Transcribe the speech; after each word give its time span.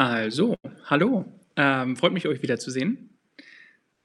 Also, 0.00 0.56
hallo. 0.86 1.26
Ähm, 1.56 1.94
freut 1.94 2.14
mich, 2.14 2.26
euch 2.26 2.40
wiederzusehen. 2.40 3.10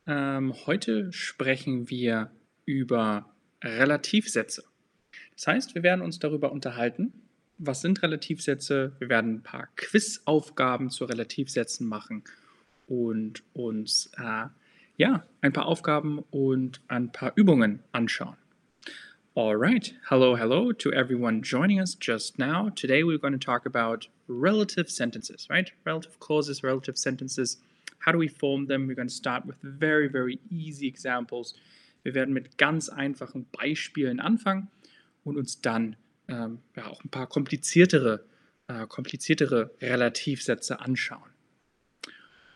Ähm, 0.05 0.54
heute 0.66 1.14
sprechen 1.14 1.89
wir 1.89 2.32
über 2.66 3.34
Relativsätze. 3.64 4.66
Das 5.38 5.47
heißt, 5.47 5.73
wir 5.73 5.84
werden 5.84 6.02
uns 6.02 6.20
darüber 6.20 6.52
unterhalten, 6.52 7.14
was 7.60 7.79
sind 7.79 8.04
Relativsätze. 8.04 8.92
Wir 9.00 9.07
werden 9.07 9.36
ein 9.36 9.43
paar 9.43 9.70
Quizaufgaben 9.78 10.89
zu 10.89 11.05
Relativsätzen 11.05 11.88
machen 11.88 12.25
und 12.88 13.43
uns 13.54 14.12
äh, 14.18 14.48
ja, 14.98 15.25
ein 15.39 15.54
paar 15.54 15.66
Aufgaben 15.66 16.20
und 16.30 16.82
ein 16.89 17.14
paar 17.14 17.32
Übungen 17.38 17.80
anschauen. 17.93 18.36
All 19.38 19.57
right. 19.57 19.94
Hello, 20.07 20.38
hello 20.38 20.71
to 20.71 20.94
everyone 20.94 21.42
joining 21.42 21.82
us 21.82 21.94
just 21.94 22.39
now. 22.39 22.70
Today 22.70 23.04
we're 23.04 23.18
going 23.18 23.38
to 23.38 23.46
talk 23.46 23.66
about 23.66 24.08
relative 24.30 24.89
sentences, 24.89 25.46
right? 25.50 25.70
Relative 25.84 26.18
clauses, 26.21 26.64
relative 26.64 26.98
sentences. 26.98 27.58
How 28.00 28.14
do 28.14 28.18
we 28.18 28.30
form 28.30 28.68
them? 28.68 28.88
We're 28.88 28.96
going 28.96 29.10
to 29.10 29.14
start 29.14 29.46
with 29.46 29.58
very, 29.61 30.08
very 30.08 30.39
easy 30.50 30.88
examples. 30.88 31.54
Wir 32.03 32.14
werden 32.14 32.34
mit 32.34 32.58
ganz 32.58 32.88
einfachen 32.88 33.45
Beispielen 33.52 34.22
anfangen 34.22 34.70
und 35.25 35.36
uns 35.36 35.59
dann 35.59 35.97
ähm, 36.30 36.59
ja, 36.78 36.88
auch 36.88 37.03
ein 37.03 37.09
paar 37.09 37.28
kompliziertere, 37.28 38.23
äh, 38.70 38.88
kompliziertere 38.88 39.72
Relativsätze 39.81 40.80
anschauen. 40.80 41.30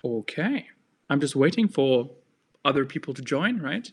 Okay. 0.02 0.68
I'm 1.10 1.20
just 1.20 1.36
waiting 1.36 1.68
for 1.68 2.10
other 2.64 2.86
people 2.86 3.14
to 3.14 3.22
join, 3.22 3.60
right? 3.60 3.92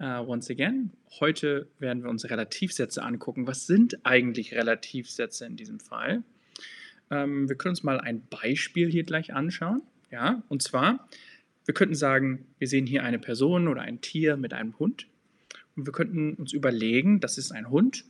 Uh, 0.00 0.24
once 0.26 0.50
again, 0.50 0.90
heute 1.20 1.68
werden 1.78 2.02
wir 2.02 2.10
uns 2.10 2.28
Relativsätze 2.28 3.02
angucken. 3.02 3.46
Was 3.46 3.66
sind 3.66 4.04
eigentlich 4.04 4.52
Relativsätze 4.52 5.46
in 5.46 5.56
diesem 5.56 5.78
Fall? 5.78 6.24
Ähm, 7.12 7.48
wir 7.48 7.56
können 7.56 7.70
uns 7.70 7.84
mal 7.84 8.00
ein 8.00 8.26
Beispiel 8.26 8.90
hier 8.90 9.04
gleich 9.04 9.32
anschauen. 9.32 9.82
Ja, 10.10 10.42
und 10.48 10.62
zwar, 10.62 11.08
wir 11.64 11.74
könnten 11.74 11.94
sagen, 11.94 12.46
wir 12.58 12.66
sehen 12.66 12.86
hier 12.86 13.04
eine 13.04 13.20
Person 13.20 13.68
oder 13.68 13.82
ein 13.82 14.00
Tier 14.00 14.36
mit 14.36 14.52
einem 14.52 14.76
Hund. 14.80 15.06
Und 15.76 15.86
wir 15.86 15.92
könnten 15.92 16.34
uns 16.34 16.52
überlegen, 16.52 17.20
das 17.20 17.38
ist 17.38 17.52
ein 17.52 17.70
Hund. 17.70 18.04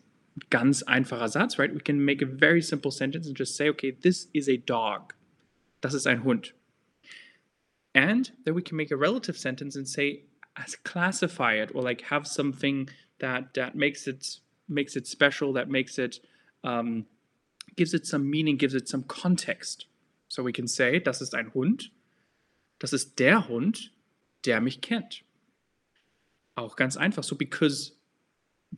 Ganz 0.51 0.83
einfacher 0.83 1.29
Satz, 1.29 1.59
right? 1.59 1.75
We 1.75 1.81
can 1.81 2.03
make 2.03 2.25
a 2.25 2.29
very 2.29 2.63
simple 2.63 2.91
sentence 2.91 3.29
and 3.29 3.39
just 3.39 3.57
say, 3.57 3.69
okay, 3.69 3.93
this 3.93 4.29
is 4.33 4.49
a 4.49 4.57
dog. 4.57 5.15
Das 5.83 5.93
ist 5.93 6.07
ein 6.07 6.25
Hund. 6.25 6.55
And 7.93 8.33
then 8.45 8.57
we 8.57 8.63
can 8.63 8.77
make 8.77 8.93
a 8.93 8.99
relative 8.99 9.39
sentence 9.39 9.77
and 9.77 9.87
say, 9.87 10.25
as 10.57 10.77
classify 10.77 11.55
it 11.55 11.71
or 11.75 11.83
like 11.83 12.03
have 12.03 12.27
something 12.27 12.89
that 13.19 13.55
that 13.55 13.75
makes 13.75 14.07
it 14.07 14.39
makes 14.69 14.97
it 14.97 15.07
special 15.07 15.53
that 15.53 15.69
makes 15.69 15.99
it 15.99 16.21
um, 16.63 17.07
gives 17.77 17.95
it 17.95 18.07
some 18.07 18.29
meaning 18.29 18.57
gives 18.57 18.75
it 18.75 18.89
some 18.89 19.03
context. 19.05 19.87
So 20.29 20.43
we 20.43 20.53
can 20.53 20.67
say 20.69 20.99
das 21.01 21.21
ist 21.21 21.35
ein 21.35 21.53
Hund. 21.55 21.91
Das 22.79 22.93
ist 22.93 23.19
der 23.19 23.49
Hund 23.49 23.91
der 24.45 24.61
mich 24.61 24.81
kennt. 24.81 25.25
Auch 26.55 26.77
ganz 26.77 26.97
einfach. 26.97 27.25
So 27.25 27.35
because 27.37 27.93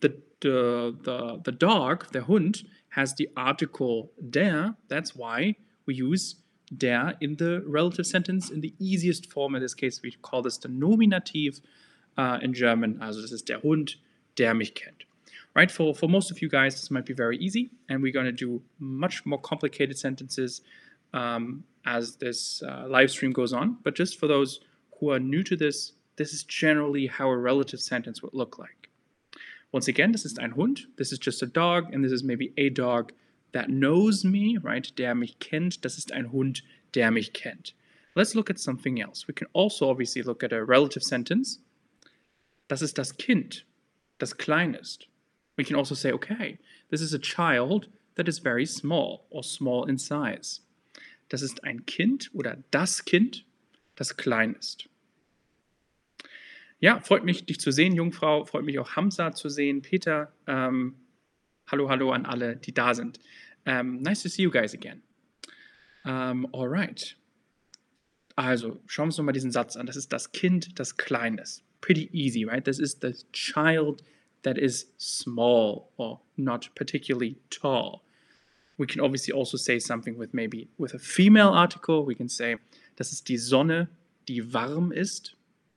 the 0.01 0.23
the 0.41 0.95
the, 1.05 1.41
the 1.45 1.53
dog 1.53 2.11
der 2.13 2.27
Hund 2.27 2.65
has 2.91 3.15
the 3.17 3.29
article 3.37 4.11
der 4.19 4.77
that's 4.89 5.15
why 5.17 5.57
we 5.87 5.95
use 5.95 6.37
der 6.75 7.15
in 7.21 7.37
the 7.37 7.63
relative 7.67 8.07
sentence 8.07 8.51
in 8.51 8.61
the 8.61 8.75
easiest 8.79 9.31
form. 9.31 9.55
In 9.55 9.63
this 9.63 9.75
case, 9.75 10.01
we 10.03 10.13
call 10.23 10.43
this 10.43 10.59
the 10.59 10.69
nominative 10.69 11.61
uh, 12.17 12.39
in 12.43 12.53
German. 12.53 13.01
Also 13.03 13.21
this 13.21 13.33
is 13.33 13.43
der 13.43 13.61
Hund, 13.61 13.97
der 14.37 14.55
mich 14.55 14.75
kennt. 14.75 15.05
Right, 15.55 15.71
for, 15.71 15.95
for 15.95 16.07
most 16.07 16.31
of 16.31 16.43
you 16.43 16.51
guys, 16.51 16.75
this 16.75 16.91
might 16.91 17.07
be 17.07 17.15
very 17.15 17.39
easy, 17.39 17.71
and 17.89 18.03
we're 18.03 18.13
going 18.13 18.27
to 18.27 18.33
do 18.33 18.61
much 18.79 19.25
more 19.25 19.41
complicated 19.41 19.97
sentences 19.97 20.61
um, 21.15 21.65
as 21.87 22.17
this 22.17 22.63
uh, 22.63 22.85
live 22.89 23.11
stream 23.11 23.33
goes 23.33 23.55
on. 23.55 23.79
But 23.83 23.95
just 23.95 24.21
for 24.21 24.27
those 24.27 24.61
who 25.01 25.11
are 25.13 25.19
new 25.19 25.43
to 25.45 25.57
this, 25.57 25.93
this 26.17 26.35
is 26.35 26.45
generally 26.45 27.07
how 27.07 27.31
a 27.31 27.37
relative 27.39 27.81
sentence 27.81 28.23
would 28.23 28.35
look 28.35 28.59
like. 28.59 28.91
Once 29.73 29.89
again, 29.89 30.13
this 30.13 30.27
is 30.27 30.39
ein 30.39 30.51
Hund, 30.51 30.83
this 30.97 31.11
is 31.11 31.19
just 31.19 31.43
a 31.43 31.47
dog, 31.47 31.93
and 31.95 32.05
this 32.05 32.13
is 32.13 32.23
maybe 32.23 32.53
a 32.59 32.69
dog 32.69 33.13
that 33.53 33.67
knows 33.67 34.25
me, 34.25 34.59
right? 34.63 34.97
Der 34.99 35.15
mich 35.15 35.39
kennt. 35.39 35.85
Das 35.85 35.99
ist 35.99 36.13
ein 36.13 36.33
Hund, 36.33 36.63
der 36.95 37.11
mich 37.11 37.33
kennt. 37.33 37.75
Let's 38.15 38.35
look 38.35 38.51
at 38.51 38.59
something 38.59 38.99
else. 38.99 39.27
We 39.29 39.35
can 39.35 39.49
also 39.53 39.91
obviously 39.91 40.23
look 40.23 40.43
at 40.43 40.53
a 40.53 40.63
relative 40.63 41.05
sentence. 41.05 41.61
Das 42.69 42.83
ist 42.83 42.99
das 42.99 43.17
Kind, 43.17 43.65
das 44.19 44.37
klein 44.37 44.75
ist. 44.75 45.09
We 45.57 45.65
can 45.65 45.77
also 45.77 45.95
say, 45.95 46.13
okay, 46.13 46.59
this 46.91 47.01
is 47.01 47.15
a 47.15 47.19
child 47.19 47.89
that 48.17 48.29
is 48.29 48.39
very 48.39 48.67
small 48.67 49.27
or 49.31 49.43
small 49.43 49.89
in 49.89 49.99
size. 49.99 50.61
Das 51.29 51.43
ist 51.43 51.63
ein 51.65 51.85
Kind 51.87 52.31
oder 52.33 52.57
das 52.71 53.05
Kind, 53.05 53.45
das 53.97 54.17
klein 54.17 54.55
ist. 54.55 54.89
Ja, 56.79 57.01
freut 57.01 57.25
mich, 57.25 57.47
dich 57.47 57.59
zu 57.59 57.71
sehen, 57.71 57.95
Jungfrau. 57.95 58.45
Freut 58.45 58.65
mich 58.65 58.79
auch, 58.79 58.97
Hamza 58.97 59.33
zu 59.33 59.49
sehen. 59.49 59.83
Peter, 59.83 60.33
ähm, 60.47 60.95
hallo, 61.67 61.89
hallo 61.89 62.13
an 62.13 62.27
alle, 62.27 62.57
die 62.57 62.73
da 62.73 62.95
sind. 62.95 63.19
Um, 63.67 64.03
nice 64.03 64.23
to 64.23 64.29
see 64.29 64.43
you 64.43 64.51
guys 64.51 64.75
again. 64.75 65.03
Um, 66.05 66.47
alright. 66.55 67.17
Also, 68.37 68.81
schauen 68.87 69.07
wir 69.07 69.09
uns 69.09 69.19
nochmal 69.19 69.33
diesen 69.33 69.51
Satz 69.51 69.77
an. 69.77 69.87
Das 69.87 69.97
ist 69.97 70.13
das 70.13 70.31
Kind, 70.33 70.79
das 70.79 70.97
klein 70.97 71.39
ist. 71.39 71.63
Pretty 71.81 72.09
easy, 72.13 72.45
right? 72.45 72.65
This 72.65 72.79
is 72.79 72.99
the 73.01 73.15
child 73.33 74.03
that 74.43 74.59
is 74.59 74.93
small 74.99 75.91
or 75.97 76.21
not 76.37 76.71
particularly 76.75 77.37
tall. 77.51 78.03
We 78.79 78.87
can 78.87 79.01
obviously 79.01 79.33
also 79.33 79.57
say 79.57 79.79
something 79.79 80.19
with 80.19 80.35
maybe 80.35 80.69
with 80.79 80.95
a 80.95 80.99
female 80.99 81.49
article. 81.49 82.05
We 82.05 82.15
can 82.15 82.29
say, 82.29 82.57
das 82.97 83.13
ist 83.13 83.29
die 83.29 83.39
Sonne, 83.39 83.89
die 84.29 84.43
warm 84.43 84.93
ist. 84.93 85.35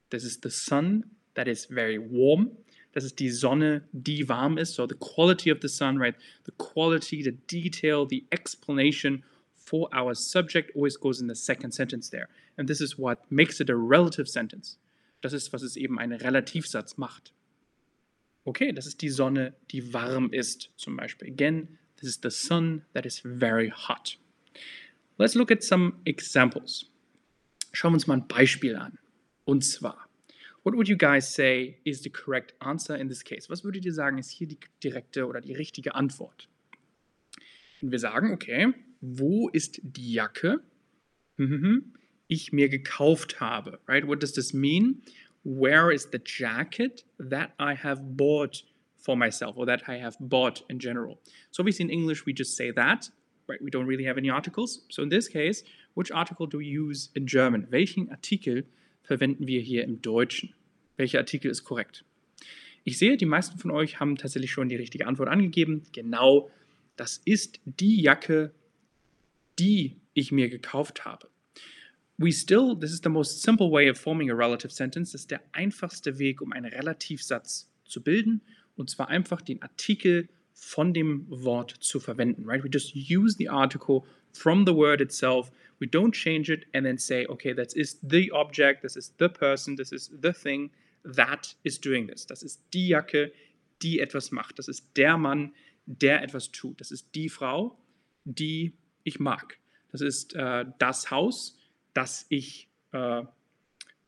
This 0.10 0.24
is 0.24 0.40
the 0.44 0.50
sun 0.50 1.06
that 1.36 1.48
is 1.48 1.66
very 1.66 1.98
warm. 1.98 2.52
Das 2.92 3.04
ist 3.04 3.20
die 3.20 3.30
Sonne, 3.30 3.84
die 3.92 4.28
warm 4.28 4.58
ist. 4.58 4.74
So 4.74 4.88
the 4.88 4.96
quality 4.96 5.52
of 5.52 5.60
the 5.62 5.68
sun, 5.68 5.98
right? 5.98 6.16
The 6.46 6.54
quality, 6.58 7.24
the 7.24 7.32
detail, 7.32 8.08
the 8.08 8.26
explanation 8.32 9.24
for 9.56 9.90
our 9.94 10.16
subject 10.16 10.76
always 10.76 10.98
goes 10.98 11.22
in 11.22 11.28
the 11.28 11.36
second 11.36 11.72
sentence 11.74 12.10
there. 12.10 12.28
And 12.58 12.68
this 12.68 12.82
is 12.82 12.98
what 12.98 13.20
makes 13.30 13.60
it 13.60 13.70
a 13.70 13.76
relative 13.76 14.28
sentence. 14.28 14.78
Das 15.22 15.34
ist, 15.34 15.54
was 15.54 15.62
es 15.62 15.76
eben 15.76 16.00
ein 16.00 16.12
Relativsatz 16.14 16.98
macht. 16.98 17.34
Okay, 18.46 18.72
das 18.72 18.88
ist 18.88 19.02
die 19.02 19.10
Sonne, 19.10 19.54
die 19.70 19.94
warm 19.94 20.32
ist, 20.32 20.72
zum 20.76 20.98
Beispiel. 20.98 21.30
Again, 21.30 21.78
this 21.98 22.10
is 22.10 22.20
the 22.24 22.32
sun 22.32 22.84
that 22.94 23.06
is 23.06 23.20
very 23.20 23.70
hot. 23.70 24.18
Let's 25.18 25.36
look 25.36 25.52
at 25.52 25.62
some 25.62 26.00
examples. 26.06 26.86
Schauen 27.74 27.92
wir 27.92 27.96
uns 27.96 28.08
mal 28.08 28.16
ein 28.16 28.28
Beispiel 28.28 28.76
an. 28.76 28.98
Und 29.46 29.64
zwar, 29.64 30.09
What 30.70 30.78
would 30.78 30.88
you 30.88 30.98
guys 30.98 31.28
say 31.28 31.80
is 31.84 32.04
the 32.04 32.12
correct 32.12 32.54
answer 32.62 32.96
in 32.96 33.08
this 33.08 33.24
case? 33.24 33.50
Was 33.50 33.64
würdet 33.64 33.86
ihr 33.86 33.92
sagen, 33.92 34.20
ist 34.20 34.30
hier 34.30 34.46
die 34.46 34.60
direkte 34.84 35.26
oder 35.26 35.42
die 35.42 35.56
richtige 35.56 35.96
Antwort? 35.96 36.48
Und 37.82 37.90
wir 37.90 37.98
sagen, 37.98 38.32
okay, 38.32 38.68
wo 39.02 39.50
ist 39.50 39.80
die 39.82 40.14
Jacke, 40.14 40.62
mhm, 41.38 41.96
ich 42.28 42.54
mir 42.54 42.70
gekauft 42.70 43.40
habe? 43.40 43.80
Right? 43.88 44.08
What 44.08 44.22
does 44.22 44.34
this 44.34 44.54
mean? 44.54 45.02
Where 45.44 45.92
is 45.92 46.08
the 46.12 46.20
jacket 46.24 47.04
that 47.18 47.50
I 47.60 47.74
have 47.74 48.16
bought 48.16 48.64
for 48.96 49.18
myself 49.18 49.58
or 49.58 49.66
that 49.66 49.90
I 49.90 49.98
have 50.00 50.18
bought 50.20 50.64
in 50.70 50.78
general? 50.78 51.20
So 51.50 51.64
obviously 51.64 51.86
in 51.86 51.90
English 51.90 52.28
we 52.28 52.34
just 52.36 52.56
say 52.56 52.70
that, 52.74 53.10
right? 53.48 53.60
We 53.60 53.72
don't 53.72 53.88
really 53.88 54.06
have 54.06 54.20
any 54.20 54.30
articles. 54.30 54.86
So 54.92 55.02
in 55.02 55.10
this 55.10 55.30
case, 55.30 55.64
which 55.96 56.12
article 56.12 56.46
do 56.46 56.60
we 56.60 56.68
use 56.68 57.10
in 57.16 57.26
German? 57.26 57.66
Welchen 57.72 58.12
Artikel 58.12 58.66
verwenden 59.02 59.48
wir 59.48 59.62
hier 59.62 59.84
im 59.84 60.00
Deutschen? 60.04 60.54
Welcher 61.00 61.20
Artikel 61.20 61.50
ist 61.50 61.64
korrekt? 61.64 62.04
Ich 62.84 62.98
sehe, 62.98 63.16
die 63.16 63.26
meisten 63.26 63.58
von 63.58 63.72
euch 63.72 64.02
haben 64.02 64.18
tatsächlich 64.18 64.52
schon 64.52 64.68
die 64.68 64.76
richtige 64.76 65.08
Antwort 65.08 65.30
angegeben. 65.30 65.84
Genau, 65.94 66.52
das 66.98 67.22
ist 67.24 67.62
die 67.64 68.02
Jacke, 68.02 68.54
die 69.58 69.96
ich 70.14 70.34
mir 70.34 70.50
gekauft 70.50 71.06
habe. 71.06 71.30
We 72.18 72.34
still, 72.34 72.76
this 72.78 72.92
is 72.92 73.00
the 73.02 73.10
most 73.10 73.42
simple 73.42 73.72
way 73.72 73.90
of 73.90 73.98
forming 73.98 74.30
a 74.30 74.34
relative 74.34 74.74
sentence. 74.74 75.14
Das 75.14 75.22
ist 75.22 75.32
der 75.32 75.40
einfachste 75.54 76.20
Weg, 76.20 76.42
um 76.42 76.52
einen 76.52 76.66
Relativsatz 76.66 77.72
zu 77.86 78.04
bilden. 78.04 78.42
Und 78.76 78.90
zwar 78.90 79.08
einfach 79.08 79.42
den 79.42 79.62
Artikel 79.62 80.28
von 80.52 80.94
dem 80.94 81.26
Wort 81.30 81.72
zu 81.80 82.02
verwenden, 82.02 82.44
right? 82.46 82.62
We 82.62 82.70
just 82.70 82.94
use 82.94 83.38
the 83.38 83.48
article 83.48 84.04
from 84.34 84.66
the 84.66 84.76
word 84.76 85.00
itself. 85.00 85.50
We 85.80 85.88
don't 85.88 86.12
change 86.12 86.52
it 86.52 86.68
and 86.74 86.86
then 86.86 86.98
say, 86.98 87.26
okay, 87.28 87.54
that 87.54 87.74
is 87.74 88.02
the 88.02 88.34
object, 88.34 88.82
this 88.82 88.98
is 88.98 89.14
the 89.18 89.30
person, 89.30 89.78
this 89.78 89.94
is 89.94 90.12
the 90.22 90.34
thing 90.34 90.72
that 91.04 91.56
is 91.64 91.80
doing 91.80 92.08
this. 92.08 92.26
Das 92.26 92.44
ist 92.44 92.62
die 92.74 92.90
Jacke, 92.90 93.32
die 93.82 94.00
etwas 94.00 94.32
macht. 94.32 94.60
Das 94.60 94.68
ist 94.68 94.86
der 94.96 95.18
Mann, 95.18 95.54
der 95.86 96.22
etwas 96.24 96.52
tut. 96.52 96.80
Das 96.80 96.92
ist 96.92 97.08
die 97.16 97.30
Frau, 97.30 97.78
die 98.26 98.74
ich 99.04 99.20
mag. 99.20 99.58
Das 99.92 100.02
ist 100.02 100.36
äh, 100.36 100.66
das 100.78 101.10
Haus, 101.10 101.58
das 101.94 102.26
ich 102.30 102.70
äh, 102.92 103.24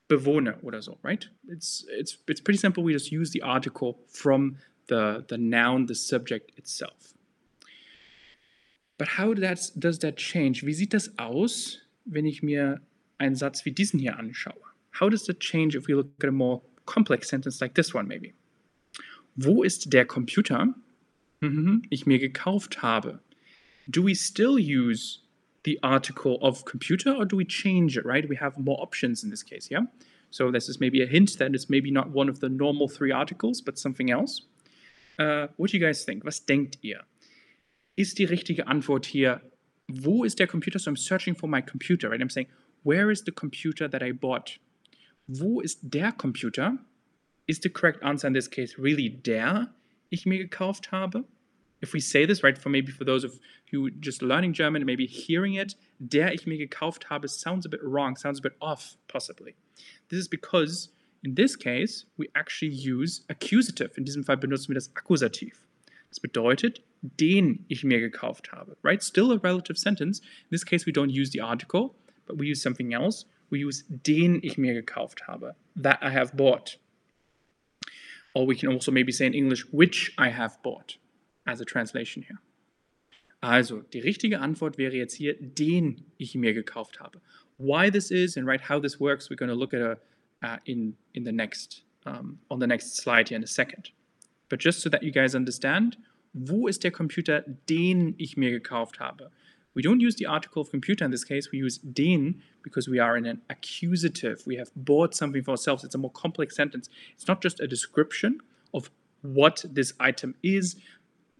bewohne 0.07 0.59
oder 0.61 0.81
so, 0.81 0.99
right? 1.03 1.31
It's, 1.47 1.85
it's, 1.97 2.21
it's 2.27 2.41
pretty 2.41 2.59
simple. 2.59 2.83
We 2.83 2.91
just 2.91 3.11
use 3.11 3.31
the 3.31 3.41
article 3.41 3.99
from 4.07 4.57
the, 4.87 5.23
the 5.29 5.37
noun, 5.37 5.87
the 5.87 5.95
subject 5.95 6.51
itself. 6.57 7.13
But 8.97 9.17
how 9.17 9.33
does, 9.33 9.71
does 9.71 9.99
that 9.99 10.17
change? 10.17 10.63
Wie 10.63 10.73
sieht 10.73 10.93
das 10.93 11.17
aus, 11.17 11.79
wenn 12.05 12.25
ich 12.25 12.43
mir 12.43 12.81
einen 13.17 13.35
Satz 13.35 13.65
wie 13.65 13.71
diesen 13.71 13.99
hier 13.99 14.17
anschaue? 14.17 14.61
How 14.99 15.09
does 15.09 15.27
it 15.29 15.39
change 15.39 15.75
if 15.75 15.87
we 15.87 15.95
look 15.95 16.11
at 16.21 16.29
a 16.29 16.31
more 16.31 16.61
complex 16.91 17.29
sentence 17.29 17.61
like 17.61 17.75
this 17.75 17.93
one 17.93 18.07
maybe? 18.07 18.33
Wo 19.35 19.63
ist 19.63 19.93
der 19.93 20.05
Computer, 20.05 20.73
mhm, 21.39 21.83
ich 21.89 22.05
mir 22.05 22.19
gekauft 22.19 22.81
habe? 22.81 23.19
Do 23.87 24.03
we 24.03 24.13
still 24.13 24.57
use 24.59 25.19
the 25.63 25.79
article 25.81 26.37
of 26.41 26.65
computer 26.65 27.15
or 27.15 27.25
do 27.25 27.37
we 27.37 27.45
change 27.45 27.97
it, 27.97 28.05
right? 28.05 28.27
We 28.27 28.35
have 28.35 28.57
more 28.57 28.81
options 28.81 29.23
in 29.23 29.29
this 29.29 29.43
case, 29.43 29.69
yeah? 29.69 29.85
So 30.31 30.51
this 30.51 30.69
is 30.69 30.79
maybe 30.79 31.01
a 31.01 31.07
hint 31.07 31.37
that 31.39 31.53
it's 31.53 31.69
maybe 31.69 31.91
not 31.91 32.09
one 32.09 32.29
of 32.29 32.39
the 32.39 32.49
normal 32.49 32.87
three 32.87 33.11
articles, 33.11 33.61
but 33.61 33.77
something 33.77 34.11
else. 34.11 34.41
Uh, 35.19 35.47
what 35.57 35.71
do 35.71 35.77
you 35.77 35.85
guys 35.85 36.03
think? 36.03 36.23
Was 36.23 36.45
denkt 36.45 36.77
ihr? 36.81 37.01
Ist 37.95 38.17
die 38.17 38.25
richtige 38.25 38.67
Antwort 38.67 39.05
hier, 39.05 39.41
wo 39.87 40.23
ist 40.23 40.39
der 40.39 40.47
Computer? 40.47 40.79
So 40.79 40.89
I'm 40.89 40.97
searching 40.97 41.35
for 41.35 41.47
my 41.47 41.61
computer, 41.61 42.09
right? 42.09 42.21
I'm 42.21 42.29
saying, 42.29 42.47
where 42.83 43.11
is 43.11 43.23
the 43.23 43.31
computer 43.31 43.87
that 43.87 44.01
I 44.01 44.13
bought? 44.13 44.57
Wo 45.27 45.61
ist 45.61 45.79
der 45.81 46.11
Computer? 46.11 46.77
Is 47.47 47.59
the 47.61 47.69
correct 47.69 48.03
answer 48.03 48.27
in 48.27 48.33
this 48.33 48.49
case 48.49 48.77
really 48.77 49.09
der 49.09 49.73
ich 50.09 50.25
mir 50.25 50.37
gekauft 50.37 50.91
habe? 50.91 51.25
if 51.81 51.93
we 51.93 51.99
say 51.99 52.25
this, 52.25 52.43
right, 52.43 52.57
for 52.57 52.69
maybe 52.69 52.91
for 52.91 53.03
those 53.03 53.23
of 53.23 53.39
you 53.71 53.89
just 53.89 54.21
learning 54.21 54.53
German, 54.53 54.85
maybe 54.85 55.07
hearing 55.07 55.55
it, 55.55 55.75
der 55.99 56.31
ich 56.31 56.45
mir 56.45 56.57
gekauft 56.57 57.09
habe 57.09 57.27
sounds 57.27 57.65
a 57.65 57.69
bit 57.69 57.81
wrong, 57.83 58.15
sounds 58.15 58.39
a 58.39 58.41
bit 58.41 58.53
off, 58.61 58.95
possibly. 59.07 59.55
This 60.09 60.19
is 60.19 60.27
because 60.27 60.89
in 61.23 61.35
this 61.35 61.55
case 61.55 62.05
we 62.17 62.29
actually 62.35 62.73
use 62.73 63.23
accusative. 63.29 63.97
In 63.97 64.05
diesem 64.05 64.23
Fall 64.23 64.37
benutzen 64.37 64.69
wir 64.69 64.75
das 64.75 64.95
Akkusativ. 64.95 65.53
Das 66.09 66.19
bedeutet, 66.19 66.81
den 67.01 67.65
ich 67.67 67.83
mir 67.83 67.99
gekauft 67.99 68.51
habe, 68.51 68.77
right? 68.83 69.01
Still 69.01 69.31
a 69.31 69.37
relative 69.37 69.77
sentence. 69.77 70.19
In 70.19 70.51
this 70.51 70.65
case 70.65 70.85
we 70.85 70.91
don't 70.91 71.09
use 71.09 71.31
the 71.31 71.41
article, 71.41 71.95
but 72.27 72.37
we 72.37 72.47
use 72.47 72.61
something 72.61 72.93
else. 72.93 73.25
We 73.51 73.59
use 73.59 73.83
den 73.87 74.39
ich 74.41 74.57
mir 74.57 74.73
gekauft 74.73 75.27
habe, 75.27 75.55
that 75.75 75.99
I 76.01 76.09
have 76.09 76.35
bought. 76.35 76.79
Or 78.33 78.47
we 78.47 78.55
can 78.55 78.69
also 78.69 78.91
maybe 78.91 79.11
say 79.11 79.27
in 79.27 79.33
English, 79.33 79.65
which 79.71 80.13
I 80.17 80.29
have 80.29 80.57
bought 80.63 80.97
as 81.45 81.61
a 81.61 81.65
translation 81.65 82.23
here. 82.23 82.39
Also, 83.41 83.81
die 83.81 83.99
richtige 83.99 84.39
Antwort 84.39 84.77
wäre 84.77 84.95
jetzt 84.95 85.15
hier, 85.15 85.35
den 85.39 86.05
ich 86.17 86.35
mir 86.35 86.53
gekauft 86.53 86.99
habe. 86.99 87.19
Why 87.57 87.89
this 87.89 88.11
is 88.11 88.37
and 88.37 88.47
right 88.47 88.61
how 88.69 88.79
this 88.79 88.99
works, 88.99 89.29
we're 89.29 89.35
going 89.35 89.49
to 89.49 89.55
look 89.55 89.73
at 89.73 89.81
a, 89.81 89.97
uh, 90.43 90.57
in 90.65 90.95
in 91.13 91.25
the 91.25 91.31
next 91.31 91.83
um, 92.05 92.39
on 92.49 92.59
the 92.59 92.67
next 92.67 92.97
slide 92.97 93.29
here 93.29 93.37
in 93.37 93.43
a 93.43 93.47
second. 93.47 93.91
But 94.49 94.59
just 94.59 94.81
so 94.81 94.89
that 94.89 95.03
you 95.03 95.11
guys 95.11 95.35
understand, 95.35 95.97
wo 96.33 96.67
ist 96.67 96.83
der 96.83 96.91
Computer, 96.91 97.43
den 97.67 98.15
ich 98.17 98.37
mir 98.37 98.51
gekauft 98.51 98.99
habe? 98.99 99.31
We 99.73 99.81
don't 99.81 100.01
use 100.01 100.15
the 100.15 100.25
article 100.25 100.61
of 100.61 100.69
computer 100.69 101.05
in 101.05 101.11
this 101.11 101.23
case. 101.23 101.51
We 101.51 101.59
use 101.59 101.77
den 101.77 102.41
because 102.61 102.89
we 102.89 102.99
are 102.99 103.15
in 103.15 103.25
an 103.25 103.41
accusative. 103.49 104.43
We 104.45 104.57
have 104.57 104.69
bought 104.75 105.15
something 105.15 105.43
for 105.43 105.51
ourselves. 105.51 105.83
It's 105.83 105.95
a 105.95 105.97
more 105.97 106.11
complex 106.11 106.55
sentence. 106.55 106.89
It's 107.13 107.27
not 107.27 107.41
just 107.41 107.59
a 107.59 107.67
description 107.67 108.39
of 108.73 108.89
what 109.21 109.63
this 109.69 109.93
item 109.99 110.35
is, 110.43 110.75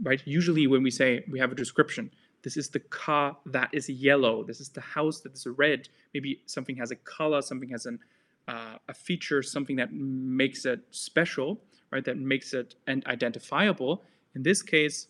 right? 0.02 0.22
Usually 0.26 0.68
when 0.68 0.84
we 0.84 0.92
say 0.92 1.26
we 1.30 1.40
have 1.40 1.52
a 1.52 1.56
description, 1.56 2.12
this 2.44 2.58
is 2.58 2.70
the 2.70 2.80
car 2.80 3.38
that 3.48 3.70
is 3.74 3.90
yellow. 3.90 4.44
This 4.44 4.62
is 4.62 4.70
the 4.70 4.82
house 4.82 5.20
that 5.22 5.34
is 5.34 5.46
red. 5.46 5.90
Maybe 6.14 6.42
something 6.46 6.76
has 6.78 6.92
a 6.92 6.96
color, 6.96 7.42
something 7.42 7.70
has 7.70 7.86
an, 7.86 8.00
uh, 8.48 8.78
a 8.88 8.94
feature, 8.94 9.44
something 9.44 9.76
that 9.76 9.94
makes 9.94 10.66
it 10.66 10.80
special, 10.90 11.62
right? 11.92 12.04
That 12.04 12.18
makes 12.18 12.54
it 12.54 12.76
and 12.88 13.06
identifiable. 13.08 14.04
In 14.36 14.44
this 14.44 14.62
case, 14.62 15.08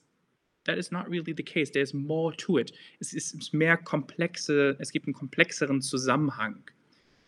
that 0.65 0.77
is 0.77 0.91
not 0.91 1.09
really 1.09 1.33
the 1.33 1.43
case. 1.43 1.71
There's 1.71 1.93
more 1.93 2.31
to 2.33 2.57
it. 2.57 2.71
Es 2.99 3.13
ist 3.13 3.53
mehr 3.53 3.77
komplexe, 3.77 4.75
es 4.79 4.91
gibt 4.91 5.07
einen 5.07 5.13
komplexeren 5.13 5.81
Zusammenhang. 5.81 6.63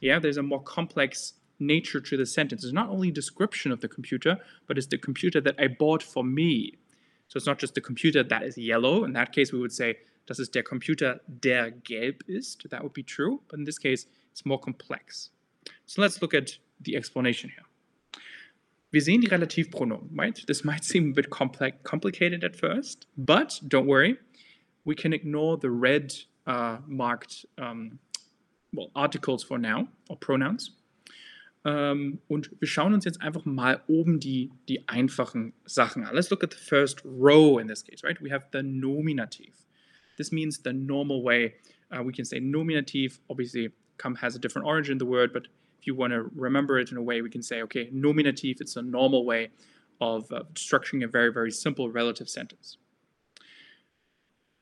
Yeah, 0.01 0.19
there's 0.19 0.37
a 0.37 0.43
more 0.43 0.63
complex 0.63 1.33
nature 1.59 2.01
to 2.01 2.17
the 2.17 2.25
sentence. 2.25 2.63
It's 2.63 2.73
not 2.73 2.89
only 2.89 3.11
description 3.11 3.71
of 3.71 3.79
the 3.79 3.87
computer, 3.87 4.37
but 4.67 4.77
it's 4.77 4.87
the 4.87 4.97
computer 4.97 5.41
that 5.41 5.55
I 5.59 5.67
bought 5.67 6.03
for 6.03 6.23
me. 6.23 6.77
So 7.27 7.37
it's 7.37 7.47
not 7.47 7.57
just 7.57 7.73
the 7.73 7.81
computer 7.81 8.21
that 8.23 8.43
is 8.43 8.57
yellow. 8.57 9.05
In 9.05 9.13
that 9.13 9.31
case, 9.31 9.51
we 9.51 9.59
would 9.59 9.71
say, 9.71 9.97
das 10.27 10.39
ist 10.39 10.53
der 10.53 10.63
Computer, 10.63 11.19
der 11.27 11.71
gelb 11.71 12.21
ist. 12.27 12.69
That 12.69 12.83
would 12.83 12.93
be 12.93 13.03
true. 13.03 13.41
But 13.49 13.59
in 13.59 13.65
this 13.65 13.79
case, 13.79 14.05
it's 14.31 14.45
more 14.45 14.59
complex. 14.59 15.31
So 15.85 16.01
let's 16.01 16.21
look 16.21 16.33
at 16.33 16.57
the 16.81 16.95
explanation 16.95 17.49
here. 17.49 17.65
Wir 18.93 19.01
sehen 19.01 19.21
die 19.21 19.27
Relativpronomen, 19.27 20.11
right? 20.15 20.45
This 20.45 20.63
might 20.63 20.83
seem 20.83 21.09
a 21.09 21.13
bit 21.15 21.31
complex, 21.31 21.77
complicated 21.81 22.43
at 22.43 22.55
first, 22.55 23.07
but 23.17 23.59
don't 23.67 23.87
worry. 23.87 24.19
We 24.85 24.93
can 24.93 25.13
ignore 25.13 25.57
the 25.57 25.71
red 25.71 26.13
uh, 26.45 26.77
marked 26.85 27.47
um, 27.57 27.97
well, 28.71 28.91
articles 28.95 29.43
for 29.43 29.57
now, 29.57 29.87
or 30.09 30.17
pronouns. 30.17 30.75
Ähm, 31.65 32.19
und 32.27 32.51
wir 32.59 32.67
schauen 32.67 32.93
uns 32.93 33.05
jetzt 33.05 33.19
einfach 33.19 33.45
mal 33.45 33.81
oben 33.87 34.19
die, 34.19 34.51
die 34.69 34.87
einfachen 34.87 35.53
Sachen 35.65 36.05
an. 36.05 36.13
Let's 36.13 36.29
look 36.29 36.43
at 36.43 36.51
the 36.51 36.59
first 36.59 37.01
row 37.03 37.57
in 37.57 37.67
this 37.67 37.83
case, 37.83 38.03
right? 38.03 38.21
We 38.21 38.29
have 38.29 38.45
the 38.51 38.61
nominative. 38.61 39.55
This 40.17 40.31
means 40.31 40.61
the 40.61 40.71
normal 40.71 41.23
way. 41.23 41.55
Uh, 41.89 42.03
we 42.03 42.13
can 42.13 42.25
say 42.25 42.39
nominative, 42.39 43.19
obviously, 43.27 43.71
come 43.97 44.13
has 44.17 44.35
a 44.35 44.39
different 44.39 44.67
origin, 44.67 44.99
the 44.99 45.05
word, 45.05 45.33
but 45.33 45.47
if 45.83 45.87
you 45.87 45.95
want 45.95 46.13
to 46.13 46.31
remember 46.33 46.79
it 46.79 46.91
in 46.91 46.97
a 46.97 47.01
way, 47.01 47.21
we 47.21 47.29
can 47.29 47.43
say, 47.43 47.61
okay, 47.61 47.89
nominative, 47.91 48.57
it's 48.61 48.77
a 48.77 48.81
normal 48.81 49.25
way 49.25 49.49
of 49.99 50.31
uh, 50.31 50.43
structuring 50.53 51.03
a 51.03 51.07
very, 51.07 51.31
very 51.31 51.51
simple 51.51 51.89
relative 51.89 52.29
sentence. 52.29 52.77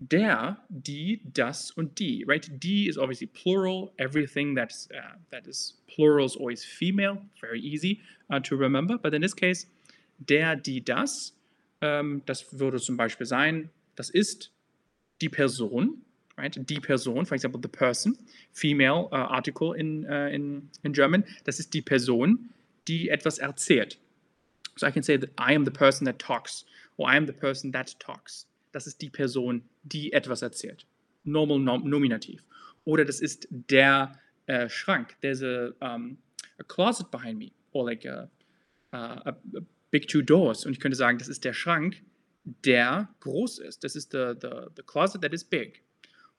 der, 0.01 0.57
die, 0.69 1.21
das 1.31 1.71
und 1.77 1.95
die, 2.00 2.23
right? 2.27 2.50
Die 2.59 2.88
is 2.89 2.97
obviously 2.97 3.27
plural. 3.27 3.94
Everything 4.00 4.56
that's 4.56 4.88
uh, 4.91 5.15
that 5.29 5.45
is 5.45 5.75
plural 5.88 6.25
is 6.25 6.35
always 6.35 6.65
female. 6.65 7.19
Very 7.39 7.62
easy 7.62 8.01
uh, 8.31 8.39
to 8.39 8.56
remember. 8.56 8.97
But 8.97 9.13
in 9.13 9.21
this 9.21 9.35
case, 9.35 9.67
der, 10.25 10.56
die, 10.56 10.79
das, 10.79 11.33
ähm, 11.81 12.24
das 12.25 12.51
würde 12.51 12.79
zum 12.79 12.97
Beispiel 12.97 13.27
sein, 13.27 13.69
das 13.95 14.09
ist 14.09 14.50
die 15.21 15.29
Person, 15.29 16.01
right? 16.41 16.57
Die 16.67 16.79
Person, 16.79 17.25
for 17.25 17.35
example, 17.35 17.59
the 17.61 17.69
person, 17.69 18.17
female 18.51 19.09
uh, 19.11 19.27
article 19.29 19.73
in, 19.73 20.05
uh, 20.09 20.29
in, 20.31 20.69
in 20.83 20.93
German. 20.93 21.23
Das 21.45 21.59
ist 21.59 21.73
die 21.73 21.81
Person, 21.81 22.49
die 22.88 23.09
etwas 23.09 23.38
erzählt. 23.38 23.97
So 24.77 24.88
I 24.88 24.91
can 24.91 25.03
say 25.03 25.17
that 25.17 25.29
I 25.38 25.53
am 25.53 25.65
the 25.65 25.71
person 25.71 26.05
that 26.05 26.19
talks, 26.19 26.65
or 26.98 27.10
I 27.10 27.15
am 27.15 27.25
the 27.25 27.33
person 27.33 27.71
that 27.74 28.00
talks. 28.00 28.45
das 28.71 28.88
ist 28.88 29.01
die 29.01 29.10
Person, 29.10 29.63
die 29.83 30.13
etwas 30.13 30.41
erzählt. 30.41 30.86
Normal 31.24 31.60
nom 31.60 31.88
Nominativ. 31.88 32.43
Oder 32.86 33.05
das 33.05 33.19
ist 33.19 33.48
der 33.50 34.19
äh, 34.48 34.69
Schrank. 34.69 35.15
There's 35.21 35.43
a, 35.43 35.71
um, 35.81 36.17
a 36.60 36.63
closet 36.63 37.12
behind 37.12 37.38
me. 37.38 37.51
Or 37.74 37.86
like 37.86 38.05
a, 38.05 38.29
a, 38.91 39.21
a, 39.29 39.36
big 39.91 40.07
two 40.07 40.21
doors. 40.21 40.65
Und 40.65 40.74
ich 40.74 40.79
könnte 40.79 40.98
sagen, 40.98 41.17
das 41.17 41.27
ist 41.27 41.43
der 41.43 41.53
Schrank, 41.53 42.01
der 42.65 43.10
groß 43.19 43.60
ist. 43.60 43.83
Das 43.83 43.95
ist 43.95 44.12
the, 44.12 44.33
the, 44.41 44.67
the 44.75 44.83
closet 44.83 45.21
that 45.21 45.33
is 45.33 45.43
big. 45.43 45.83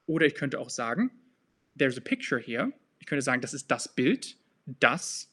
Oder 0.06 0.26
ich 0.26 0.34
könnte 0.34 0.58
auch 0.58 0.70
sagen, 0.70 1.10
there's 1.78 1.96
a 1.96 2.00
picture 2.00 2.40
here. 2.40 2.72
Ich 2.98 3.06
könnte 3.06 3.22
sagen, 3.22 3.40
das 3.40 3.54
ist 3.54 3.70
das 3.70 3.88
Bild, 3.88 4.36
das 4.66 5.30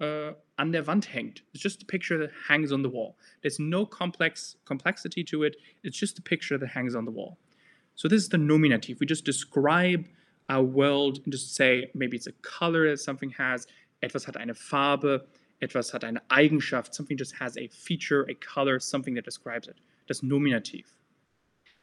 uh, 0.00 0.32
an 0.56 0.72
der 0.72 0.86
Wand 0.86 1.12
hängt. 1.12 1.42
It's 1.52 1.62
just 1.62 1.82
a 1.82 1.86
picture 1.86 2.18
that 2.18 2.30
hangs 2.48 2.72
on 2.72 2.82
the 2.82 2.90
wall. 2.90 3.16
There's 3.42 3.58
no 3.58 3.86
complex 3.86 4.56
complexity 4.64 5.24
to 5.24 5.44
it. 5.44 5.56
It's 5.82 5.98
just 5.98 6.18
a 6.18 6.22
picture 6.22 6.58
that 6.58 6.68
hangs 6.68 6.94
on 6.94 7.04
the 7.04 7.12
wall. 7.12 7.38
So 7.94 8.08
this 8.08 8.22
is 8.22 8.28
the 8.28 8.38
nominative. 8.38 9.00
We 9.00 9.06
just 9.06 9.24
describe 9.24 10.06
our 10.48 10.62
world 10.62 11.20
and 11.24 11.32
just 11.32 11.54
say, 11.54 11.90
maybe 11.94 12.16
it's 12.16 12.26
a 12.26 12.32
color 12.42 12.88
that 12.90 13.00
something 13.00 13.30
has, 13.30 13.66
etwas 14.02 14.24
hat 14.24 14.36
eine 14.36 14.54
Farbe, 14.54 15.26
etwas 15.60 15.92
hat 15.92 16.04
eine 16.04 16.20
Eigenschaft, 16.30 16.94
something 16.94 17.16
just 17.16 17.34
has 17.34 17.56
a 17.56 17.68
feature, 17.68 18.22
a 18.30 18.34
color, 18.34 18.78
something 18.78 19.14
that 19.14 19.24
describes 19.24 19.68
it. 19.68 19.76
Das 20.06 20.22
Nominativ. 20.22 20.84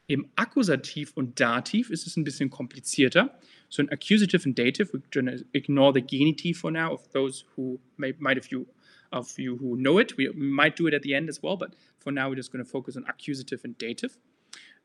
Im 0.07 0.27
Akkusativ 0.35 1.13
und 1.15 1.39
Dativ 1.39 1.89
ist 1.89 2.05
es 2.05 2.15
ein 2.15 2.23
bisschen 2.23 2.49
komplizierter. 2.49 3.39
So 3.69 3.81
in 3.81 3.89
accusative 3.89 4.45
and 4.45 4.57
dative, 4.57 4.93
we're 4.93 5.01
going 5.11 5.25
to 5.25 5.43
ignore 5.53 5.91
the 5.91 6.01
genitive 6.01 6.57
for 6.57 6.71
now 6.71 6.93
of 6.93 7.09
those 7.11 7.45
who 7.55 7.79
may, 7.97 8.13
might 8.19 8.37
have 8.37 8.51
you 8.51 8.67
of 9.11 9.37
you 9.39 9.57
who 9.57 9.75
know 9.75 9.97
it. 9.99 10.17
We 10.17 10.29
might 10.33 10.75
do 10.75 10.87
it 10.87 10.93
at 10.93 11.01
the 11.01 11.15
end 11.15 11.29
as 11.29 11.41
well, 11.41 11.57
but 11.57 11.73
for 11.99 12.11
now 12.11 12.29
we're 12.29 12.35
just 12.35 12.51
going 12.51 12.63
to 12.63 12.69
focus 12.69 12.97
on 12.97 13.05
accusative 13.07 13.61
and 13.63 13.77
dative. 13.77 14.17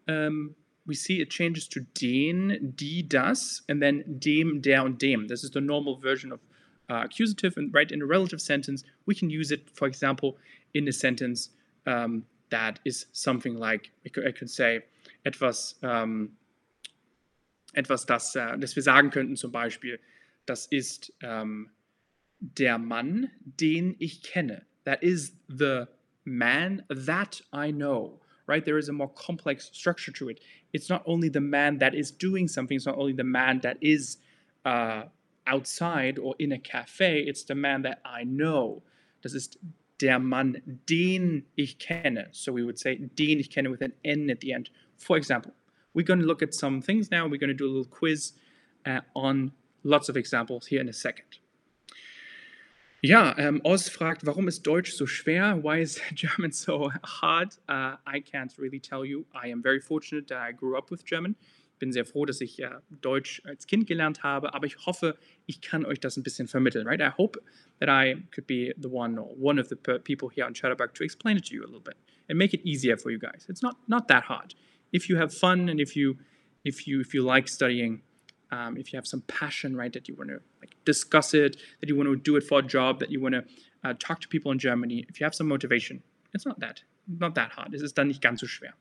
Um, 0.09 0.55
we 0.87 0.95
see 0.95 1.21
it 1.21 1.31
changes 1.31 1.69
to 1.69 1.81
den, 1.95 2.73
die, 2.77 3.03
das, 3.07 3.63
and 3.69 3.83
then 3.83 4.05
dem, 4.19 4.61
der, 4.61 4.85
und 4.85 4.99
dem. 4.99 5.29
This 5.29 5.45
is 5.45 5.51
the 5.51 5.61
normal 5.61 5.97
version 5.97 6.33
of 6.33 6.41
uh, 6.89 7.03
accusative, 7.05 7.57
and 7.57 7.73
right 7.75 7.91
in 7.91 8.03
a 8.03 8.07
relative 8.07 8.41
sentence, 8.41 8.85
we 9.07 9.15
can 9.15 9.31
use 9.31 9.51
it, 9.51 9.69
for 9.71 9.87
example, 9.87 10.39
in 10.75 10.89
a 10.89 10.93
sentence 10.93 11.51
um, 11.87 12.25
that 12.51 12.81
is 12.85 13.07
something 13.13 13.55
like, 13.55 13.91
I 14.05 14.09
could, 14.09 14.27
I 14.27 14.33
could 14.33 14.51
say, 14.51 14.81
etwas 15.25 15.79
um, 15.83 16.37
etwas, 17.73 18.07
das, 18.07 18.35
äh, 18.35 18.59
das 18.59 18.77
wir 18.77 18.83
sagen 18.83 19.11
könnten, 19.11 19.37
zum 19.37 19.53
Beispiel, 19.53 20.01
das 20.47 20.67
ist 20.67 21.13
ähm, 21.23 21.71
der 22.41 22.79
Mann, 22.79 23.31
den 23.45 23.97
ich 23.99 24.23
kenne. 24.23 24.63
That 24.85 25.03
is 25.03 25.37
the 25.49 25.85
man 26.25 26.83
that 26.89 27.43
I 27.53 27.73
know. 27.73 28.21
Right? 28.47 28.65
There 28.65 28.79
is 28.79 28.89
a 28.89 28.93
more 28.93 29.11
complex 29.15 29.71
structure 29.73 30.13
to 30.15 30.29
it. 30.29 30.41
It's 30.73 30.89
not 30.89 31.03
only 31.07 31.31
the 31.33 31.41
man 31.41 31.79
that 31.79 31.95
is 31.95 32.11
doing 32.11 32.49
something, 32.49 32.77
it's 32.77 32.87
not 32.87 32.97
only 32.97 33.13
the 33.13 33.25
man 33.25 33.61
that 33.61 33.77
is 33.81 34.19
uh, 34.65 35.05
outside 35.47 36.19
or 36.19 36.35
in 36.39 36.53
a 36.53 36.59
cafe, 36.59 37.21
it's 37.21 37.45
the 37.45 37.55
man 37.55 37.83
that 37.83 38.01
I 38.05 38.25
know. 38.25 38.83
Das 39.23 39.35
ist 39.35 39.59
der 40.01 40.19
Mann, 40.19 40.63
den 40.89 41.45
ich 41.57 41.79
kenne. 41.79 42.29
So 42.33 42.53
we 42.53 42.65
would 42.65 42.79
say 42.79 42.97
den 42.97 43.39
ich 43.39 43.51
kenne 43.51 43.71
with 43.71 43.83
an 43.83 43.93
N 44.03 44.31
at 44.31 44.41
the 44.41 44.53
end. 44.53 44.71
For 45.01 45.17
example, 45.17 45.53
we're 45.95 46.07
going 46.07 46.21
to 46.21 46.27
look 46.27 46.43
at 46.43 46.55
some 46.55 46.81
things 46.81 47.11
now. 47.11 47.27
We're 47.27 47.39
going 47.39 47.49
to 47.49 47.55
do 47.55 47.67
a 47.67 47.73
little 47.73 47.85
quiz 47.85 48.33
uh, 48.87 49.01
on 49.17 49.53
lots 49.83 50.09
of 50.09 50.17
examples 50.17 50.67
here 50.67 50.81
in 50.81 50.89
a 50.89 50.93
second. 50.93 51.41
Ja, 53.03 53.35
ähm, 53.39 53.63
Oz 53.65 53.89
fragt, 53.89 54.27
warum 54.27 54.47
ist 54.47 54.67
Deutsch 54.67 54.93
so 54.93 55.07
schwer? 55.07 55.63
Why 55.63 55.81
is 55.81 55.99
German 56.15 56.53
so 56.53 56.93
hard? 57.03 57.55
Uh, 57.67 57.97
I 58.07 58.21
can't 58.21 58.53
really 58.59 58.79
tell 58.79 59.07
you. 59.07 59.25
I 59.35 59.49
am 59.49 59.63
very 59.63 59.81
fortunate 59.81 60.29
that 60.29 60.39
I 60.39 60.53
grew 60.53 60.77
up 60.77 60.91
with 60.91 61.07
German. 61.07 61.35
Ich 61.73 61.79
bin 61.79 61.93
sehr 61.93 62.05
froh, 62.05 62.27
dass 62.27 62.43
ich 62.43 62.61
äh, 62.61 62.69
Deutsch 63.01 63.41
als 63.47 63.67
Kind 63.67 63.87
gelernt 63.87 64.23
habe, 64.23 64.53
aber 64.53 64.67
ich 64.67 64.85
hoffe, 64.85 65.17
ich 65.47 65.63
kann 65.63 65.87
euch 65.87 65.99
das 65.99 66.19
ein 66.19 66.23
bisschen 66.23 66.47
vermitteln, 66.47 66.87
right? 66.87 67.01
I 67.01 67.09
hope 67.09 67.41
that 67.79 67.89
I 67.89 68.23
could 68.35 68.47
be 68.47 68.75
the 68.77 68.91
one 68.91 69.19
or 69.19 69.35
one 69.35 69.59
of 69.59 69.69
the 69.71 69.77
people 69.77 70.29
here 70.29 70.45
on 70.45 70.53
Chatterbug 70.53 70.93
to 70.93 71.03
explain 71.03 71.39
it 71.39 71.47
to 71.47 71.55
you 71.55 71.63
a 71.63 71.65
little 71.65 71.81
bit 71.81 71.97
and 72.29 72.37
make 72.37 72.53
it 72.53 72.61
easier 72.67 72.99
for 72.99 73.11
you 73.11 73.19
guys. 73.19 73.47
It's 73.49 73.63
not 73.63 73.77
not 73.89 74.09
that 74.09 74.25
hard. 74.25 74.55
If 74.93 75.09
you 75.09 75.17
have 75.17 75.33
fun 75.33 75.69
and 75.69 75.81
if 75.81 75.97
you 75.97 76.17
if 76.65 76.87
you 76.87 77.01
if 77.01 77.15
you 77.15 77.23
like 77.23 77.49
studying, 77.49 78.03
um, 78.51 78.77
if 78.77 78.93
you 78.93 78.97
have 78.97 79.07
some 79.07 79.23
passion, 79.23 79.77
right, 79.77 79.93
that 79.93 80.09
you 80.09 80.15
want 80.15 80.31
to 80.31 80.41
like 80.61 80.75
discuss 80.85 81.35
it, 81.35 81.57
that 81.81 81.89
you 81.89 81.97
want 81.97 82.09
to 82.09 82.17
do 82.17 82.37
it 82.37 82.45
for 82.45 82.59
a 82.59 82.63
job, 82.63 82.99
that 83.01 83.11
you 83.11 83.21
want 83.21 83.35
to 83.35 83.45
uh, 83.85 83.95
talk 83.99 84.21
to 84.21 84.29
people 84.29 84.53
in 84.53 84.59
Germany, 84.59 85.07
if 85.09 85.21
you 85.21 85.25
have 85.25 85.35
some 85.35 85.49
motivation, 85.49 86.03
it's 86.35 86.47
not 86.47 86.61
that 86.61 86.83
not 87.19 87.35
that 87.35 87.51
hard. 87.53 87.75
Es 87.75 87.93
dann 87.93 88.09
nicht 88.09 88.21
ganz 88.21 88.41
so 88.41 88.47
schwer. 88.47 88.75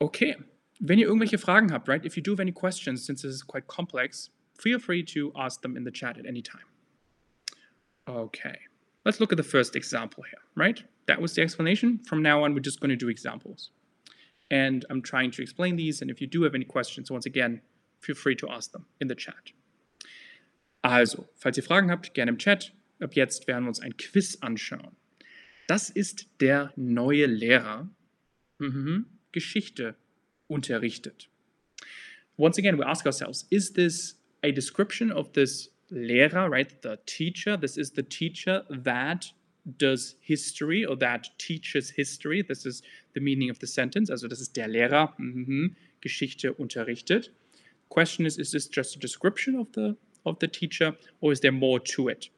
Okay. 0.00 0.36
Wenn 0.80 0.98
ihr 0.98 1.06
irgendwelche 1.06 1.38
Fragen 1.38 1.72
habt, 1.72 1.88
right, 1.88 2.04
if 2.06 2.16
you 2.16 2.22
do 2.22 2.32
have 2.32 2.40
any 2.40 2.52
questions, 2.52 3.04
since 3.04 3.20
this 3.22 3.34
is 3.34 3.42
quite 3.42 3.66
complex, 3.66 4.30
feel 4.58 4.78
free 4.78 5.02
to 5.02 5.30
ask 5.36 5.60
them 5.60 5.76
in 5.76 5.84
the 5.84 5.90
chat 5.90 6.16
at 6.16 6.24
any 6.24 6.40
time. 6.40 6.64
Okay, 8.08 8.58
let's 9.04 9.20
look 9.20 9.30
at 9.30 9.36
the 9.36 9.42
first 9.42 9.76
example 9.76 10.24
here, 10.24 10.40
right? 10.56 10.82
That 11.06 11.20
was 11.20 11.34
the 11.34 11.42
explanation. 11.42 11.98
From 12.08 12.22
now 12.22 12.42
on, 12.44 12.54
we're 12.54 12.60
just 12.60 12.80
going 12.80 12.88
to 12.88 12.96
do 12.96 13.10
examples. 13.10 13.70
And 14.50 14.84
I'm 14.90 15.02
trying 15.02 15.30
to 15.32 15.42
explain 15.42 15.76
these, 15.76 16.02
and 16.02 16.10
if 16.10 16.20
you 16.20 16.26
do 16.26 16.42
have 16.42 16.54
any 16.54 16.64
questions, 16.64 17.10
once 17.10 17.26
again, 17.26 17.60
feel 18.00 18.16
free 18.16 18.34
to 18.36 18.48
ask 18.48 18.72
them 18.72 18.86
in 19.00 19.08
the 19.08 19.14
chat. 19.14 19.52
Also, 20.82 21.28
falls 21.36 21.56
ihr 21.56 21.62
Fragen 21.62 21.90
habt, 21.90 22.14
gerne 22.14 22.30
im 22.30 22.38
Chat. 22.38 22.72
Ab 23.00 23.14
jetzt 23.14 23.46
werden 23.46 23.64
wir 23.64 23.68
uns 23.68 23.80
ein 23.80 23.96
Quiz 23.96 24.38
anschauen. 24.40 24.96
Das 25.68 25.90
ist 25.90 26.28
der 26.40 26.72
neue 26.76 27.26
Lehrer. 27.26 27.88
Mhm. 28.58 29.06
Geschichte 29.32 29.94
unterrichtet. 30.48 31.28
Once 32.36 32.58
again, 32.58 32.78
we 32.78 32.84
ask 32.84 33.06
ourselves, 33.06 33.46
is 33.50 33.72
this 33.72 34.18
a 34.42 34.50
description 34.50 35.12
of 35.12 35.32
this 35.32 35.70
Lehrer, 35.90 36.50
right? 36.50 36.82
The 36.82 36.98
teacher. 37.06 37.56
This 37.56 37.76
is 37.76 37.92
the 37.92 38.02
teacher 38.02 38.64
that 38.68 39.32
does 39.76 40.16
history 40.20 40.84
or 40.84 40.96
that 40.96 41.28
teaches 41.38 41.90
history. 41.90 42.42
This 42.42 42.66
is 42.66 42.82
the 43.14 43.20
meaning 43.20 43.50
of 43.50 43.58
the 43.58 43.66
sentence. 43.66 44.10
Also, 44.10 44.28
das 44.28 44.40
ist 44.40 44.56
der 44.56 44.68
Lehrer, 44.68 45.14
mm 45.18 45.44
-hmm, 45.46 45.74
Geschichte 46.00 46.52
unterrichtet. 46.54 47.30
Question 47.88 48.26
is, 48.26 48.38
is 48.38 48.50
this 48.50 48.68
just 48.68 48.96
a 48.96 48.98
description 48.98 49.56
of 49.56 49.72
the 49.72 49.96
of 50.24 50.38
the 50.38 50.48
teacher, 50.48 50.96
or 51.20 51.32
is 51.32 51.40
there 51.40 51.52
more 51.52 51.80
to 51.80 52.08
it? 52.08 52.30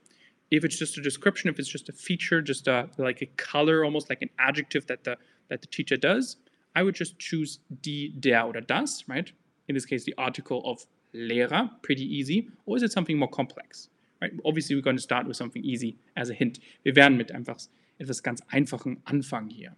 If 0.50 0.64
it's 0.64 0.78
just 0.78 0.98
a 0.98 1.02
description, 1.02 1.50
if 1.50 1.58
it's 1.58 1.72
just 1.72 1.88
a 1.88 1.92
feature, 1.92 2.40
just 2.42 2.68
a 2.68 2.88
like 2.98 3.22
a 3.22 3.26
color, 3.36 3.84
almost 3.84 4.08
like 4.08 4.22
an 4.22 4.30
adjective 4.38 4.86
that 4.86 5.04
the 5.04 5.16
that 5.48 5.60
the 5.60 5.66
teacher 5.66 5.98
does, 5.98 6.36
I 6.74 6.82
would 6.82 6.94
just 6.94 7.18
choose 7.18 7.58
die, 7.82 8.12
der 8.18 8.46
oder 8.46 8.60
das, 8.60 9.04
right? 9.08 9.32
In 9.68 9.74
this 9.74 9.86
case, 9.86 10.04
the 10.04 10.14
article 10.16 10.62
of 10.64 10.86
Lehrer, 11.14 11.70
pretty 11.82 12.04
easy. 12.04 12.48
Or 12.66 12.76
is 12.76 12.82
it 12.82 12.92
something 12.92 13.18
more 13.18 13.28
complex? 13.28 13.88
Right? 14.22 14.32
Obviously, 14.44 14.76
we're 14.76 14.82
going 14.82 14.96
to 14.96 15.02
start 15.02 15.26
with 15.26 15.36
something 15.36 15.64
easy 15.64 15.98
as 16.14 16.30
a 16.30 16.32
hint. 16.32 16.60
Wir 16.84 16.94
werden 16.94 17.16
mit 17.16 17.32
einfach 17.32 17.58
etwas 17.98 18.22
ganz 18.22 18.40
Einfachem 18.46 19.02
anfangen 19.04 19.50
hier. 19.50 19.76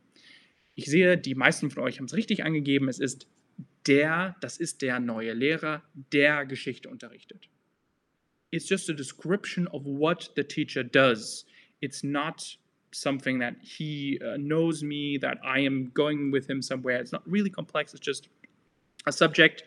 Ich 0.74 0.84
sehe, 0.84 1.16
die 1.16 1.34
meisten 1.34 1.70
von 1.70 1.82
euch 1.82 1.98
haben 1.98 2.04
es 2.04 2.14
richtig 2.14 2.44
angegeben. 2.44 2.88
Es 2.88 2.98
ist 2.98 3.26
der, 3.86 4.36
das 4.42 4.58
ist 4.58 4.82
der 4.82 5.00
neue 5.00 5.32
Lehrer, 5.32 5.82
der 6.12 6.44
Geschichte 6.44 6.90
unterrichtet. 6.90 7.48
It's 8.50 8.68
just 8.68 8.90
a 8.90 8.92
description 8.92 9.66
of 9.68 9.82
what 9.86 10.30
the 10.36 10.44
teacher 10.44 10.84
does. 10.84 11.46
It's 11.80 12.04
not 12.04 12.58
something 12.92 13.40
that 13.40 13.54
he 13.62 14.20
uh, 14.20 14.36
knows 14.36 14.82
me, 14.82 15.16
that 15.22 15.38
I 15.42 15.60
am 15.60 15.90
going 15.94 16.30
with 16.30 16.46
him 16.50 16.60
somewhere. 16.60 17.00
It's 17.00 17.12
not 17.12 17.22
really 17.26 17.50
complex. 17.50 17.94
It's 17.94 18.04
just 18.04 18.28
a 19.06 19.12
subject. 19.12 19.64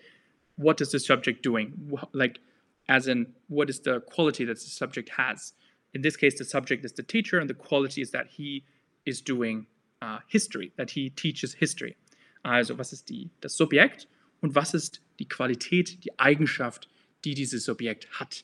What 0.57 0.81
is 0.81 0.91
the 0.91 0.99
subject 0.99 1.41
doing? 1.41 1.73
Like, 2.13 2.39
as 2.87 3.07
in, 3.07 3.27
what 3.47 3.69
is 3.69 3.79
the 3.81 4.01
quality 4.01 4.45
that 4.45 4.55
the 4.55 4.69
subject 4.69 5.09
has? 5.09 5.53
In 5.93 6.01
this 6.01 6.17
case, 6.17 6.37
the 6.37 6.45
subject 6.45 6.85
is 6.85 6.93
the 6.93 7.03
teacher, 7.03 7.39
and 7.39 7.49
the 7.49 7.53
quality 7.53 8.01
is 8.01 8.11
that 8.11 8.27
he 8.27 8.63
is 9.05 9.21
doing 9.21 9.65
uh, 10.01 10.19
history, 10.27 10.71
that 10.77 10.91
he 10.91 11.09
teaches 11.09 11.53
history. 11.53 11.95
Also, 12.43 12.75
was 12.75 12.93
ist 12.93 13.09
die, 13.09 13.29
das 13.41 13.57
Subjekt 13.57 14.07
und 14.41 14.55
was 14.55 14.73
ist 14.73 15.01
die 15.19 15.27
Qualität, 15.27 16.03
die 16.03 16.17
Eigenschaft, 16.19 16.87
die 17.23 17.33
dieses 17.33 17.65
Subjekt 17.65 18.07
hat, 18.19 18.43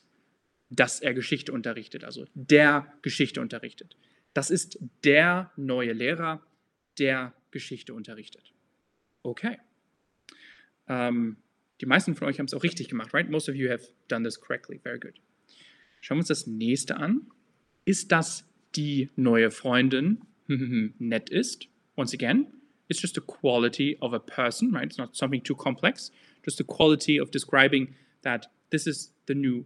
dass 0.70 1.00
er 1.00 1.14
Geschichte 1.14 1.52
unterrichtet, 1.52 2.04
also 2.04 2.26
der 2.34 2.92
Geschichte 3.02 3.40
unterrichtet. 3.40 3.96
Das 4.32 4.50
ist 4.50 4.78
der 5.04 5.52
neue 5.56 5.92
Lehrer, 5.92 6.42
der 6.98 7.32
Geschichte 7.50 7.94
unterrichtet. 7.94 8.52
Okay. 9.22 9.58
Ähm, 10.88 11.36
die 11.80 11.86
meisten 11.86 12.14
von 12.14 12.28
euch 12.28 12.38
haben 12.38 12.46
es 12.46 12.54
auch 12.54 12.62
richtig 12.62 12.88
gemacht, 12.88 13.12
right? 13.14 13.28
Most 13.28 13.48
of 13.48 13.54
you 13.54 13.70
have 13.70 13.88
done 14.08 14.24
this 14.24 14.40
correctly. 14.40 14.78
Very 14.78 14.98
good. 14.98 15.20
Schauen 16.00 16.18
wir 16.18 16.20
uns 16.20 16.28
das 16.28 16.46
nächste 16.46 16.96
an. 16.96 17.30
Ist 17.84 18.12
das 18.12 18.44
die 18.76 19.10
neue 19.16 19.50
Freundin 19.50 20.20
nett 20.98 21.30
ist? 21.30 21.68
Once 21.96 22.12
again, 22.12 22.46
it's 22.88 23.00
just 23.00 23.16
a 23.18 23.20
quality 23.20 23.96
of 24.00 24.12
a 24.12 24.18
person, 24.18 24.72
right? 24.72 24.84
It's 24.84 24.98
not 24.98 25.16
something 25.16 25.42
too 25.42 25.54
complex. 25.54 26.10
Just 26.44 26.60
a 26.60 26.64
quality 26.64 27.20
of 27.20 27.30
describing 27.30 27.94
that 28.22 28.48
this 28.70 28.86
is 28.86 29.12
the 29.26 29.34
new 29.34 29.64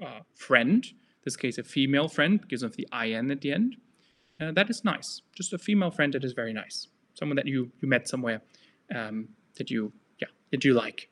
uh, 0.00 0.20
friend. 0.34 0.84
In 0.86 1.24
this 1.24 1.36
case, 1.36 1.58
a 1.58 1.64
female 1.64 2.08
friend 2.08 2.40
because 2.40 2.62
of 2.62 2.76
the 2.76 2.86
in 2.92 3.30
at 3.30 3.40
the 3.40 3.52
end. 3.52 3.76
Uh, 4.40 4.52
that 4.52 4.70
is 4.70 4.84
nice. 4.84 5.22
Just 5.34 5.52
a 5.52 5.58
female 5.58 5.90
friend 5.90 6.14
that 6.14 6.24
is 6.24 6.32
very 6.32 6.52
nice. 6.52 6.88
Someone 7.14 7.36
that 7.36 7.46
you, 7.46 7.70
you 7.80 7.88
met 7.88 8.08
somewhere 8.08 8.40
um, 8.94 9.28
that 9.56 9.70
you, 9.70 9.92
yeah, 10.18 10.28
that 10.50 10.64
you 10.64 10.72
like. 10.72 11.09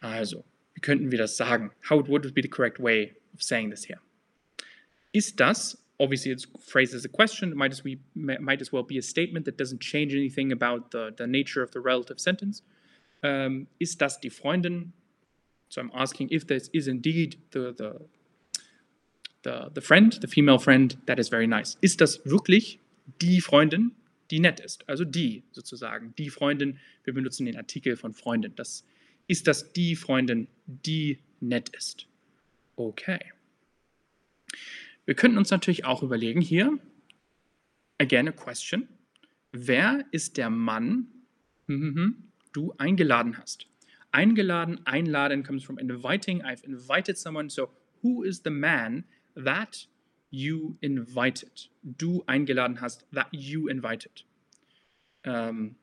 Also, 0.00 0.44
wie 0.74 0.80
könnten 0.80 1.10
wir 1.10 1.18
das 1.18 1.36
sagen? 1.36 1.70
How 1.88 2.06
would 2.06 2.34
be 2.34 2.42
the 2.42 2.48
correct 2.48 2.78
way 2.80 3.14
of 3.34 3.42
saying 3.42 3.70
this 3.70 3.84
here? 3.84 4.00
Ist 5.12 5.38
das, 5.38 5.76
obviously 5.98 6.32
it's 6.32 6.46
phrased 6.60 6.94
as 6.94 7.04
a 7.04 7.08
question, 7.08 7.54
might 7.54 7.72
as, 7.72 7.84
we, 7.84 7.98
might 8.14 8.60
as 8.60 8.72
well 8.72 8.82
be 8.82 8.98
a 8.98 9.02
statement 9.02 9.44
that 9.44 9.58
doesn't 9.58 9.80
change 9.80 10.14
anything 10.14 10.52
about 10.52 10.90
the, 10.90 11.12
the 11.16 11.26
nature 11.26 11.62
of 11.62 11.72
the 11.72 11.80
relative 11.80 12.20
sentence. 12.20 12.62
Um, 13.22 13.66
ist 13.78 14.00
das 14.00 14.20
die 14.20 14.30
Freundin? 14.30 14.92
So 15.68 15.80
I'm 15.80 15.90
asking 15.92 16.30
if 16.30 16.46
this 16.46 16.70
is 16.72 16.88
indeed 16.88 17.36
the, 17.50 17.74
the 17.76 18.00
the, 19.42 19.70
the 19.72 19.80
friend, 19.80 20.12
the 20.20 20.26
female 20.26 20.58
friend, 20.58 20.96
that 21.06 21.18
is 21.18 21.28
very 21.28 21.46
nice. 21.46 21.76
Ist 21.80 22.00
das 22.00 22.24
wirklich 22.24 22.78
die 23.20 23.40
Freundin, 23.40 23.92
die 24.30 24.40
nett 24.40 24.60
ist? 24.60 24.88
Also 24.88 25.04
die 25.04 25.42
sozusagen, 25.52 26.14
die 26.18 26.30
Freundin, 26.30 26.78
wir 27.04 27.14
benutzen 27.14 27.46
den 27.46 27.56
Artikel 27.56 27.96
von 27.96 28.12
Freundin. 28.12 28.54
Das, 28.56 28.84
ist 29.30 29.46
das 29.46 29.72
die 29.72 29.94
Freundin, 29.94 30.48
die 30.66 31.18
nett 31.40 31.68
ist? 31.70 32.06
Okay. 32.76 33.20
Wir 35.04 35.14
könnten 35.14 35.38
uns 35.38 35.50
natürlich 35.50 35.84
auch 35.84 36.02
überlegen 36.02 36.40
hier, 36.40 36.78
again 37.98 38.28
a 38.28 38.32
question, 38.32 38.88
wer 39.52 40.04
ist 40.10 40.36
der 40.36 40.50
Mann, 40.50 41.06
du 42.52 42.74
eingeladen 42.78 43.38
hast? 43.38 43.66
Eingeladen, 44.12 44.84
einladen 44.86 45.44
comes 45.44 45.62
from 45.62 45.78
inviting. 45.78 46.42
I've 46.42 46.64
invited 46.64 47.16
someone. 47.16 47.48
So, 47.48 47.70
who 48.02 48.24
is 48.24 48.42
the 48.42 48.50
man 48.50 49.04
that 49.36 49.86
you 50.30 50.76
invited. 50.80 51.68
Du 51.82 52.22
eingeladen 52.26 52.80
hast, 52.80 53.04
that 53.12 53.28
you 53.32 53.68
invited. 53.68 54.24
Um, 55.24 55.76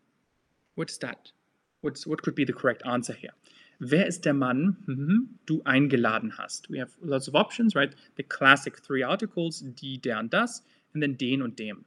what's 0.76 0.98
that? 1.00 1.32
What's, 1.82 2.08
what 2.08 2.22
could 2.22 2.36
be 2.36 2.46
the 2.46 2.54
correct 2.54 2.84
answer 2.86 3.14
here? 3.14 3.32
Wer 3.80 4.08
ist 4.08 4.26
der 4.26 4.34
Mann, 4.34 4.78
mhm, 4.88 5.40
du 5.46 5.62
eingeladen 5.64 6.38
hast? 6.38 6.70
We 6.70 6.80
have 6.80 6.92
lots 7.02 7.28
of 7.28 7.36
options, 7.36 7.76
right? 7.76 7.94
The 8.16 8.24
classic 8.24 8.84
three 8.84 9.04
articles, 9.04 9.64
die, 9.80 10.00
der 10.00 10.18
und 10.18 10.34
das, 10.34 10.64
and 10.94 11.04
then 11.04 11.16
den 11.16 11.44
und 11.44 11.60
dem. 11.60 11.86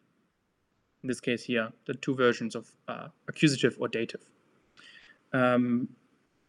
In 1.02 1.08
this 1.08 1.20
case 1.20 1.42
here, 1.42 1.72
the 1.86 1.94
two 1.94 2.14
versions 2.14 2.54
of 2.54 2.72
uh, 2.86 3.08
accusative 3.26 3.76
or 3.80 3.88
dative. 3.88 4.20
Um, 5.32 5.88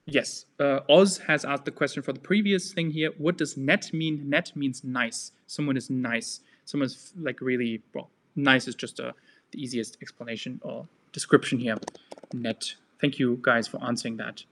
Yes, 0.05 0.45
uh, 0.59 0.79
Oz 0.89 1.19
has 1.19 1.45
asked 1.45 1.65
the 1.65 1.71
question 1.71 2.01
for 2.01 2.11
the 2.11 2.19
previous 2.19 2.73
thing 2.73 2.89
here. 2.89 3.11
What 3.17 3.37
does 3.37 3.55
net 3.55 3.93
mean? 3.93 4.29
Net 4.29 4.51
means 4.55 4.83
nice. 4.83 5.31
Someone 5.47 5.77
is 5.77 5.89
nice. 5.89 6.41
Someone's 6.65 7.13
like 7.17 7.39
really, 7.39 7.81
well, 7.93 8.09
nice 8.35 8.67
is 8.67 8.75
just 8.75 8.99
a, 8.99 9.09
uh, 9.09 9.11
the 9.51 9.61
easiest 9.61 9.97
explanation 10.01 10.59
or 10.63 10.87
description 11.11 11.59
here. 11.59 11.77
Net. 12.33 12.75
Thank 13.01 13.17
you 13.19 13.39
guys 13.41 13.67
for 13.67 13.83
answering 13.83 14.17
that 14.17 14.43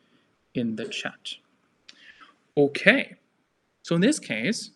in 0.56 0.76
the 0.76 0.86
chat. 0.86 1.36
Okay. 2.58 3.16
So 3.84 3.96
in 3.96 4.02
this 4.02 4.20
case, 4.20 4.72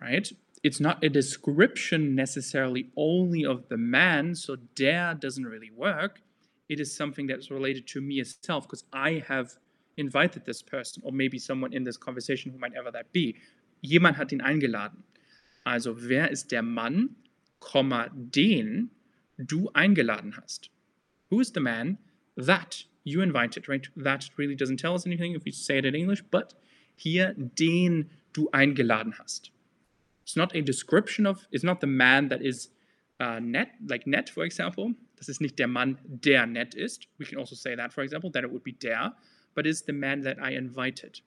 right, 0.00 0.30
it's 0.62 0.80
not 0.80 1.02
a 1.02 1.08
description 1.08 2.14
necessarily 2.14 2.90
only 2.96 3.44
of 3.44 3.68
the 3.68 3.78
man, 3.78 4.34
so 4.34 4.56
der 4.74 5.14
doesn't 5.14 5.44
really 5.44 5.70
work. 5.70 6.20
It 6.68 6.78
is 6.78 6.94
something 6.94 7.26
that's 7.26 7.50
related 7.50 7.86
to 7.88 8.00
me 8.00 8.20
as 8.20 8.36
self 8.42 8.68
because 8.68 8.84
I 8.92 9.24
have 9.26 9.56
invited 9.96 10.44
this 10.44 10.62
person 10.62 11.02
or 11.04 11.12
maybe 11.12 11.38
someone 11.38 11.72
in 11.72 11.84
this 11.84 11.96
conversation, 11.96 12.52
who 12.52 12.58
might 12.58 12.74
ever 12.74 12.90
that 12.90 13.12
be. 13.12 13.36
Jemand 13.82 14.16
hat 14.16 14.32
ihn 14.32 14.42
eingeladen. 14.42 15.02
Also, 15.64 15.94
wer 15.94 16.30
ist 16.30 16.50
der 16.52 16.62
Mann, 16.62 17.16
den 18.30 18.90
du 19.38 19.70
eingeladen 19.74 20.36
hast? 20.36 20.70
Who 21.30 21.40
is 21.40 21.52
the 21.52 21.60
man 21.60 21.98
that 22.36 22.84
you 23.04 23.22
invited, 23.22 23.68
right? 23.68 23.86
That 23.96 24.28
really 24.36 24.54
doesn't 24.54 24.78
tell 24.78 24.94
us 24.94 25.06
anything 25.06 25.34
if 25.34 25.44
we 25.44 25.52
say 25.52 25.78
it 25.78 25.84
in 25.84 25.94
English, 25.94 26.22
but 26.30 26.54
here, 26.96 27.34
den 27.34 28.10
du 28.32 28.48
eingeladen 28.52 29.14
hast. 29.18 29.50
It's 30.22 30.36
not 30.36 30.54
a 30.54 30.62
description 30.62 31.26
of, 31.26 31.46
it's 31.50 31.64
not 31.64 31.80
the 31.80 31.86
man 31.86 32.28
that 32.28 32.42
is 32.42 32.68
uh, 33.18 33.40
net, 33.40 33.70
like 33.86 34.06
net, 34.06 34.28
for 34.28 34.44
example. 34.44 34.94
Das 35.16 35.28
ist 35.28 35.40
nicht 35.40 35.58
der 35.58 35.66
Mann, 35.66 35.98
der 36.04 36.46
nett 36.46 36.74
ist. 36.74 37.06
We 37.18 37.26
can 37.26 37.38
also 37.38 37.54
say 37.54 37.76
that, 37.76 37.92
for 37.92 38.02
example, 38.02 38.30
that 38.30 38.44
it 38.44 38.50
would 38.50 38.64
be 38.64 38.72
der, 38.72 39.12
but 39.54 39.66
it's 39.66 39.82
the 39.82 39.92
man 39.92 40.22
that 40.22 40.38
I 40.40 40.52
invited. 40.52 41.20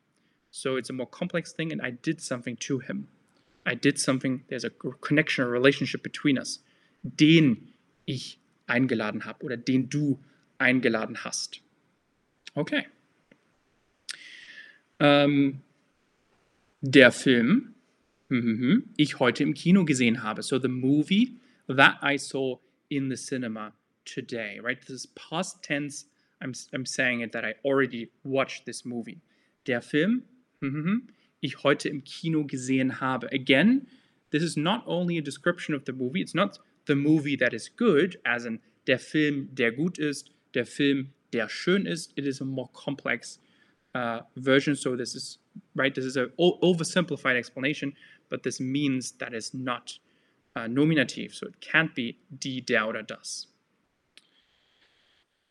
So 0.49 0.77
it's 0.77 0.89
a 0.89 0.93
more 0.93 1.07
complex 1.07 1.53
thing, 1.53 1.71
and 1.71 1.81
I 1.81 1.91
did 1.91 2.21
something 2.21 2.57
to 2.57 2.79
him. 2.79 3.07
I 3.65 3.75
did 3.75 3.99
something, 3.99 4.43
there's 4.49 4.63
a 4.63 4.69
connection, 5.01 5.43
a 5.43 5.47
relationship 5.47 6.03
between 6.03 6.37
us. 6.37 6.59
Den 7.03 7.73
ich 8.05 8.39
eingeladen 8.67 9.25
habe 9.25 9.43
oder 9.43 9.57
den 9.57 9.89
du 9.89 10.19
eingeladen 10.57 11.23
hast. 11.23 11.62
Okay. 12.55 12.85
Ähm, 14.99 15.61
der 16.81 17.11
Film, 17.11 17.73
mhm, 18.29 18.89
ich 18.97 19.19
heute 19.19 19.43
im 19.43 19.53
Kino 19.53 19.85
gesehen 19.85 20.23
habe. 20.23 20.43
So 20.43 20.59
the 20.59 20.67
movie 20.67 21.39
that 21.67 21.97
I 22.03 22.17
saw 22.17 22.59
in 22.89 23.09
the 23.09 23.17
cinema 23.17 23.73
today, 24.05 24.59
right? 24.61 24.79
This 24.79 24.89
is 24.89 25.07
past 25.07 25.63
tense. 25.63 26.05
I'm, 26.41 26.53
I'm 26.73 26.85
saying 26.85 27.21
it 27.21 27.31
that 27.31 27.43
I 27.43 27.55
already 27.63 28.11
watched 28.23 28.65
this 28.65 28.85
movie. 28.85 29.21
Der 29.65 29.81
Film, 29.81 30.23
mhm, 30.61 31.07
ich 31.39 31.63
heute 31.63 31.89
im 31.89 32.03
Kino 32.03 32.45
gesehen 32.45 32.99
habe. 32.99 33.31
Again, 33.31 33.87
this 34.31 34.43
is 34.43 34.57
not 34.57 34.83
only 34.85 35.17
a 35.17 35.21
description 35.21 35.73
of 35.73 35.85
the 35.85 35.93
movie. 35.93 36.21
It's 36.21 36.35
not 36.35 36.59
the 36.85 36.95
movie 36.95 37.37
that 37.37 37.53
is 37.53 37.69
good, 37.75 38.19
as 38.25 38.45
in 38.45 38.59
der 38.87 38.99
Film, 38.99 39.49
der 39.55 39.71
gut 39.71 39.97
ist, 39.97 40.31
der 40.53 40.65
Film, 40.65 41.12
der 41.33 41.49
schön 41.49 41.85
ist. 41.85 42.13
It 42.15 42.25
is 42.25 42.41
a 42.41 42.45
more 42.45 42.69
complex 42.73 43.39
uh, 43.95 44.21
version. 44.35 44.75
So 44.75 44.95
this 44.95 45.15
is 45.15 45.39
right. 45.75 45.93
This 45.93 46.05
is 46.05 46.17
a 46.17 46.27
oversimplified 46.37 47.35
explanation, 47.35 47.95
but 48.29 48.43
this 48.43 48.59
means 48.59 49.17
that 49.17 49.33
it's 49.33 49.53
not 49.53 49.99
uh, 50.55 50.67
nominative. 50.67 51.33
So 51.33 51.47
it 51.47 51.59
can't 51.59 51.93
be 51.95 52.17
die, 52.29 52.61
der 52.61 52.87
oder 52.87 53.03
das. 53.03 53.47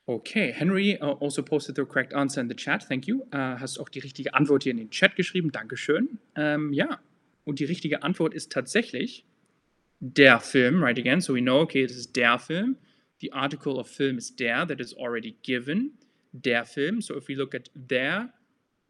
Okay, 0.09 0.51
Henry 0.51 1.01
uh, 1.01 1.15
also 1.21 1.43
posted 1.43 1.77
the 1.77 1.85
correct 1.85 2.13
answer 2.13 2.41
in 2.41 2.49
the 2.49 2.55
chat. 2.55 2.83
Thank 2.83 3.07
you. 3.07 3.23
Uh, 3.33 3.57
hast 3.59 3.79
auch 3.79 3.89
die 3.89 4.01
richtige 4.01 4.35
Antwort 4.35 4.65
hier 4.65 4.73
in 4.73 4.79
den 4.79 4.91
Chat 4.91 5.15
geschrieben. 5.15 5.53
Dankeschön. 5.53 6.19
Ähm, 6.35 6.73
ja, 6.73 6.99
und 7.45 7.61
die 7.61 7.65
richtige 7.65 8.03
Antwort 8.03 8.35
ist 8.35 8.51
tatsächlich 8.51 9.25
der 10.01 10.41
Film, 10.41 10.83
right 10.83 10.99
again. 10.99 11.21
So 11.21 11.35
we 11.35 11.41
know, 11.41 11.61
okay, 11.61 11.87
this 11.87 11.97
is 11.97 12.13
der 12.13 12.39
Film. 12.41 12.77
The 13.23 13.31
article 13.31 13.79
of 13.79 13.87
film 13.87 14.19
is 14.19 14.31
der, 14.31 14.67
that 14.67 14.81
is 14.81 14.93
already 14.95 15.37
given. 15.45 15.93
Der 16.41 16.65
Film. 16.65 17.01
So 17.01 17.15
if 17.17 17.29
we 17.29 17.37
look 17.37 17.55
at 17.55 17.69
der, 17.87 18.29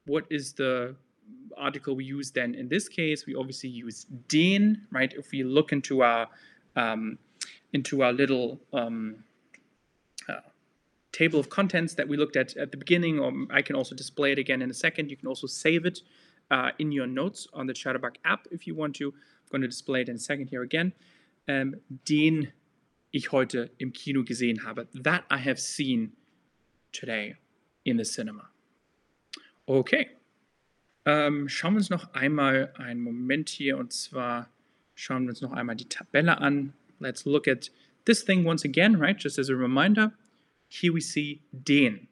what 0.06 0.24
is 0.30 0.54
the 0.54 0.96
article 1.56 1.94
we 1.94 2.04
use 2.04 2.30
then 2.30 2.54
in 2.54 2.68
this 2.68 2.88
case? 2.88 3.26
We 3.26 3.34
obviously 3.34 3.68
use 3.68 4.06
den, 4.28 4.86
right? 4.90 5.12
If 5.12 5.32
we 5.32 5.42
look 5.42 5.72
into 5.72 6.02
our 6.02 6.28
um, 6.76 7.18
into 7.74 8.02
our 8.02 8.12
little 8.12 8.58
um, 8.72 9.24
uh, 10.30 10.40
table 11.12 11.38
of 11.38 11.50
contents 11.50 11.94
that 11.94 12.08
we 12.08 12.16
looked 12.16 12.36
at 12.36 12.56
at 12.56 12.70
the 12.70 12.78
beginning, 12.78 13.18
or 13.18 13.32
I 13.50 13.60
can 13.60 13.76
also 13.76 13.94
display 13.94 14.32
it 14.32 14.38
again 14.38 14.62
in 14.62 14.70
a 14.70 14.74
second. 14.74 15.10
You 15.10 15.16
can 15.18 15.28
also 15.28 15.46
save 15.46 15.84
it 15.84 16.00
uh, 16.50 16.70
in 16.78 16.90
your 16.90 17.06
notes 17.06 17.46
on 17.52 17.66
the 17.66 17.74
Chatterbug 17.74 18.16
app 18.24 18.46
if 18.50 18.66
you 18.66 18.74
want 18.74 18.96
to. 18.96 19.08
I'm 19.08 19.50
going 19.50 19.62
to 19.62 19.68
display 19.68 20.00
it 20.00 20.08
in 20.08 20.16
a 20.16 20.20
second 20.20 20.48
here 20.48 20.62
again. 20.62 20.94
Um, 21.48 21.74
den 22.06 22.52
ich 23.12 23.30
heute 23.30 23.70
im 23.78 23.92
Kino 23.92 24.24
gesehen 24.24 24.64
habe. 24.64 24.88
That 25.02 25.24
I 25.30 25.36
have 25.36 25.58
seen 25.58 26.16
today 26.92 27.36
in 27.84 27.98
the 27.98 28.04
cinema. 28.04 28.50
Okay. 29.66 30.08
Ähm, 31.04 31.48
schauen 31.48 31.74
wir 31.74 31.78
uns 31.78 31.90
noch 31.90 32.14
einmal 32.14 32.72
einen 32.76 33.00
Moment 33.00 33.48
hier 33.48 33.76
und 33.76 33.92
zwar 33.92 34.50
schauen 34.94 35.24
wir 35.24 35.30
uns 35.30 35.40
noch 35.40 35.52
einmal 35.52 35.76
die 35.76 35.88
Tabelle 35.88 36.38
an. 36.38 36.72
Let's 37.00 37.24
look 37.24 37.48
at 37.48 37.70
this 38.04 38.24
thing 38.24 38.46
once 38.46 38.64
again, 38.64 38.96
right? 38.96 39.20
Just 39.22 39.38
as 39.38 39.50
a 39.50 39.54
reminder. 39.54 40.12
Here 40.68 40.94
we 40.94 41.00
see 41.00 41.40
den. 41.52 42.08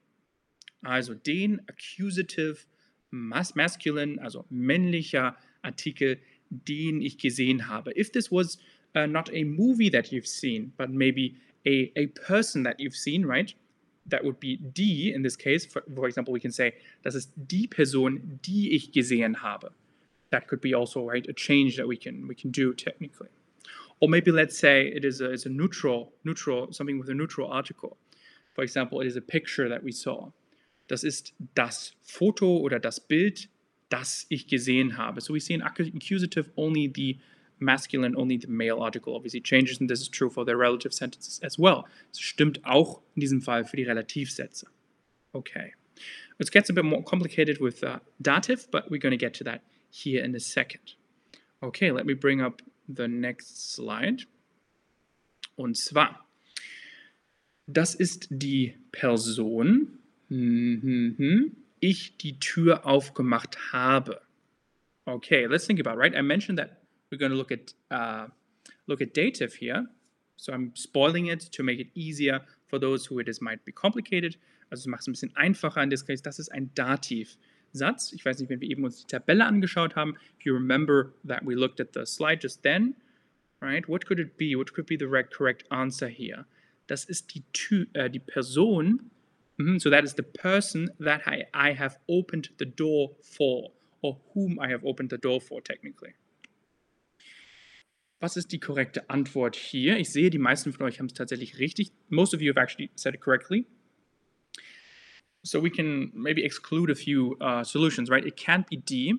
Also 0.83 1.15
den 1.15 1.61
accusative 1.69 2.67
mas 3.11 3.55
masculine, 3.55 4.21
also 4.21 4.45
männlicher 4.51 5.37
Artikel, 5.63 6.19
den 6.51 7.01
ich 7.01 7.19
gesehen 7.19 7.69
habe. 7.69 7.97
If 7.97 8.11
this 8.11 8.31
was 8.31 8.59
uh, 8.94 9.07
not 9.07 9.31
a 9.33 9.44
movie 9.44 9.88
that 9.90 10.12
you've 10.12 10.26
seen, 10.26 10.72
but 10.76 10.90
maybe 10.90 11.37
a, 11.66 11.92
a 11.96 12.07
person 12.09 12.62
that 12.64 12.81
you've 12.81 12.96
seen, 12.96 13.24
right? 13.24 13.55
That 14.07 14.24
would 14.24 14.40
be 14.40 14.57
die 14.57 15.14
in 15.14 15.22
this 15.22 15.37
case. 15.37 15.64
For, 15.64 15.83
for 15.94 16.07
example, 16.07 16.33
we 16.33 16.40
can 16.40 16.53
say, 16.53 16.74
das 17.05 17.14
ist 17.14 17.31
die 17.46 17.66
Person, 17.66 18.40
die 18.42 18.70
ich 18.72 18.92
gesehen 18.92 19.37
habe. 19.42 19.70
That 20.31 20.46
could 20.46 20.61
be 20.61 20.74
also 20.74 21.05
right 21.05 21.26
a 21.29 21.33
change 21.33 21.76
that 21.76 21.87
we 21.87 21.96
can 21.96 22.29
we 22.29 22.35
can 22.35 22.50
do 22.50 22.72
technically. 22.72 23.29
Or 24.00 24.09
maybe 24.09 24.31
let's 24.31 24.57
say 24.59 24.87
it 24.87 25.05
is 25.05 25.20
a, 25.20 25.33
it's 25.33 25.46
a 25.46 25.48
neutral 25.48 26.12
neutral 26.24 26.72
something 26.72 26.98
with 26.98 27.09
a 27.11 27.14
neutral 27.14 27.50
article. 27.50 27.96
For 28.55 28.62
example, 28.62 29.00
it 29.00 29.07
is 29.07 29.16
a 29.16 29.20
picture 29.20 29.68
that 29.68 29.83
we 29.83 29.92
saw. 29.92 30.33
Das 30.88 31.05
ist 31.05 31.33
das 31.55 31.92
Foto 32.03 32.59
oder 32.59 32.79
das 32.81 33.00
Bild, 33.00 33.48
das 33.90 34.26
ich 34.29 34.46
gesehen 34.46 34.96
habe. 34.96 35.20
So 35.20 35.35
we 35.35 35.40
see 35.40 35.55
an 35.55 35.62
accusative 35.62 36.50
only 36.57 36.90
the 36.94 37.18
masculine, 37.61 38.14
only 38.16 38.37
the 38.37 38.49
male 38.49 38.81
article 38.81 39.14
obviously 39.14 39.40
changes, 39.40 39.81
and 39.81 39.88
this 39.88 40.01
is 40.01 40.09
true 40.09 40.31
for 40.31 40.44
the 40.44 40.57
relative 40.57 40.92
sentences 40.92 41.40
as 41.42 41.59
well. 41.59 41.87
Es 42.12 42.20
stimmt 42.20 42.64
auch 42.64 43.01
in 43.14 43.20
diesem 43.20 43.42
Fall 43.42 43.64
für 43.64 43.77
die 43.77 43.85
Relativsätze. 43.85 44.64
Okay. 45.35 45.75
It 46.38 46.51
gets 46.51 46.70
a 46.70 46.73
bit 46.73 46.85
more 46.85 47.03
complicated 47.03 47.61
with 47.61 47.85
uh, 47.85 47.99
dative, 48.23 48.66
but 48.70 48.90
we're 48.90 48.99
going 48.99 49.11
to 49.11 49.18
get 49.18 49.35
to 49.35 49.44
that 49.44 49.62
here 49.90 50.25
in 50.25 50.35
a 50.35 50.40
second. 50.40 50.94
Okay, 51.62 51.92
let 51.92 52.07
me 52.07 52.14
bring 52.14 52.40
up 52.40 52.62
the 52.88 53.07
next 53.07 53.75
slide. 53.75 54.23
Und 55.57 55.77
zwar, 55.77 56.27
das 57.66 57.94
ist 57.94 58.29
die 58.31 58.75
Person, 58.92 59.99
mhm, 60.31 61.57
ich 61.81 62.16
die 62.16 62.38
Tür 62.40 62.87
aufgemacht 62.87 63.73
habe. 63.73 64.23
Okay, 65.07 65.46
let's 65.46 65.66
think 65.66 65.79
about, 65.79 65.99
right? 65.99 66.14
I 66.14 66.23
mentioned 66.23 66.59
that 66.59 66.80
we're 67.11 67.18
going 67.18 67.33
to 67.33 67.37
look 67.37 67.53
at 67.53 67.73
uh, 67.90 68.27
look 68.87 69.01
at 69.01 69.14
dative 69.14 69.55
here. 69.55 69.87
So 70.37 70.53
I'm 70.53 70.75
spoiling 70.75 71.27
it 71.27 71.40
to 71.53 71.62
make 71.62 71.81
it 71.81 71.88
easier 71.94 72.40
for 72.66 72.79
those 72.79 73.07
who 73.07 73.18
it 73.18 73.29
is 73.29 73.40
might 73.40 73.64
be 73.64 73.73
complicated. 73.73 74.37
Also 74.70 74.83
ich 74.83 74.87
mache 74.87 75.01
es 75.01 75.09
ein 75.09 75.12
bisschen 75.12 75.37
einfacher 75.37 75.83
in 75.83 75.90
this 75.90 76.07
case. 76.07 76.23
Das 76.23 76.38
ist 76.38 76.51
ein 76.51 76.70
Dativ-Satz. 76.75 78.12
Ich 78.12 78.25
weiß 78.25 78.38
nicht, 78.38 78.49
wenn 78.49 78.61
wir 78.61 78.70
eben 78.70 78.85
uns 78.85 79.05
die 79.05 79.07
Tabelle 79.07 79.44
angeschaut 79.44 79.96
haben. 79.96 80.14
If 80.38 80.46
you 80.46 80.55
remember 80.55 81.12
that 81.27 81.42
we 81.44 81.55
looked 81.55 81.81
at 81.81 81.88
the 81.92 82.07
slide 82.07 82.40
just 82.42 82.62
then, 82.62 82.94
right? 83.61 83.88
What 83.88 84.07
could 84.07 84.20
it 84.20 84.37
be? 84.37 84.57
What 84.57 84.73
could 84.73 84.87
be 84.87 84.96
the 84.96 85.07
correct 85.07 85.70
answer 85.70 86.09
here? 86.09 86.46
Das 86.87 87.05
ist 87.05 87.35
die, 87.35 87.42
Tür, 87.53 87.87
äh, 87.92 88.09
die 88.09 88.20
Person. 88.20 89.11
Mm 89.59 89.66
-hmm. 89.66 89.81
So 89.81 89.90
that 89.90 90.05
is 90.05 90.14
the 90.14 90.23
person 90.23 90.90
that 90.99 91.23
I, 91.27 91.44
I 91.55 91.75
have 91.75 91.99
opened 92.07 92.51
the 92.59 92.66
door 92.66 93.16
for, 93.20 93.73
or 94.01 94.20
whom 94.33 94.53
I 94.53 94.73
have 94.73 94.87
opened 94.87 95.11
the 95.11 95.18
door 95.18 95.40
for, 95.40 95.61
technically. 95.62 96.14
Was 98.20 98.37
ist 98.37 98.52
die 98.52 98.61
korrekte 98.61 99.09
Antwort 99.09 99.56
hier? 99.56 99.96
Ich 99.96 100.11
sehe, 100.11 100.28
die 100.28 100.38
meisten 100.38 100.74
von 100.74 100.85
euch 100.85 100.98
haben 100.98 101.06
es 101.06 101.14
tatsächlich 101.14 101.59
richtig. 101.59 101.90
Most 102.11 102.35
of 102.35 102.42
you 102.42 102.52
have 102.52 102.61
actually 102.61 102.90
said 102.94 103.14
it 103.14 103.22
correctly. 103.22 103.64
So 105.42 105.62
we 105.62 105.70
can 105.70 106.11
maybe 106.12 106.44
exclude 106.44 106.92
a 106.92 106.94
few 106.94 107.38
uh, 107.40 107.64
solutions, 107.64 108.11
right? 108.11 108.26
It 108.26 108.37
can't 108.37 108.68
be 108.68 108.76
D. 108.76 109.14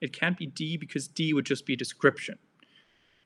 It 0.00 0.14
can't 0.18 0.38
be 0.38 0.46
D 0.46 0.78
because 0.78 1.06
D 1.06 1.34
would 1.34 1.46
just 1.46 1.66
be 1.66 1.74
a 1.74 1.76
description. 1.76 2.38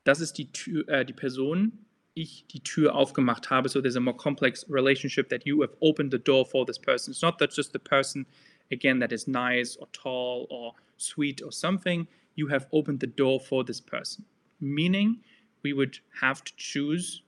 Das 0.03 0.21
ist 0.21 0.37
die, 0.37 0.51
Tür, 0.51 0.89
äh, 0.89 1.05
die 1.05 1.13
Person, 1.13 1.87
ich 2.15 2.45
die 2.49 2.59
Tür 2.59 2.97
aufgemacht 2.97 3.51
habe. 3.51 3.69
So 3.69 3.81
there's 3.81 3.97
a 3.97 4.01
more 4.01 4.17
complex 4.17 4.67
relationship 4.69 5.29
that 5.29 5.47
you 5.47 5.63
have 5.63 5.77
opened 5.81 6.11
the 6.11 6.19
door 6.19 6.45
for 6.45 6.67
this 6.67 6.79
person. 6.79 7.13
It's 7.13 7.23
not 7.23 7.39
that 7.39 7.53
just 7.55 7.73
the 7.73 7.79
person, 7.79 8.27
again, 8.73 8.99
that 8.99 9.13
is 9.13 9.29
nice 9.29 9.77
or 9.77 9.87
tall 9.93 10.49
or 10.51 10.75
sweet 10.97 11.41
or 11.41 11.53
something. 11.53 12.09
You 12.35 12.49
have 12.49 12.67
opened 12.73 12.99
the 12.99 13.07
door 13.07 13.39
for 13.39 13.63
this 13.63 13.81
person 13.81 14.25
meaning 14.65 15.21
we 15.63 15.73
would 15.73 15.99
have 16.21 16.43
to 16.45 16.53
choose 16.57 17.23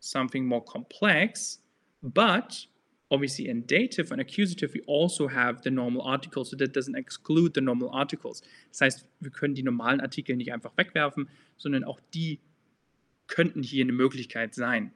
something 0.00 0.46
more 0.46 0.62
complex, 0.62 1.60
but 2.02 2.66
obviously 3.10 3.48
in 3.48 3.62
dative 3.62 4.10
and 4.10 4.20
accusative 4.20 4.72
we 4.74 4.82
also 4.86 5.28
have 5.28 5.62
the 5.62 5.70
normal 5.70 6.02
articles, 6.02 6.50
so 6.50 6.56
that 6.56 6.72
doesn't 6.72 6.96
exclude 6.96 7.54
the 7.54 7.60
normal 7.60 7.90
articles. 7.90 8.42
Das 8.70 8.80
heißt, 8.80 9.04
wir 9.20 9.30
können 9.30 9.54
die 9.54 9.62
normalen 9.62 10.00
Artikel 10.00 10.36
nicht 10.36 10.52
einfach 10.52 10.76
wegwerfen, 10.76 11.28
sondern 11.56 11.84
auch 11.84 12.00
die 12.12 12.40
könnten 13.26 13.62
hier 13.62 13.84
eine 13.84 13.92
Möglichkeit 13.92 14.54
sein. 14.54 14.92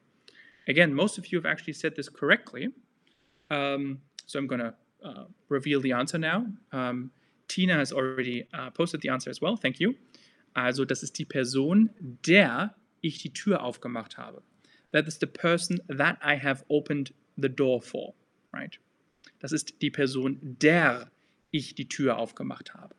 Again, 0.69 0.93
most 0.93 1.19
of 1.19 1.27
you 1.27 1.39
have 1.39 1.49
actually 1.49 1.73
said 1.73 1.95
this 1.95 2.13
correctly. 2.13 2.71
Um, 3.51 4.01
so 4.27 4.39
I'm 4.39 4.47
going 4.47 4.61
to 4.61 4.75
uh, 5.03 5.25
reveal 5.49 5.81
the 5.81 5.95
answer 5.95 6.19
now. 6.19 6.47
Um, 6.73 7.11
Tina 7.49 7.77
has 7.77 7.93
already 7.93 8.47
uh, 8.53 8.71
posted 8.71 9.01
the 9.01 9.09
answer 9.09 9.31
as 9.31 9.41
well. 9.41 9.57
Thank 9.57 9.81
you. 9.81 9.95
Also, 10.59 10.85
das 10.85 11.05
ist 11.05 11.17
die 11.21 11.25
Person, 11.25 11.91
der 12.01 12.75
ich 13.01 13.19
die 13.19 13.33
Tür 13.33 13.63
aufgemacht 13.63 14.19
habe. 14.19 14.43
That 14.91 15.07
is 15.07 15.19
the 15.21 15.27
person 15.27 15.81
that 15.87 16.19
I 16.21 16.37
have 16.37 16.65
opened 16.67 17.15
the 17.37 17.49
door 17.49 17.81
for, 17.81 18.13
right? 18.53 18.81
Das 19.39 19.53
ist 19.53 19.81
die 19.81 19.91
Person, 19.91 20.39
der 20.43 21.13
ich 21.53 21.77
die 21.77 21.89
Tür 21.89 22.19
aufgemacht 22.19 22.75
habe. 22.75 22.97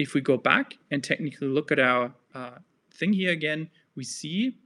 If 0.00 0.14
we 0.14 0.22
go 0.22 0.38
back 0.38 0.78
and 0.92 1.04
technically 1.04 1.48
look 1.48 1.72
at 1.72 1.80
our 1.80 2.14
uh, 2.36 2.60
thing 2.96 3.12
here 3.12 3.32
again, 3.32 3.68
we 3.96 4.04
see 4.04 4.56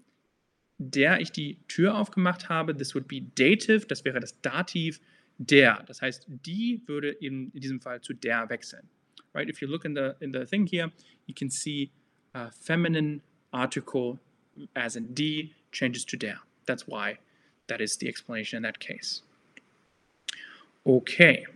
der 0.76 1.20
ich 1.20 1.32
die 1.32 1.58
Tür 1.68 1.96
aufgemacht 1.96 2.50
habe, 2.50 2.76
this 2.76 2.94
would 2.94 3.08
be 3.08 3.22
dative, 3.22 3.86
das 3.86 4.04
wäre 4.04 4.20
das 4.20 4.38
Dativ 4.42 5.00
der. 5.38 5.84
Das 5.86 6.02
heißt, 6.02 6.26
die 6.28 6.82
würde 6.86 7.08
in, 7.08 7.50
in 7.52 7.60
diesem 7.60 7.80
Fall 7.80 8.02
zu 8.02 8.12
der 8.12 8.50
wechseln. 8.50 8.88
Right? 9.32 9.48
If 9.48 9.62
you 9.62 9.68
look 9.68 9.86
in 9.86 9.94
the 9.94 10.12
in 10.20 10.34
the 10.34 10.44
thing 10.44 10.66
here, 10.66 10.92
you 11.26 11.34
can 11.34 11.48
see 11.48 11.90
a 12.34 12.50
feminine 12.50 13.22
article 13.52 14.18
as 14.76 14.96
in 14.96 15.12
D 15.14 15.52
changes 15.72 16.04
to 16.06 16.16
der. 16.16 16.36
That's 16.66 16.86
why 16.86 17.18
that 17.68 17.80
is 17.80 17.96
the 17.96 18.08
explanation 18.08 18.58
in 18.58 18.62
that 18.64 18.78
case. 18.78 19.22
Okay. 20.86 21.46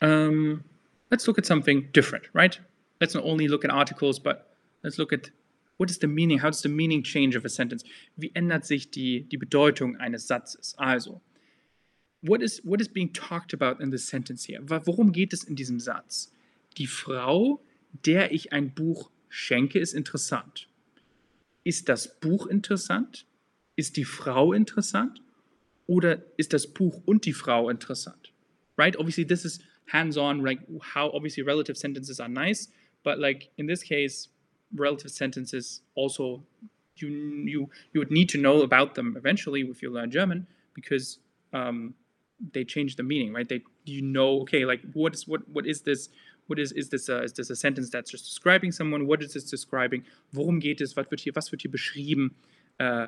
Um, 0.00 0.64
let's 1.10 1.26
look 1.28 1.38
at 1.38 1.46
something 1.46 1.88
different, 1.92 2.24
right? 2.32 2.58
Let's 3.00 3.14
not 3.14 3.24
only 3.24 3.48
look 3.48 3.64
at 3.64 3.70
articles, 3.70 4.18
but 4.18 4.54
let's 4.82 4.98
look 4.98 5.12
at 5.12 5.30
what 5.76 5.90
is 5.90 5.98
the 5.98 6.06
meaning, 6.06 6.38
how 6.38 6.50
does 6.50 6.62
the 6.62 6.68
meaning 6.68 7.02
change 7.02 7.34
of 7.34 7.44
a 7.44 7.48
sentence? 7.48 7.84
Wie 8.18 8.30
ändert 8.34 8.66
sich 8.66 8.90
die, 8.90 9.24
die 9.30 9.38
Bedeutung 9.38 9.96
eines 9.98 10.28
Satzes? 10.28 10.74
Also, 10.76 11.22
what 12.22 12.42
is, 12.42 12.60
what 12.64 12.80
is 12.80 12.88
being 12.88 13.10
talked 13.12 13.54
about 13.54 13.80
in 13.80 13.90
this 13.90 14.06
sentence 14.06 14.44
here? 14.44 14.60
Worum 14.60 15.12
geht 15.12 15.32
es 15.32 15.44
in 15.44 15.56
diesem 15.56 15.80
Satz? 15.80 16.30
Die 16.76 16.86
Frau, 16.86 17.60
der 18.04 18.32
ich 18.32 18.52
ein 18.52 18.74
Buch 18.74 19.10
schenke, 19.30 19.78
ist 19.78 19.94
interessant. 19.94 20.68
Ist 21.64 21.88
das 21.88 22.20
Buch 22.20 22.46
interessant? 22.46 23.26
Ist 23.76 23.96
die 23.96 24.04
Frau 24.04 24.52
interessant? 24.52 25.22
Oder 25.86 26.22
ist 26.36 26.52
das 26.52 26.66
Buch 26.66 27.02
und 27.06 27.24
die 27.24 27.32
Frau 27.32 27.70
interessant? 27.70 28.32
Right? 28.76 28.96
Obviously, 28.98 29.26
this 29.26 29.44
is 29.44 29.60
hands-on, 29.86 30.42
like 30.42 30.60
how 30.94 31.10
obviously 31.14 31.42
relative 31.42 31.76
sentences 31.76 32.20
are 32.20 32.28
nice, 32.28 32.68
but 33.02 33.18
like 33.18 33.50
in 33.56 33.66
this 33.66 33.82
case, 33.82 34.28
relative 34.74 35.10
sentences 35.10 35.82
also 35.94 36.42
you 36.96 37.08
you 37.46 37.68
you 37.92 38.00
would 38.00 38.10
need 38.10 38.28
to 38.28 38.38
know 38.38 38.62
about 38.62 38.94
them 38.94 39.16
eventually 39.16 39.62
if 39.62 39.82
you 39.82 39.90
learn 39.90 40.10
German 40.10 40.46
because 40.74 41.18
um, 41.52 41.94
they 42.52 42.64
change 42.64 42.96
the 42.96 43.02
meaning, 43.02 43.32
right? 43.32 43.48
They 43.48 43.62
you 43.84 44.02
know 44.02 44.40
okay 44.42 44.64
like 44.64 44.80
what 44.92 45.14
is 45.14 45.26
what 45.26 45.40
what 45.48 45.66
is 45.66 45.82
this 45.82 46.08
what 46.50 46.58
is 46.58 46.72
is 46.72 46.88
this 46.88 47.08
a, 47.08 47.22
is 47.22 47.32
this 47.32 47.48
a 47.48 47.56
sentence 47.56 47.90
that's 47.90 48.10
just 48.10 48.24
describing 48.24 48.72
someone? 48.72 49.06
What 49.06 49.22
is 49.22 49.32
this 49.32 49.44
describing? 49.44 50.02
Worum 50.34 50.60
geht 50.60 50.80
es? 50.80 50.96
Was 50.96 51.06
wird 51.10 51.20
hier 51.20 51.34
was 51.34 51.52
wird 51.52 51.62
hier 51.62 51.70
beschrieben? 51.70 52.34
Uh, 52.78 53.06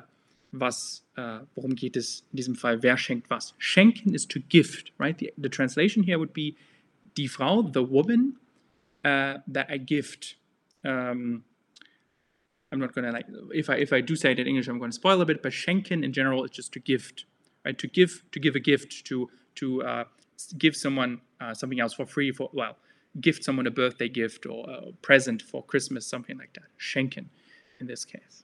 was 0.53 1.03
uh, 1.17 1.39
worum 1.55 1.75
geht 1.75 1.97
es 1.97 2.23
in 2.31 2.37
diesem 2.37 2.55
Fall? 2.55 2.81
Wer 2.81 2.97
schenkt 2.97 3.29
was? 3.29 3.53
Schenken 3.57 4.15
is 4.15 4.25
to 4.27 4.39
gift, 4.39 4.93
right? 4.97 5.17
The, 5.17 5.33
the 5.37 5.49
translation 5.49 6.03
here 6.03 6.17
would 6.17 6.33
be 6.33 6.55
die 7.15 7.27
Frau, 7.27 7.61
the 7.61 7.83
woman 7.83 8.37
uh, 9.03 9.39
that 9.47 9.67
I 9.69 9.77
gift. 9.77 10.37
Um, 10.85 11.43
I'm 12.71 12.79
not 12.79 12.93
gonna 12.93 13.11
like 13.11 13.27
if 13.53 13.69
I 13.69 13.75
if 13.75 13.91
I 13.91 14.01
do 14.01 14.15
say 14.15 14.31
it 14.31 14.39
in 14.39 14.47
English, 14.47 14.67
I'm 14.67 14.79
going 14.79 14.91
to 14.91 14.95
spoil 14.95 15.21
a 15.21 15.25
bit. 15.25 15.43
But 15.43 15.51
schenken 15.51 16.03
in 16.03 16.13
general 16.13 16.45
is 16.45 16.51
just 16.51 16.71
to 16.73 16.79
gift, 16.79 17.25
right? 17.65 17.77
To 17.77 17.87
give 17.87 18.23
to 18.31 18.39
give 18.39 18.55
a 18.55 18.59
gift 18.59 19.05
to 19.05 19.29
to 19.55 19.83
uh, 19.83 20.03
give 20.57 20.75
someone 20.75 21.21
uh, 21.41 21.53
something 21.53 21.79
else 21.79 21.93
for 21.93 22.05
free 22.05 22.31
for 22.31 22.49
well, 22.53 22.77
gift 23.19 23.43
someone 23.43 23.67
a 23.67 23.71
birthday 23.71 24.09
gift 24.09 24.45
or 24.45 24.69
a 24.69 24.91
present 25.01 25.41
for 25.41 25.65
Christmas, 25.65 26.07
something 26.07 26.37
like 26.37 26.53
that. 26.53 26.69
Schenken 26.77 27.29
in 27.79 27.87
this 27.87 28.05
case. 28.05 28.43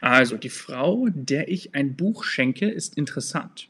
Also 0.00 0.38
die 0.38 0.48
Frau, 0.48 1.08
der 1.10 1.48
ich 1.48 1.74
ein 1.74 1.94
Buch 1.94 2.24
schenke, 2.24 2.70
ist 2.70 2.96
interessant. 2.96 3.68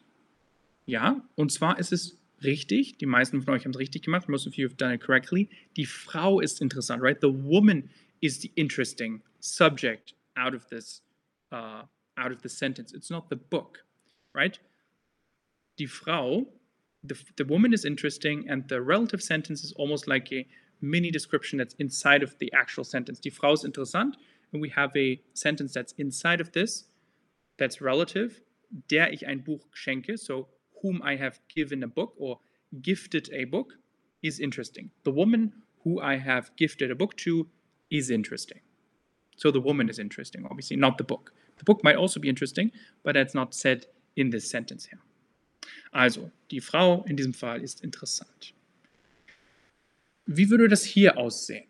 Ja, 0.86 1.24
und 1.34 1.50
zwar 1.50 1.78
ist 1.78 1.92
es 1.92 2.18
richtig. 2.42 2.98
Die 2.98 3.06
meisten 3.06 3.42
von 3.42 3.54
euch 3.54 3.64
haben 3.64 3.72
es 3.72 3.78
richtig 3.78 4.02
gemacht. 4.02 4.28
Most 4.28 4.46
of 4.46 4.54
you 4.54 4.66
have 4.66 4.76
done 4.76 4.94
it 4.94 5.00
correctly. 5.00 5.48
Die 5.76 5.86
Frau 5.86 6.40
ist 6.40 6.60
interessant, 6.60 7.02
right? 7.02 7.20
The 7.20 7.32
woman 7.32 7.90
is 8.20 8.40
the 8.40 8.52
interesting 8.54 9.22
subject 9.40 10.14
out 10.36 10.54
of 10.54 10.66
this 10.68 11.02
uh, 11.52 11.82
out 12.16 12.32
of 12.32 12.42
the 12.42 12.48
sentence. 12.48 12.92
It's 12.94 13.10
not 13.10 13.28
the 13.28 13.36
book, 13.36 13.84
right? 14.34 14.58
Die 15.78 15.86
Frau, 15.86 16.46
the, 17.04 17.18
the 17.36 17.44
woman 17.44 17.72
is 17.72 17.84
interesting, 17.84 18.48
and 18.48 18.68
the 18.68 18.80
relative 18.82 19.22
sentence 19.22 19.64
is 19.64 19.72
almost 19.72 20.06
like 20.06 20.32
a 20.32 20.46
mini 20.80 21.10
description 21.10 21.58
that's 21.58 21.74
inside 21.74 22.22
of 22.22 22.36
the 22.38 22.52
actual 22.52 22.84
sentence. 22.84 23.20
Die 23.20 23.30
Frau 23.30 23.52
ist 23.52 23.64
interessant, 23.64 24.16
and 24.52 24.60
we 24.60 24.68
have 24.68 24.94
a 24.96 25.20
sentence 25.34 25.72
that's 25.72 25.92
inside 25.98 26.40
of 26.40 26.52
this 26.52 26.84
that's 27.58 27.80
relative. 27.80 28.40
Der 28.88 29.08
ich 29.10 29.26
ein 29.26 29.42
Buch 29.42 29.62
schenke, 29.74 30.18
so 30.18 30.48
whom 30.82 31.02
I 31.02 31.16
have 31.16 31.40
given 31.48 31.82
a 31.82 31.88
book 31.88 32.14
or 32.16 32.38
gifted 32.82 33.28
a 33.32 33.44
book, 33.44 33.74
is 34.22 34.38
interesting. 34.38 34.90
The 35.04 35.10
woman 35.10 35.52
who 35.82 36.00
I 36.00 36.16
have 36.16 36.54
gifted 36.56 36.90
a 36.90 36.94
book 36.94 37.16
to 37.18 37.48
is 37.90 38.10
interesting. 38.10 38.60
So 39.36 39.50
the 39.50 39.60
woman 39.60 39.88
is 39.88 39.98
interesting, 39.98 40.46
obviously, 40.48 40.76
not 40.76 40.98
the 40.98 41.04
book. 41.04 41.32
The 41.56 41.64
book 41.64 41.82
might 41.82 41.96
also 41.96 42.20
be 42.20 42.28
interesting, 42.28 42.70
but 43.02 43.14
that's 43.14 43.34
not 43.34 43.54
said 43.54 43.86
in 44.16 44.30
this 44.30 44.50
sentence 44.50 44.86
here. 44.86 45.00
Also, 45.90 46.30
die 46.50 46.60
Frau 46.60 47.04
in 47.04 47.16
diesem 47.16 47.34
Fall 47.34 47.62
ist 47.62 47.82
interessant. 47.82 48.54
Wie 50.26 50.50
würde 50.50 50.68
das 50.68 50.84
hier 50.84 51.18
aussehen? 51.18 51.68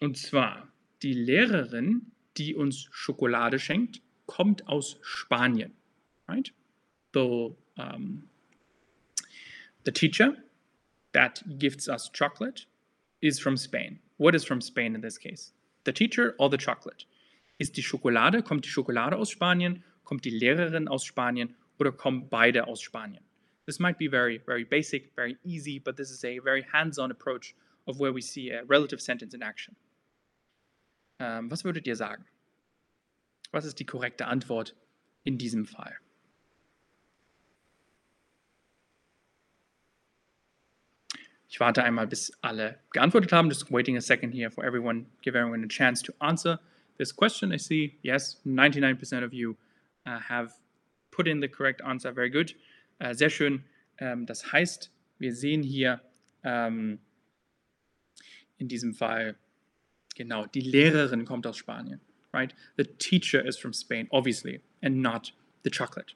Und 0.00 0.16
zwar, 0.16 0.72
die 1.02 1.12
Lehrerin, 1.12 2.12
die 2.38 2.54
uns 2.54 2.88
Schokolade 2.90 3.58
schenkt, 3.58 4.00
kommt 4.26 4.66
aus 4.66 4.96
Spanien. 5.02 5.72
Right? 6.26 6.52
The, 7.12 7.54
um, 7.76 8.28
the 9.84 9.92
teacher 9.92 10.36
that 11.12 11.44
gives 11.58 11.88
us 11.88 12.10
chocolate 12.12 12.66
is 13.20 13.38
from 13.38 13.56
Spain. 13.56 13.98
What 14.16 14.34
is 14.34 14.44
from 14.44 14.60
Spain 14.60 14.94
in 14.94 15.02
this 15.02 15.18
case? 15.18 15.52
The 15.84 15.92
teacher 15.92 16.34
or 16.38 16.50
the 16.50 16.56
chocolate? 16.56 17.06
Ist 17.58 17.76
die 17.76 17.82
Schokolade, 17.82 18.42
kommt 18.42 18.64
die 18.64 18.70
Schokolade 18.70 19.16
aus 19.16 19.30
Spanien, 19.30 19.82
kommt 20.04 20.24
die 20.24 20.30
Lehrerin 20.30 20.88
aus 20.88 21.04
Spanien 21.04 21.54
oder 21.80 21.92
kommen 21.92 22.28
beide 22.28 22.66
aus 22.66 22.80
Spanien? 22.80 23.24
This 23.66 23.78
might 23.78 23.98
be 23.98 24.08
very, 24.08 24.38
very 24.46 24.64
basic, 24.64 25.12
very 25.16 25.36
easy, 25.44 25.78
but 25.78 25.96
this 25.96 26.10
is 26.10 26.24
a 26.24 26.38
very 26.40 26.62
hands-on 26.72 27.10
approach 27.10 27.54
of 27.86 27.98
where 27.98 28.12
we 28.12 28.20
see 28.20 28.50
a 28.50 28.64
relative 28.64 29.00
sentence 29.00 29.34
in 29.34 29.42
action. 29.42 29.74
Ähm, 31.18 31.50
was 31.50 31.64
würdet 31.64 31.86
ihr 31.86 31.96
sagen? 31.96 32.24
Was 33.52 33.64
ist 33.64 33.78
die 33.78 33.84
korrekte 33.84 34.26
Antwort 34.26 34.74
in 35.24 35.38
diesem 35.38 35.66
Fall? 35.66 35.96
Ich 41.48 41.58
warte 41.58 41.82
einmal, 41.82 42.06
bis 42.06 42.32
alle 42.42 42.78
geantwortet 42.92 43.32
haben. 43.32 43.48
Just 43.48 43.72
waiting 43.72 43.96
a 43.96 44.00
second 44.00 44.32
here 44.32 44.50
for 44.50 44.64
everyone, 44.64 45.06
give 45.20 45.34
everyone 45.34 45.64
a 45.64 45.68
chance 45.68 46.00
to 46.00 46.12
answer 46.20 46.60
this 46.96 47.12
question. 47.14 47.52
I 47.52 47.58
see, 47.58 47.98
yes, 48.02 48.40
99% 48.46 49.24
of 49.24 49.34
you 49.34 49.56
uh, 50.06 50.20
have 50.20 50.52
put 51.10 51.28
in 51.28 51.40
the 51.40 51.48
correct 51.48 51.80
answer. 51.82 52.12
Very 52.12 52.30
good. 52.30 52.54
Uh, 53.00 53.12
sehr 53.12 53.30
schön. 53.30 53.64
Ähm, 53.98 54.26
das 54.26 54.52
heißt, 54.52 54.90
wir 55.18 55.34
sehen 55.34 55.62
hier 55.62 56.00
ähm, 56.44 56.98
in 58.58 58.68
diesem 58.68 58.94
Fall, 58.94 59.36
genau, 60.16 60.46
die 60.46 60.60
Lehrerin 60.60 61.24
kommt 61.24 61.46
aus 61.46 61.56
Spanien. 61.56 62.00
Right? 62.32 62.54
The 62.76 62.84
teacher 62.84 63.44
is 63.44 63.58
from 63.58 63.72
Spain, 63.72 64.06
obviously, 64.10 64.60
and 64.82 65.02
not 65.02 65.32
the 65.64 65.70
chocolate. 65.70 66.14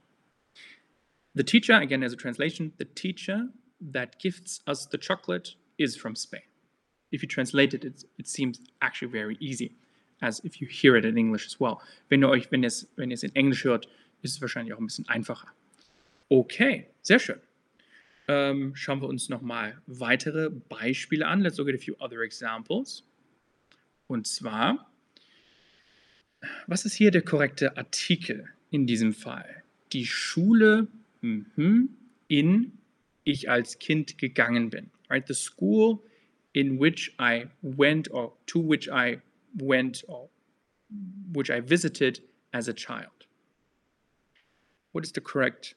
The 1.35 1.43
teacher, 1.43 1.75
again, 1.75 2.05
as 2.05 2.13
a 2.13 2.17
translation, 2.17 2.73
the 2.79 2.85
teacher 2.85 3.49
that 3.81 4.21
gifts 4.21 4.61
us 4.67 4.87
the 4.87 4.99
chocolate 4.99 5.57
is 5.77 5.97
from 5.97 6.15
Spain. 6.15 6.43
If 7.11 7.23
you 7.23 7.29
translate 7.29 7.75
it, 7.75 7.85
it, 7.85 8.05
it 8.19 8.29
seems 8.29 8.61
actually 8.81 9.11
very 9.11 9.37
easy, 9.41 9.75
as 10.23 10.41
if 10.45 10.61
you 10.61 10.69
hear 10.69 10.97
it 10.97 11.05
in 11.05 11.19
English 11.19 11.47
as 11.47 11.59
well. 11.59 11.81
Wenn 12.09 12.23
ihr 12.23 12.29
euch, 12.29 12.51
wenn 12.53 12.63
ihr 12.63 12.69
es, 12.69 12.87
wenn 12.97 13.11
ihr 13.11 13.15
es 13.15 13.25
in 13.25 13.35
Englisch 13.35 13.65
hört, 13.65 13.89
ist 14.25 14.37
es 14.37 14.41
wahrscheinlich 14.41 14.75
auch 14.75 14.79
ein 14.79 14.87
bisschen 14.87 15.09
einfacher. 15.09 15.49
Okay, 16.29 16.87
sehr 17.03 17.19
schön. 17.19 17.41
Ähm, 18.27 18.75
schauen 18.75 19.03
wir 19.03 19.09
uns 19.09 19.29
nochmal 19.29 19.81
weitere 19.87 20.49
Beispiele 20.51 21.27
an. 21.27 21.43
Let's 21.43 21.59
look 21.59 21.69
at 21.69 21.75
a 21.75 21.79
few 21.79 21.95
other 21.99 22.21
examples. 22.21 23.05
Und 24.07 24.27
zwar, 24.27 24.91
was 26.67 26.85
ist 26.85 26.95
hier 26.95 27.11
der 27.11 27.23
korrekte 27.23 27.77
Artikel 27.77 28.49
in 28.71 28.87
diesem 28.87 29.13
Fall? 29.13 29.63
Die 29.93 30.07
Schule 30.07 30.89
mhm, 31.21 31.91
in 32.29 32.79
ich 33.25 33.51
als 33.51 33.79
Kind 33.79 34.19
gegangen 34.19 34.71
bin. 34.71 34.91
Right? 35.11 35.27
The 35.27 35.35
school 35.35 36.01
in 36.53 36.81
which 36.81 37.15
I 37.21 37.49
went 37.63 38.11
or 38.11 38.37
to 38.47 38.67
which 38.67 38.89
I 38.89 39.21
went 39.55 40.05
or 40.09 40.31
which 41.33 41.51
I 41.51 41.61
visited 41.61 42.23
as 42.53 42.69
a 42.69 42.73
child. 42.73 43.24
What 44.95 45.05
is 45.05 45.11
the 45.11 45.21
correct 45.21 45.75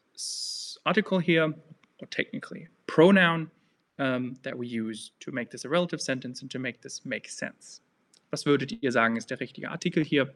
article 0.86 1.18
here, 1.18 1.52
or 2.00 2.08
technically 2.12 2.68
pronoun 2.86 3.50
um, 3.98 4.38
that 4.44 4.56
we 4.56 4.68
use 4.68 5.12
to 5.22 5.32
make 5.32 5.50
this 5.50 5.66
a 5.66 5.70
relative 5.70 6.00
sentence 6.00 6.44
and 6.44 6.52
to 6.52 6.60
make 6.60 6.82
this 6.84 7.04
make 7.04 7.28
sense? 7.28 7.82
Was 8.30 8.46
würdet 8.46 8.78
ihr 8.84 8.92
sagen, 8.92 9.18
ist 9.18 9.32
der 9.32 9.40
richtige 9.40 9.72
Artikel 9.72 10.04
hier, 10.04 10.36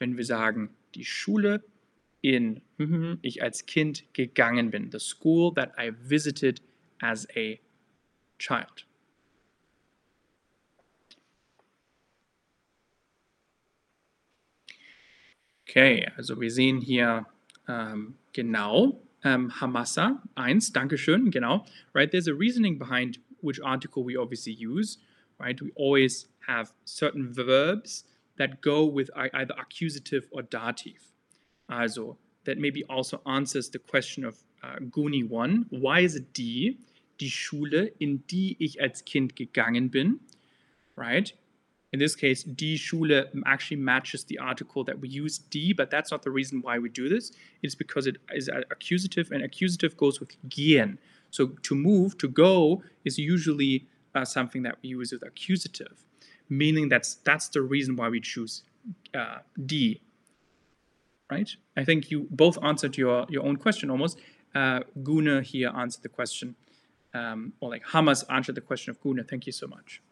wenn 0.00 0.16
wir 0.16 0.24
sagen, 0.24 0.70
die 0.96 1.04
Schule, 1.04 1.62
in 2.20 2.60
mhm, 2.78 3.20
ich 3.22 3.44
als 3.44 3.66
Kind 3.66 4.02
gegangen 4.12 4.72
bin. 4.72 4.90
The 4.90 4.98
school 4.98 5.54
that 5.54 5.72
I 5.78 5.92
visited 5.92 6.60
as 7.00 7.28
a 7.36 7.60
child. 8.38 8.86
Okay, 15.68 16.10
also 16.16 16.40
wir 16.40 16.50
sehen 16.50 16.80
hier 16.80 17.24
ähm, 17.70 18.14
genau 18.32 19.02
ähm, 19.24 19.60
Hamasa 19.60 20.22
1, 20.34 20.72
Dankeschön, 20.72 21.30
genau. 21.30 21.64
Right, 21.94 22.10
there's 22.10 22.28
a 22.28 22.34
reasoning 22.34 22.78
behind 22.78 23.18
which 23.42 23.60
article 23.62 24.04
we 24.04 24.16
obviously 24.16 24.52
use. 24.52 24.98
Right, 25.38 25.60
we 25.60 25.72
always 25.74 26.28
have 26.46 26.72
certain 26.84 27.32
verbs 27.32 28.04
that 28.36 28.60
go 28.60 28.84
with 28.84 29.10
either 29.16 29.54
accusative 29.58 30.26
or 30.30 30.42
dative. 30.42 31.00
Also, 31.68 32.18
that 32.44 32.58
maybe 32.58 32.84
also 32.88 33.20
answers 33.26 33.70
the 33.70 33.78
question 33.78 34.24
of 34.24 34.36
uh, 34.62 34.76
Guni 34.90 35.26
1. 35.26 35.66
Why 35.70 36.00
is 36.00 36.16
it 36.16 36.34
die? 36.34 36.76
Die 37.18 37.28
Schule, 37.28 37.92
in 37.98 38.24
die 38.30 38.56
ich 38.58 38.80
als 38.80 39.04
Kind 39.04 39.36
gegangen 39.36 39.90
bin. 39.90 40.20
Right? 40.96 41.34
In 41.92 41.98
this 41.98 42.14
case, 42.14 42.44
die 42.44 42.76
Schule 42.76 43.24
actually 43.46 43.78
matches 43.78 44.24
the 44.24 44.38
article 44.38 44.84
that 44.84 44.98
we 45.00 45.08
use 45.08 45.38
die, 45.38 45.72
but 45.76 45.90
that's 45.90 46.10
not 46.10 46.22
the 46.22 46.30
reason 46.30 46.62
why 46.62 46.78
we 46.78 46.88
do 46.88 47.08
this. 47.08 47.32
It's 47.62 47.74
because 47.74 48.06
it 48.06 48.18
is 48.32 48.48
accusative, 48.70 49.32
and 49.32 49.42
accusative 49.42 49.96
goes 49.96 50.20
with 50.20 50.36
gehen. 50.48 50.98
So 51.30 51.48
to 51.62 51.74
move, 51.74 52.16
to 52.18 52.28
go, 52.28 52.82
is 53.04 53.18
usually 53.18 53.86
uh, 54.14 54.24
something 54.24 54.62
that 54.62 54.76
we 54.82 54.90
use 54.90 55.12
with 55.12 55.22
accusative, 55.22 56.04
meaning 56.48 56.88
that's 56.88 57.14
that's 57.24 57.48
the 57.48 57.62
reason 57.62 57.96
why 57.96 58.08
we 58.08 58.20
choose 58.20 58.62
uh, 59.14 59.38
die 59.66 60.00
right? 61.30 61.54
I 61.76 61.84
think 61.84 62.10
you 62.10 62.26
both 62.30 62.58
answered 62.62 62.96
your, 62.96 63.26
your 63.28 63.44
own 63.44 63.56
question 63.56 63.90
almost. 63.90 64.18
Uh, 64.54 64.80
here 65.44 65.70
answered 65.74 66.02
the 66.02 66.08
question, 66.08 66.56
um, 67.14 67.52
or 67.60 67.70
like 67.70 67.84
Hamas 67.84 68.24
answered 68.28 68.56
the 68.56 68.60
question 68.60 68.90
of 68.90 69.00
Gune. 69.00 69.26
Thank 69.28 69.46
you 69.46 69.52
so 69.52 69.68
much. 69.68 70.02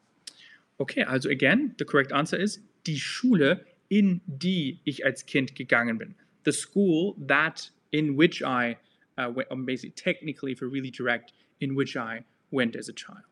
Okay, 0.80 1.02
also 1.02 1.28
again, 1.28 1.74
the 1.78 1.84
correct 1.84 2.12
answer 2.12 2.36
is 2.36 2.60
die 2.84 2.96
Schule, 2.96 3.64
in 3.90 4.20
die 4.26 4.80
ich 4.84 5.04
als 5.04 5.24
Kind 5.26 5.54
gegangen 5.54 5.98
bin. 5.98 6.14
The 6.44 6.52
school 6.52 7.14
that 7.26 7.68
in 7.92 8.16
which 8.16 8.42
I, 8.42 8.76
uh, 9.16 9.30
went, 9.34 9.66
basically 9.66 9.90
technically, 9.90 10.56
we're 10.60 10.68
really 10.68 10.90
direct, 10.90 11.32
in 11.60 11.74
which 11.74 11.96
I 11.96 12.24
went 12.50 12.76
as 12.76 12.88
a 12.88 12.92
child. 12.92 13.24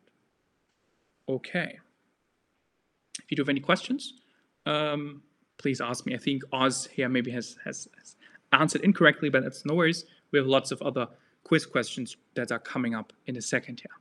Okay. 1.29 1.79
If 3.19 3.31
you 3.31 3.37
do 3.37 3.43
have 3.43 3.49
any 3.49 3.61
questions, 3.61 4.15
um, 4.67 5.23
please 5.59 5.81
ask 5.81 6.07
me. 6.07 6.15
I 6.15 6.19
think 6.19 6.43
Oz 6.53 6.87
here 6.87 7.09
maybe 7.09 7.31
has, 7.33 7.57
has, 7.65 7.89
has 7.99 8.17
answered 8.53 8.83
incorrectly, 8.83 9.29
but 9.29 9.43
that's 9.43 9.65
no 9.65 9.75
worries. 9.75 10.05
We 10.31 10.39
have 10.39 10.47
lots 10.47 10.71
of 10.71 10.83
other 10.83 11.09
quiz 11.45 11.67
questions 11.67 12.17
that 12.35 12.51
are 12.53 12.59
coming 12.59 12.95
up 12.95 13.13
in 13.27 13.37
a 13.37 13.43
second 13.43 13.81
here. 13.81 13.93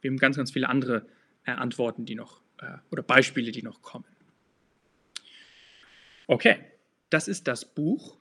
Wir 0.00 0.10
haben 0.10 0.18
ganz, 0.18 0.36
ganz 0.36 0.50
viele 0.50 0.68
andere 0.68 1.06
äh, 1.46 1.52
Antworten, 1.52 2.06
die 2.06 2.14
noch, 2.14 2.40
äh, 2.60 2.78
oder 2.90 3.02
Beispiele, 3.02 3.52
die 3.52 3.62
noch 3.62 3.82
kommen. 3.82 4.06
Okay, 6.26 6.56
das 7.10 7.28
ist 7.28 7.48
das 7.48 7.64
Buch. 7.64 8.16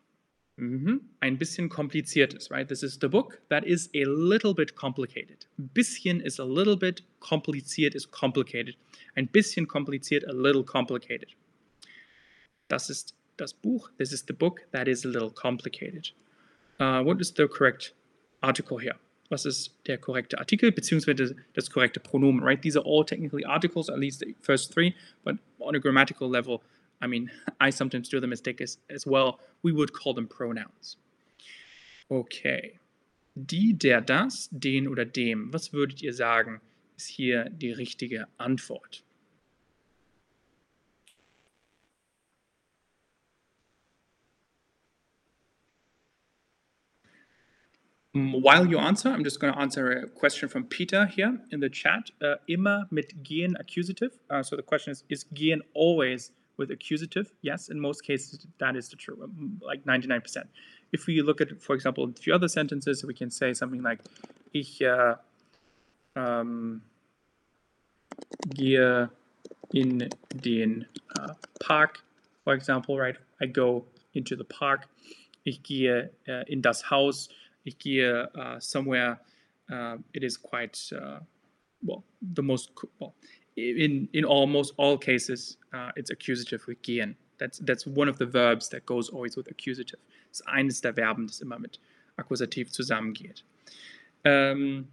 Mhm. 0.58 1.02
Ein 1.22 1.38
bisschen 1.38 1.70
kompliziertes, 1.70 2.52
right? 2.52 2.68
This 2.68 2.84
is 2.84 2.98
the 3.00 3.08
book 3.08 3.42
that 3.50 3.64
is 3.64 3.90
a 3.96 4.04
little 4.04 4.54
bit 4.54 4.76
complicated. 4.76 5.48
Bisschen 5.58 6.20
is 6.20 6.40
a 6.40 6.44
little 6.44 6.76
bit, 6.76 7.04
kompliziert 7.22 7.96
is 7.96 8.10
complicated. 8.10 8.76
Ein 9.16 9.28
bisschen 9.28 9.68
kompliziert, 9.68 10.28
a 10.28 10.34
little 10.34 10.64
complicated. 10.64 11.30
Das 12.68 12.90
ist 12.90 13.16
das 13.38 13.54
Buch. 13.54 13.90
This 13.98 14.12
is 14.12 14.26
the 14.28 14.34
book. 14.34 14.62
That 14.72 14.88
is 14.88 15.06
a 15.06 15.10
little 15.10 15.32
complicated. 15.32 16.12
Uh, 16.80 17.04
what 17.04 17.22
is 17.22 17.34
the 17.36 17.48
correct 17.48 17.94
article 18.42 18.78
here? 18.78 18.96
Was 19.30 19.46
ist 19.46 19.76
der 19.86 19.98
korrekte 19.98 20.40
Artikel, 20.40 20.72
beziehungsweise 20.72 21.36
das 21.54 21.70
korrekte 21.70 22.00
Pronomen, 22.00 22.44
right? 22.44 22.62
These 22.62 22.80
are 22.80 22.86
all 22.86 23.06
technically 23.06 23.46
articles, 23.46 23.90
at 23.90 24.00
least 24.00 24.20
the 24.22 24.36
first 24.42 24.74
three, 24.74 24.96
but 25.24 25.38
on 25.60 25.76
a 25.76 25.80
grammatical 25.80 26.30
level, 26.30 26.62
I 27.02 27.08
mean, 27.08 27.30
I 27.60 27.72
sometimes 27.72 28.10
do 28.10 28.20
the 28.20 28.28
mistake 28.28 28.62
as, 28.62 28.80
as 28.90 29.06
well. 29.06 29.40
We 29.62 29.72
would 29.72 29.94
call 29.94 30.14
them 30.14 30.28
pronouns. 30.28 30.98
Okay. 32.10 32.80
Die, 33.36 33.74
der, 33.74 34.02
das, 34.02 34.50
den 34.52 34.88
oder 34.88 35.06
dem. 35.06 35.54
Was 35.54 35.72
würdet 35.72 36.02
ihr 36.02 36.14
sagen, 36.14 36.60
ist 36.98 37.08
hier 37.08 37.50
die 37.50 37.72
richtige 37.72 38.28
Antwort? 38.38 39.04
While 48.14 48.66
you 48.66 48.80
answer, 48.80 49.10
I'm 49.10 49.24
just 49.24 49.40
going 49.40 49.54
to 49.54 49.60
answer 49.60 49.92
a 49.92 50.08
question 50.08 50.50
from 50.50 50.64
Peter 50.64 51.06
here 51.06 51.38
in 51.52 51.60
the 51.60 51.70
chat. 51.70 52.10
Uh, 52.22 52.36
immer 52.48 52.86
mit 52.92 53.24
gehen 53.24 53.56
accusative. 53.60 54.18
Uh, 54.30 54.42
so 54.42 54.56
the 54.56 54.64
question 54.64 54.92
is, 54.92 55.04
is 55.10 55.26
gehen 55.34 55.60
always 55.76 56.32
with 56.58 56.72
accusative? 56.72 57.32
Yes, 57.42 57.70
in 57.70 57.80
most 57.80 58.04
cases 58.04 58.48
that 58.58 58.76
is 58.76 58.90
the 58.90 58.96
true, 58.96 59.20
um, 59.24 59.62
like 59.62 59.86
99%. 59.86 60.44
If 60.92 61.06
we 61.06 61.22
look 61.22 61.40
at, 61.40 61.62
for 61.62 61.76
example, 61.76 62.04
a 62.06 62.20
few 62.20 62.34
other 62.34 62.48
sentences, 62.48 63.04
we 63.06 63.14
can 63.14 63.30
say 63.30 63.54
something 63.54 63.84
like, 63.84 64.00
ich 64.54 64.82
uh, 64.82 65.16
um, 66.16 66.82
gehe 68.56 69.10
in 69.74 70.10
den 70.36 70.88
uh, 71.20 71.34
Park, 71.60 72.00
for 72.44 72.54
example, 72.54 72.98
right? 72.98 73.18
I 73.40 73.46
go 73.46 73.86
into 74.16 74.36
the 74.36 74.44
park. 74.44 74.88
Ich 75.46 75.62
gehe 75.62 76.10
uh, 76.28 76.44
in 76.48 76.62
das 76.62 76.90
Haus 76.90 77.30
ich 77.70 77.78
gehe 77.78 78.30
uh, 78.36 78.60
somewhere, 78.60 79.20
uh, 79.72 79.98
it 80.14 80.24
is 80.24 80.38
quite, 80.38 80.78
uh, 80.92 81.20
well, 81.82 82.04
the 82.22 82.42
most, 82.42 82.72
well, 83.00 83.14
in, 83.56 84.10
in 84.12 84.26
almost 84.26 84.74
all 84.78 84.98
cases, 84.98 85.58
it's 85.96 86.12
accusative 86.12 86.66
with 86.68 86.82
gehen. 86.82 87.16
That's, 87.38 87.60
that's 87.60 87.86
one 87.86 88.10
of 88.10 88.18
the 88.18 88.26
verbs 88.26 88.70
that 88.70 88.86
goes 88.86 89.10
always 89.10 89.36
with 89.38 89.50
accusative. 89.50 90.00
Das 90.30 90.42
ist 90.42 90.48
eines 90.48 90.82
der 90.82 90.94
Verben, 90.94 91.28
das 91.28 91.42
immer 91.42 91.60
mit 91.60 91.80
Akkusativ 92.16 92.72
zusammengeht. 92.72 93.44
Ähm, 94.24 94.88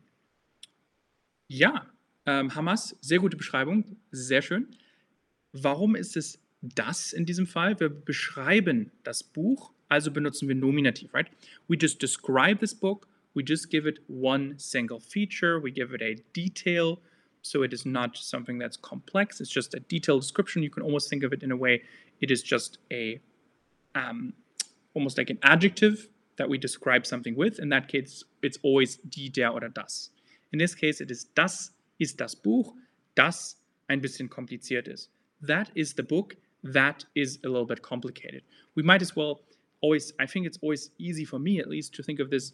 ja, 1.48 1.86
ähm, 2.24 2.54
Hamas, 2.54 2.96
sehr 3.00 3.18
gute 3.18 3.36
Beschreibung, 3.36 3.96
sehr 4.10 4.42
schön. 4.42 4.68
Warum 5.52 5.96
ist 5.96 6.16
es 6.16 6.38
das 6.62 7.12
in 7.12 7.26
diesem 7.26 7.46
Fall? 7.46 7.78
Wir 7.78 7.88
beschreiben 7.88 8.90
das 9.04 9.22
Buch 9.22 9.72
Also 9.88 10.10
benutzen 10.10 10.48
wir 10.48 10.54
Nominativ, 10.54 11.14
right? 11.14 11.28
We 11.68 11.76
just 11.76 12.00
describe 12.00 12.60
this 12.60 12.74
book. 12.74 13.06
We 13.34 13.44
just 13.44 13.70
give 13.70 13.86
it 13.86 14.00
one 14.08 14.58
single 14.58 14.98
feature. 14.98 15.60
We 15.60 15.70
give 15.70 15.92
it 15.92 16.02
a 16.02 16.16
detail. 16.32 16.98
So 17.42 17.62
it 17.62 17.72
is 17.72 17.86
not 17.86 18.16
something 18.16 18.58
that's 18.58 18.76
complex. 18.76 19.40
It's 19.40 19.50
just 19.50 19.74
a 19.74 19.80
detailed 19.80 20.22
description. 20.22 20.62
You 20.62 20.70
can 20.70 20.82
almost 20.82 21.08
think 21.08 21.22
of 21.22 21.32
it 21.32 21.42
in 21.42 21.52
a 21.52 21.56
way. 21.56 21.82
It 22.20 22.30
is 22.30 22.42
just 22.42 22.78
a 22.90 23.20
um, 23.94 24.32
almost 24.94 25.18
like 25.18 25.30
an 25.30 25.38
adjective 25.42 26.08
that 26.36 26.48
we 26.48 26.58
describe 26.58 27.06
something 27.06 27.36
with. 27.36 27.58
In 27.58 27.68
that 27.68 27.88
case, 27.88 28.24
it's 28.42 28.58
always 28.62 28.96
die, 28.96 29.28
der 29.28 29.52
oder 29.52 29.68
das. 29.68 30.10
In 30.52 30.58
this 30.58 30.74
case, 30.74 31.00
it 31.00 31.10
is 31.10 31.26
das 31.34 31.72
ist 31.98 32.20
das 32.20 32.34
Buch, 32.34 32.74
das 33.14 33.56
ein 33.88 34.00
bisschen 34.00 34.28
kompliziert 34.28 34.88
ist. 34.88 35.10
That 35.42 35.70
is 35.74 35.94
the 35.96 36.02
book, 36.02 36.36
that 36.62 37.04
is 37.14 37.38
a 37.44 37.48
little 37.48 37.66
bit 37.66 37.82
complicated. 37.82 38.42
We 38.74 38.82
might 38.82 39.02
as 39.02 39.14
well 39.14 39.42
always, 39.80 40.12
I 40.18 40.26
think 40.26 40.46
it's 40.46 40.58
always 40.62 40.90
easy 40.98 41.24
for 41.24 41.38
me 41.38 41.58
at 41.60 41.68
least 41.68 41.94
to 41.94 42.02
think 42.02 42.20
of 42.20 42.30
this. 42.30 42.52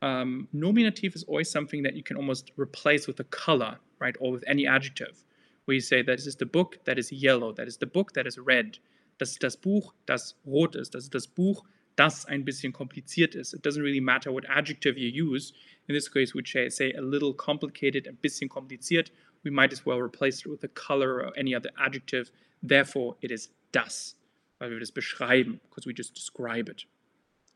Um, 0.00 0.48
nominative 0.52 1.14
is 1.14 1.22
always 1.24 1.50
something 1.50 1.82
that 1.84 1.94
you 1.94 2.02
can 2.02 2.16
almost 2.16 2.50
replace 2.56 3.06
with 3.06 3.20
a 3.20 3.24
color, 3.24 3.78
right, 4.00 4.16
or 4.20 4.32
with 4.32 4.44
any 4.46 4.66
adjective, 4.66 5.22
where 5.64 5.76
you 5.76 5.80
say 5.80 6.02
that 6.02 6.18
is 6.18 6.36
the 6.36 6.46
book 6.46 6.78
that 6.84 6.98
is 6.98 7.12
yellow, 7.12 7.52
that 7.52 7.68
is 7.68 7.76
the 7.76 7.86
book 7.86 8.12
that 8.14 8.26
is 8.26 8.38
red, 8.38 8.78
das 9.18 9.32
ist 9.32 9.42
das 9.42 9.56
Buch, 9.56 9.92
das 10.06 10.34
rot 10.44 10.74
ist, 10.74 10.94
das 10.94 11.04
ist 11.04 11.14
das 11.14 11.26
Buch, 11.26 11.62
das 11.96 12.24
ein 12.26 12.44
bisschen 12.44 12.72
kompliziert 12.72 13.34
ist. 13.34 13.54
It 13.54 13.62
doesn't 13.62 13.82
really 13.82 14.00
matter 14.00 14.32
what 14.32 14.44
adjective 14.48 14.98
you 14.98 15.08
use. 15.08 15.52
In 15.88 15.94
this 15.94 16.08
case, 16.08 16.34
we 16.34 16.42
say 16.70 16.92
a 16.94 17.02
little 17.02 17.34
complicated, 17.34 18.08
a 18.08 18.12
bisschen 18.12 18.48
kompliziert. 18.48 19.10
We 19.44 19.50
might 19.50 19.72
as 19.72 19.84
well 19.84 20.00
replace 20.00 20.40
it 20.40 20.46
with 20.46 20.64
a 20.64 20.68
color 20.68 21.22
or 21.22 21.32
any 21.36 21.54
other 21.54 21.70
adjective. 21.78 22.30
Therefore, 22.62 23.16
it 23.20 23.30
is 23.30 23.50
das 23.72 24.14
weil 24.62 24.70
wir 24.70 24.78
das 24.78 24.92
beschreiben, 24.92 25.60
because 25.68 25.88
we 25.88 25.92
just 25.92 26.16
describe 26.16 26.70
it. 26.70 26.86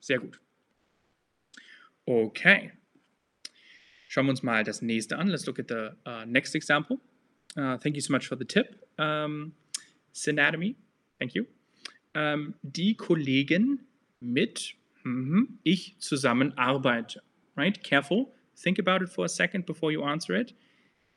Sehr 0.01 0.19
gut. 0.19 0.41
Okay. 2.05 2.73
Schauen 4.09 4.27
wir 4.27 4.31
uns 4.31 4.43
mal 4.43 4.65
das 4.65 4.83
nächste 4.83 5.17
an. 5.17 5.29
Let's 5.29 5.47
look 5.47 5.61
at 5.61 5.69
the 5.69 5.91
uh, 6.05 6.25
next 6.27 6.57
example. 6.57 6.99
Uh, 7.57 7.79
thank 7.79 7.95
you 7.95 8.01
so 8.01 8.13
much 8.13 8.27
for 8.27 8.37
the 8.37 8.45
tip. 8.45 8.85
Um, 8.99 9.53
Synatomy, 10.13 10.75
thank 11.21 11.35
you. 11.35 11.47
Um, 12.17 12.55
die 12.63 12.97
Kollegen 12.97 13.87
mit 14.19 14.75
mhm, 15.05 15.61
ich 15.63 15.95
zusammen 16.01 16.59
arbeite. 16.59 17.23
Right? 17.55 17.81
Careful. 17.85 18.35
Think 18.57 18.81
about 18.81 19.05
it 19.05 19.11
for 19.11 19.27
a 19.27 19.29
second 19.29 19.65
before 19.65 19.93
you 19.93 20.03
answer 20.03 20.35
it. 20.35 20.55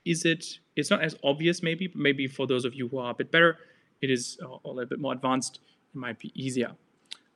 Is 0.05 0.23
it, 0.23 0.59
it's 0.75 0.91
not 0.91 1.01
as 1.01 1.17
obvious 1.23 1.63
maybe, 1.63 1.91
maybe 1.95 2.27
for 2.27 2.45
those 2.45 2.63
of 2.63 2.75
you 2.75 2.89
who 2.89 2.99
are 2.99 3.09
a 3.09 3.15
bit 3.15 3.31
better, 3.31 3.57
it 4.01 4.11
is 4.11 4.37
uh, 4.43 4.57
a 4.63 4.69
little 4.69 4.85
bit 4.85 4.99
more 4.99 5.13
advanced, 5.13 5.61
it 5.93 5.97
might 5.97 6.19
be 6.19 6.31
easier. 6.35 6.75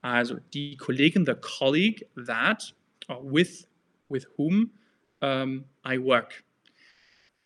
Also 0.04 0.40
die 0.52 0.76
Kollegin, 0.78 1.26
the 1.26 1.36
colleague 1.36 2.04
that, 2.16 2.64
or 3.10 3.22
with, 3.22 3.66
with 4.10 4.26
whom 4.38 4.72
um, 5.22 5.66
I 5.84 5.98
work. 5.98 6.44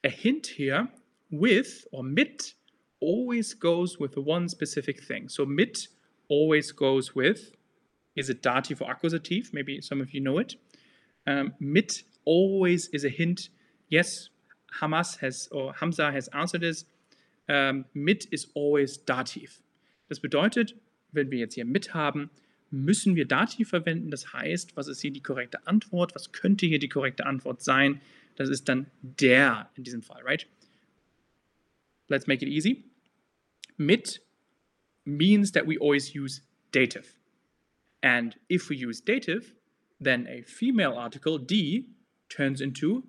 A 0.04 0.10
hint 0.10 0.48
here, 0.48 0.88
with 1.30 1.86
or 1.92 2.04
mit 2.04 2.54
always 3.00 3.54
goes 3.54 4.00
with 4.00 4.18
one 4.18 4.50
specific 4.50 5.04
thing. 5.04 5.30
So 5.30 5.46
mit 5.46 5.88
always 6.30 6.72
goes 6.72 7.14
with, 7.16 7.52
is 8.16 8.30
it 8.30 8.42
dative 8.42 8.82
or 8.82 8.92
accusative? 8.92 9.52
Maybe 9.54 9.80
some 9.82 10.02
of 10.02 10.14
you 10.14 10.22
know 10.22 10.40
it. 10.40 10.56
Um, 11.28 11.54
mit 11.60 12.04
always 12.26 12.88
is 12.88 13.06
a 13.06 13.10
hint. 13.10 13.50
Yes, 13.90 14.30
Hamas 14.82 15.20
has, 15.20 15.48
or 15.52 15.74
Hamza 15.74 16.12
has 16.12 16.28
answered 16.30 16.62
this. 16.62 16.86
Um, 17.48 17.86
mit 17.94 18.26
is 18.32 18.48
always 18.56 18.98
dative. 18.98 19.62
Das 20.10 20.20
bedeutet, 20.20 20.74
wenn 21.12 21.32
wir 21.32 21.40
jetzt 21.40 21.56
hier 21.56 21.66
mit 21.66 21.94
haben, 21.94 22.30
müssen 22.70 23.16
wir 23.16 23.26
Dativ 23.26 23.70
verwenden. 23.70 24.12
Das 24.12 24.34
heißt, 24.34 24.76
was 24.76 24.88
ist 24.88 25.02
hier 25.02 25.12
die 25.12 25.22
korrekte 25.22 25.66
Antwort? 25.68 26.16
Was 26.16 26.32
könnte 26.32 26.66
hier 26.66 26.80
die 26.80 26.90
korrekte 26.90 27.26
Antwort 27.26 27.62
sein? 27.62 28.02
Das 28.36 28.50
ist 28.50 28.68
dann 28.70 28.88
der 29.02 29.70
in 29.76 29.84
diesem 29.84 30.02
Fall, 30.02 30.22
right? 30.24 30.48
Let's 32.08 32.28
make 32.28 32.46
it 32.46 32.52
easy. 32.52 32.84
Mit 33.78 34.22
means 35.06 35.52
that 35.54 35.68
we 35.68 35.78
always 35.80 36.14
use 36.14 36.42
dative. 36.72 37.16
And 38.02 38.38
if 38.50 38.70
we 38.70 38.76
use 38.76 39.02
dative, 39.02 39.54
then 40.00 40.28
a 40.28 40.44
female 40.44 40.94
article, 40.94 41.40
die, 41.40 41.86
turns 42.30 42.62
into 42.62 43.04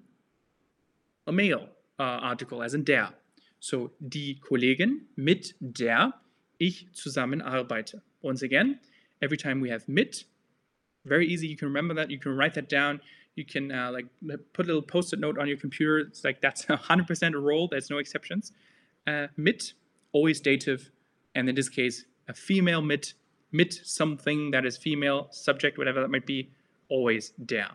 a 1.26 1.32
male 1.32 1.68
uh, 1.98 2.20
article, 2.22 2.62
as 2.62 2.74
in 2.74 2.84
der. 2.84 3.12
So, 3.60 3.90
die 3.98 4.38
Kollegin 4.40 5.08
mit 5.16 5.54
der 5.60 6.14
ich 6.58 6.86
zusammenarbeite. 6.92 8.00
Once 8.22 8.42
again, 8.42 8.80
every 9.22 9.36
time 9.36 9.60
we 9.60 9.70
have 9.70 9.88
mit, 9.88 10.24
very 11.04 11.26
easy, 11.26 11.46
you 11.46 11.56
can 11.56 11.68
remember 11.68 11.94
that, 11.94 12.10
you 12.10 12.18
can 12.18 12.36
write 12.36 12.54
that 12.54 12.68
down, 12.68 13.00
you 13.34 13.44
can 13.44 13.70
uh, 13.70 13.90
like 13.92 14.06
put 14.52 14.66
a 14.66 14.68
little 14.68 14.82
post-it 14.82 15.20
note 15.20 15.38
on 15.38 15.46
your 15.46 15.56
computer, 15.56 15.98
it's 15.98 16.24
like 16.24 16.40
that's 16.40 16.64
100% 16.66 17.34
a 17.34 17.38
rule, 17.38 17.68
there's 17.68 17.90
no 17.90 17.98
exceptions. 17.98 18.52
Uh, 19.06 19.28
mit, 19.36 19.72
always 20.12 20.40
dative, 20.40 20.90
and 21.34 21.48
in 21.48 21.54
this 21.54 21.68
case, 21.68 22.04
a 22.28 22.34
female 22.34 22.82
mit, 22.82 23.14
mit 23.52 23.80
something 23.84 24.50
that 24.50 24.66
is 24.66 24.76
female, 24.76 25.28
subject, 25.30 25.78
whatever 25.78 26.00
that 26.00 26.10
might 26.10 26.26
be, 26.26 26.50
always 26.88 27.32
der. 27.44 27.68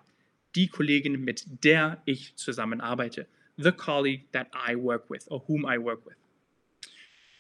Die 0.54 0.68
Kollegin, 0.68 1.20
mit 1.20 1.44
der 1.62 1.98
ich 2.06 2.34
zusammenarbeite. 2.36 3.26
The 3.58 3.72
colleague 3.72 4.26
that 4.34 4.48
I 4.54 4.76
work 4.76 5.10
with, 5.10 5.28
or 5.32 5.44
whom 5.48 5.66
I 5.66 5.78
work 5.78 6.06
with. 6.06 6.16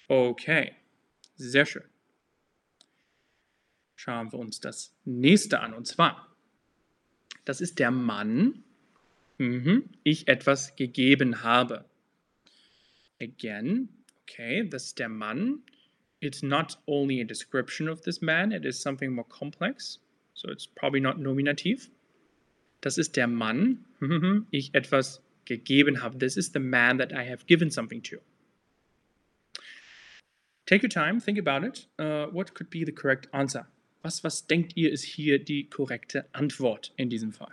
Okay, 0.09 0.73
sehr 1.35 1.65
schön. 1.65 1.83
Schauen 3.95 4.31
wir 4.31 4.39
uns 4.39 4.59
das 4.59 4.93
nächste 5.05 5.59
an. 5.61 5.73
Und 5.73 5.85
zwar, 5.85 6.35
das 7.45 7.61
ist 7.61 7.79
der 7.79 7.91
Mann, 7.91 8.63
mhm, 9.37 9.89
ich 10.03 10.27
etwas 10.27 10.75
gegeben 10.75 11.43
habe. 11.43 11.85
Again, 13.21 13.89
okay, 14.23 14.67
das 14.67 14.85
ist 14.85 14.99
der 14.99 15.09
Mann. 15.09 15.63
It's 16.19 16.41
not 16.41 16.79
only 16.85 17.21
a 17.21 17.25
description 17.25 17.89
of 17.89 18.01
this 18.01 18.21
man, 18.21 18.51
it 18.51 18.65
is 18.65 18.81
something 18.81 19.13
more 19.13 19.27
complex. 19.27 19.99
So 20.33 20.49
it's 20.49 20.67
probably 20.67 21.01
not 21.01 21.19
nominative. 21.19 21.89
Das 22.81 22.97
ist 22.97 23.15
der 23.15 23.27
Mann, 23.27 23.85
mhm, 23.99 24.47
ich 24.51 24.73
etwas 24.73 25.21
gegeben 25.45 26.01
habe. 26.01 26.17
This 26.17 26.37
is 26.37 26.51
the 26.53 26.59
man 26.59 26.97
that 26.97 27.11
I 27.11 27.29
have 27.29 27.45
given 27.45 27.71
something 27.71 28.01
to. 28.03 28.17
Take 30.73 30.81
your 30.81 30.89
time, 30.89 31.19
think 31.19 31.37
about 31.37 31.63
it. 31.63 31.85
Uh, 31.99 32.25
what 32.31 32.55
could 32.55 32.71
be 32.71 32.83
the 32.83 32.91
correct 32.91 33.27
answer? 33.31 33.67
Was, 34.01 34.23
was 34.23 34.47
denkt 34.47 34.75
ihr, 34.75 34.91
ist 34.91 35.03
hier 35.03 35.37
die 35.37 35.69
korrekte 35.69 36.25
Antwort 36.33 36.91
in 36.97 37.11
diesem 37.11 37.31
Fall? 37.31 37.51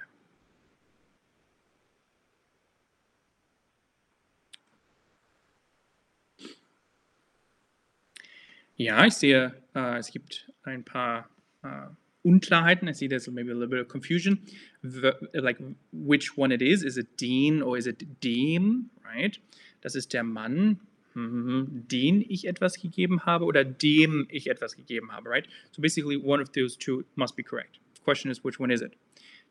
Ja, 8.77 9.05
ich 9.05 9.13
sehe, 9.13 9.53
uh, 9.77 9.99
es 9.99 10.11
gibt 10.11 10.51
ein 10.63 10.83
paar 10.83 11.29
uh, 11.63 11.89
Unklarheiten. 12.23 12.89
I 12.89 12.95
see 12.95 13.07
there's 13.07 13.29
maybe 13.29 13.51
a 13.51 13.55
little 13.55 13.69
bit 13.69 13.81
of 13.81 13.89
confusion. 13.89 14.41
The, 14.83 15.13
like 15.35 15.59
which 15.93 16.39
one 16.39 16.55
it 16.55 16.63
is. 16.63 16.83
Is 16.83 16.97
it 16.97 17.21
den 17.21 17.61
or 17.61 17.77
is 17.77 17.87
it 17.87 18.03
dem? 18.25 18.89
Right? 19.05 19.39
Das 19.83 19.95
ist 19.95 20.15
der 20.15 20.23
Mann. 20.23 20.81
Mhm. 21.21 21.89
den 21.89 22.25
ich 22.27 22.47
etwas 22.47 22.81
gegeben 22.81 23.27
habe 23.27 23.45
oder 23.45 23.65
dem 23.65 24.27
ich 24.31 24.49
etwas 24.49 24.77
gegeben 24.77 25.13
habe, 25.13 25.29
right? 25.29 25.47
So 25.73 25.83
basically 25.83 26.17
one 26.17 26.43
of 26.43 26.51
those 26.53 26.79
two 26.79 27.05
must 27.15 27.37
be 27.37 27.43
correct. 27.43 27.81
The 27.97 28.03
question 28.03 28.31
is, 28.31 28.43
which 28.45 28.59
one 28.59 28.73
is 28.73 28.81
it? 28.81 28.93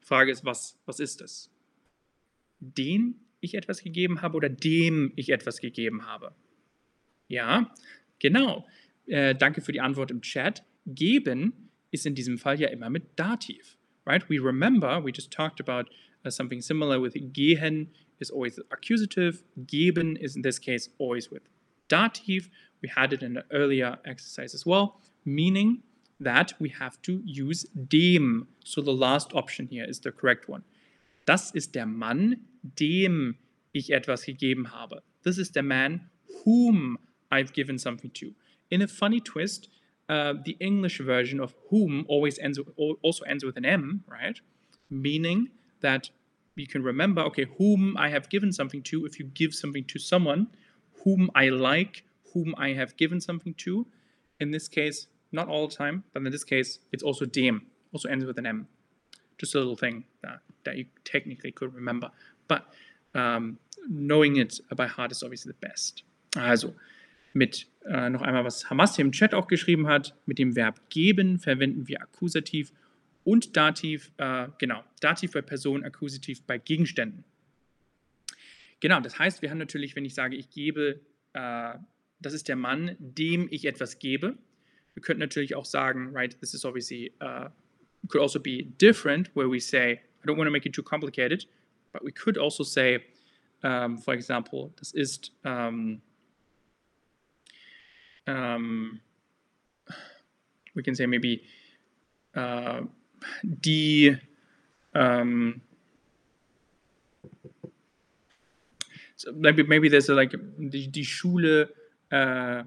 Die 0.01 0.05
Frage 0.05 0.31
ist, 0.31 0.43
was, 0.45 0.77
was 0.85 0.99
ist 0.99 1.21
es? 1.21 1.51
Den 2.59 3.15
ich 3.41 3.53
etwas 3.53 3.83
gegeben 3.83 4.21
habe 4.21 4.35
oder 4.35 4.49
dem 4.49 5.13
ich 5.15 5.29
etwas 5.29 5.59
gegeben 5.59 6.05
habe? 6.05 6.33
Ja, 7.27 7.73
genau. 8.19 8.67
Äh, 9.05 9.35
danke 9.35 9.61
für 9.61 9.71
die 9.71 9.81
Antwort 9.81 10.11
im 10.11 10.21
Chat. 10.21 10.63
Geben 10.85 11.69
ist 11.91 12.05
in 12.05 12.15
diesem 12.15 12.37
Fall 12.37 12.59
ja 12.59 12.69
immer 12.69 12.89
mit 12.89 13.03
Dativ, 13.15 13.77
right? 14.05 14.27
We 14.29 14.39
remember, 14.43 15.03
we 15.03 15.11
just 15.11 15.31
talked 15.31 15.61
about 15.61 15.89
uh, 16.25 16.29
something 16.29 16.61
similar 16.61 17.01
with 17.01 17.13
gehen 17.33 17.91
is 18.19 18.31
always 18.31 18.59
accusative. 18.71 19.43
Geben 19.67 20.15
is 20.15 20.35
in 20.35 20.41
this 20.41 20.59
case 20.59 20.89
always 20.97 21.31
with 21.31 21.43
dative. 21.89 22.49
We 22.81 22.89
had 22.89 23.11
it 23.13 23.23
in 23.23 23.33
the 23.33 23.43
earlier 23.51 23.97
exercise 24.05 24.53
as 24.53 24.65
well, 24.65 25.01
meaning 25.25 25.83
that 26.19 26.53
we 26.59 26.69
have 26.69 27.01
to 27.03 27.21
use 27.25 27.65
dem. 27.87 28.47
So 28.63 28.81
the 28.81 28.91
last 28.93 29.33
option 29.33 29.67
here 29.67 29.85
is 29.87 29.99
the 29.99 30.11
correct 30.11 30.47
one. 30.47 30.63
Das 31.25 31.51
ist 31.51 31.75
der 31.75 31.85
Mann, 31.85 32.37
dem 32.63 33.35
ich 33.73 33.91
etwas 33.91 34.25
gegeben 34.25 34.71
habe. 34.71 35.01
This 35.23 35.37
is 35.37 35.51
the 35.51 35.61
man 35.61 36.09
whom 36.43 36.97
I've 37.31 37.53
given 37.53 37.77
something 37.77 38.11
to. 38.11 38.33
In 38.71 38.81
a 38.81 38.87
funny 38.87 39.19
twist, 39.19 39.69
uh, 40.09 40.33
the 40.43 40.57
English 40.59 40.99
version 40.99 41.39
of 41.39 41.53
whom 41.69 42.05
always 42.07 42.39
ends 42.39 42.59
also 42.77 43.23
ends 43.25 43.43
with 43.43 43.57
an 43.57 43.65
M, 43.65 44.03
right? 44.07 44.39
Meaning 44.89 45.49
that 45.81 46.09
you 46.55 46.67
can 46.67 46.83
remember, 46.83 47.21
okay, 47.21 47.45
whom 47.57 47.95
I 47.97 48.09
have 48.09 48.29
given 48.29 48.51
something 48.51 48.81
to. 48.83 49.05
If 49.05 49.19
you 49.19 49.25
give 49.25 49.53
something 49.53 49.85
to 49.85 49.99
someone, 49.99 50.47
whom 51.03 51.29
I 51.35 51.49
like, 51.49 52.03
whom 52.33 52.53
I 52.57 52.73
have 52.73 52.95
given 52.97 53.21
something 53.21 53.53
to. 53.55 53.85
In 54.39 54.51
this 54.51 54.67
case, 54.67 55.07
not 55.31 55.47
all 55.47 55.67
the 55.67 55.75
time, 55.75 56.03
but 56.13 56.23
in 56.23 56.31
this 56.31 56.43
case, 56.43 56.79
it's 56.91 57.03
also 57.03 57.25
dem, 57.25 57.67
also 57.93 58.09
ends 58.09 58.25
with 58.25 58.37
an 58.37 58.45
M. 58.45 58.67
Just 59.37 59.55
a 59.55 59.59
little 59.59 59.75
thing 59.75 60.05
that, 60.21 60.39
that 60.65 60.77
you 60.77 60.85
technically 61.03 61.51
could 61.51 61.73
remember. 61.73 62.11
But 62.47 62.65
um, 63.15 63.59
knowing 63.87 64.37
it 64.37 64.59
by 64.75 64.87
heart 64.87 65.11
is 65.11 65.23
obviously 65.23 65.51
the 65.51 65.67
best. 65.67 66.03
Also, 66.35 66.75
mit 67.33 67.67
äh, 67.85 68.09
noch 68.09 68.21
einmal, 68.21 68.43
was 68.43 68.69
Hamas 68.69 68.95
hier 68.95 69.05
im 69.05 69.11
Chat 69.11 69.33
auch 69.33 69.47
geschrieben 69.47 69.87
hat, 69.87 70.15
mit 70.25 70.39
dem 70.39 70.55
Verb 70.55 70.89
geben 70.89 71.39
verwenden 71.39 71.87
wir 71.87 72.01
Akkusativ 72.01 72.71
und 73.23 73.55
Dativ, 73.55 74.11
äh, 74.17 74.47
genau, 74.57 74.83
Dativ 74.99 75.31
bei 75.31 75.41
Personen, 75.41 75.83
Akkusativ 75.83 76.41
bei 76.43 76.57
Gegenständen. 76.57 77.23
Genau, 78.79 78.99
das 79.01 79.19
heißt, 79.19 79.41
wir 79.41 79.49
haben 79.49 79.57
natürlich, 79.57 79.95
wenn 79.95 80.05
ich 80.05 80.13
sage, 80.13 80.35
ich 80.35 80.49
gebe, 80.49 81.01
äh, 81.33 81.73
das 82.19 82.33
ist 82.33 82.47
der 82.47 82.55
Mann, 82.55 82.95
dem 82.99 83.47
ich 83.51 83.65
etwas 83.65 83.99
gebe. 83.99 84.37
Wir 84.93 85.01
könnten 85.01 85.19
natürlich 85.19 85.55
auch 85.55 85.65
sagen, 85.65 86.11
right, 86.13 86.37
this 86.39 86.53
is 86.53 86.65
obviously, 86.65 87.13
uh, 87.21 87.49
could 88.07 88.21
also 88.21 88.39
be 88.39 88.63
different, 88.79 89.29
where 89.35 89.49
we 89.49 89.59
say, 89.59 90.01
I 90.23 90.27
don't 90.27 90.37
want 90.37 90.47
to 90.47 90.51
make 90.51 90.65
it 90.65 90.73
too 90.73 90.83
complicated, 90.83 91.45
but 91.91 92.03
we 92.03 92.11
could 92.11 92.37
also 92.37 92.63
say, 92.63 93.03
um, 93.63 93.97
for 93.97 94.13
example, 94.13 94.73
das 94.77 94.91
ist, 94.93 95.31
um, 95.43 96.01
um, 98.27 98.99
we 100.75 100.83
can 100.83 100.95
say 100.95 101.05
maybe 101.05 101.43
uh, 102.35 102.81
die, 103.43 104.17
um, 104.93 105.61
maybe, 109.33 109.63
maybe 109.63 109.89
there's 109.89 110.09
a, 110.09 110.13
like 110.13 110.31
die, 110.31 110.87
die 110.87 111.03
Schule, 111.03 111.69
uh, 112.11 112.63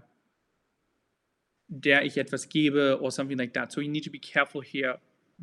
der 1.68 2.02
ich 2.04 2.18
etwas 2.18 2.48
gebe 2.48 2.98
or 3.00 3.10
something 3.10 3.38
like 3.38 3.54
that. 3.54 3.72
So 3.72 3.80
you 3.80 3.88
need 3.88 4.04
to 4.04 4.10
be 4.10 4.18
careful 4.18 4.60
here 4.60 4.98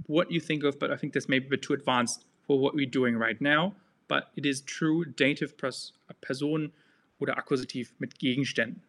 what 0.07 0.31
you 0.31 0.39
think 0.39 0.63
of, 0.63 0.79
but 0.79 0.91
I 0.91 0.97
think 0.97 1.13
this 1.13 1.27
may 1.27 1.39
be 1.39 1.47
a 1.47 1.49
bit 1.49 1.61
too 1.61 1.73
advanced 1.73 2.25
for 2.45 2.59
what 2.59 2.75
we're 2.75 2.89
doing 2.89 3.17
right 3.17 3.39
now, 3.41 3.73
but 4.07 4.31
it 4.35 4.45
is 4.45 4.61
true 4.61 5.05
dative 5.05 5.57
plus 5.57 5.93
Person 6.21 6.71
oder 7.19 7.37
Akkusativ 7.37 7.93
mit 7.99 8.17
Gegenständen. 8.19 8.81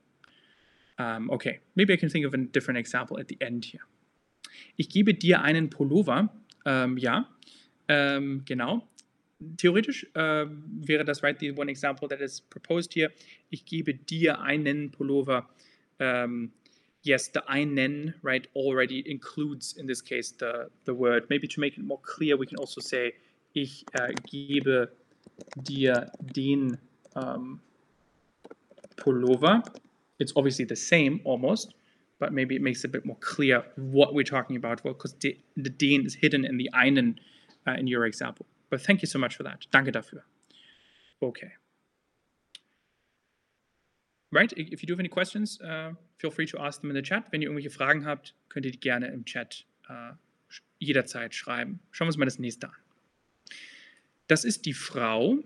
Um, 0.98 1.30
okay, 1.30 1.60
maybe 1.74 1.92
I 1.92 1.96
can 1.96 2.10
think 2.10 2.26
of 2.26 2.34
a 2.34 2.36
different 2.36 2.78
example 2.78 3.18
at 3.18 3.28
the 3.28 3.38
end 3.40 3.64
here. 3.64 3.82
Ich 4.76 4.88
gebe 4.88 5.14
dir 5.14 5.42
einen 5.42 5.70
Pullover. 5.70 6.28
Ähm, 6.66 6.98
ja, 6.98 7.28
ähm, 7.88 8.42
genau. 8.44 8.86
Theoretisch 9.57 10.07
äh, 10.14 10.47
wäre 10.47 11.05
das 11.05 11.22
right 11.22 11.38
the 11.38 11.53
one 11.53 11.70
example 11.70 12.09
that 12.09 12.20
is 12.20 12.41
proposed 12.41 12.95
here. 12.95 13.11
Ich 13.51 13.64
gebe 13.64 13.95
dir 13.95 14.41
einen 14.41 14.91
Pullover. 14.91 15.49
Um, 15.99 16.53
yes, 17.03 17.30
the 17.32 17.49
einen 17.49 18.14
right 18.22 18.49
already 18.55 19.01
includes 19.01 19.72
in 19.74 19.86
this 19.86 20.03
case 20.03 20.34
the 20.38 20.70
the 20.84 20.93
word. 20.93 21.28
Maybe 21.30 21.49
to 21.49 21.61
make 21.61 21.78
it 21.78 21.84
more 21.84 22.01
clear, 22.03 22.38
we 22.38 22.47
can 22.47 22.59
also 22.59 22.80
say 22.80 23.14
ich 23.55 23.84
äh, 23.93 24.12
gebe 24.30 24.93
dir 25.57 26.12
den 26.20 26.78
um, 27.14 27.61
Pullover. 28.97 29.62
It's 30.18 30.32
obviously 30.36 30.66
the 30.66 30.76
same 30.76 31.20
almost, 31.24 31.74
but 32.18 32.32
maybe 32.32 32.55
it 32.55 32.62
makes 32.62 32.84
it 32.84 32.88
a 32.88 32.93
bit 32.93 33.07
more 33.07 33.16
clear 33.20 33.64
what 33.76 34.14
we're 34.14 34.22
talking 34.22 34.57
about 34.57 34.84
Well, 34.84 34.93
because 34.93 35.14
the, 35.14 35.38
the 35.57 35.70
den 35.70 36.05
is 36.05 36.14
hidden 36.14 36.45
in 36.45 36.59
the 36.59 36.70
einen 36.74 37.18
uh, 37.66 37.72
in 37.72 37.86
your 37.86 38.05
example. 38.05 38.47
But 38.70 38.80
thank 38.80 39.02
you 39.02 39.06
so 39.06 39.18
much 39.18 39.36
for 39.36 39.42
that. 39.42 39.66
Danke 39.72 39.92
dafür. 39.92 40.22
Okay. 41.20 41.52
Right, 44.32 44.52
if 44.52 44.80
you 44.80 44.86
do 44.86 44.92
have 44.92 45.00
any 45.00 45.08
questions, 45.08 45.60
uh, 45.60 45.92
feel 46.18 46.30
free 46.30 46.46
to 46.46 46.58
ask 46.58 46.80
them 46.80 46.90
in 46.90 46.94
the 46.94 47.02
chat. 47.02 47.24
Wenn 47.32 47.42
ihr 47.42 47.48
irgendwelche 47.48 47.70
Fragen 47.70 48.06
habt, 48.06 48.34
könnt 48.48 48.64
ihr 48.64 48.70
die 48.70 48.78
gerne 48.78 49.08
im 49.08 49.24
Chat 49.24 49.64
uh, 49.88 50.12
jederzeit 50.78 51.34
schreiben. 51.34 51.80
Schauen 51.90 52.06
wir 52.06 52.10
uns 52.10 52.16
mal 52.16 52.26
das 52.26 52.38
nächste 52.38 52.68
an. 52.68 52.76
Das 54.28 54.44
ist 54.44 54.66
die 54.66 54.72
Frau, 54.72 55.42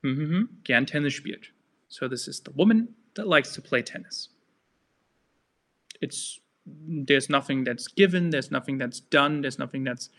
mhm, 0.00 0.48
gern 0.64 0.86
Tennis 0.86 1.12
spielt. 1.12 1.52
So 1.88 2.08
this 2.08 2.26
is 2.26 2.42
the 2.44 2.56
woman 2.56 2.94
that 3.14 3.26
likes 3.26 3.52
to 3.52 3.60
play 3.60 3.82
tennis. 3.82 4.30
It's 6.00 6.40
there's 6.64 7.28
nothing 7.28 7.64
that's 7.64 7.94
given, 7.94 8.30
there's 8.30 8.50
nothing 8.50 8.78
that's 8.78 9.00
done, 9.10 9.42
there's 9.42 9.58
nothing 9.58 9.84
that's 9.84 10.10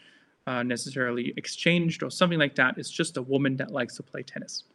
uh, 0.50 0.64
necessarily 0.64 1.34
exchanged 1.38 2.02
or 2.02 2.10
something 2.10 2.40
like 2.40 2.56
that. 2.56 2.78
It's 2.78 2.90
just 2.90 3.18
a 3.18 3.22
woman 3.22 3.58
that 3.58 3.70
likes 3.72 3.96
to 3.98 4.04
play 4.04 4.24
tennis. 4.24 4.66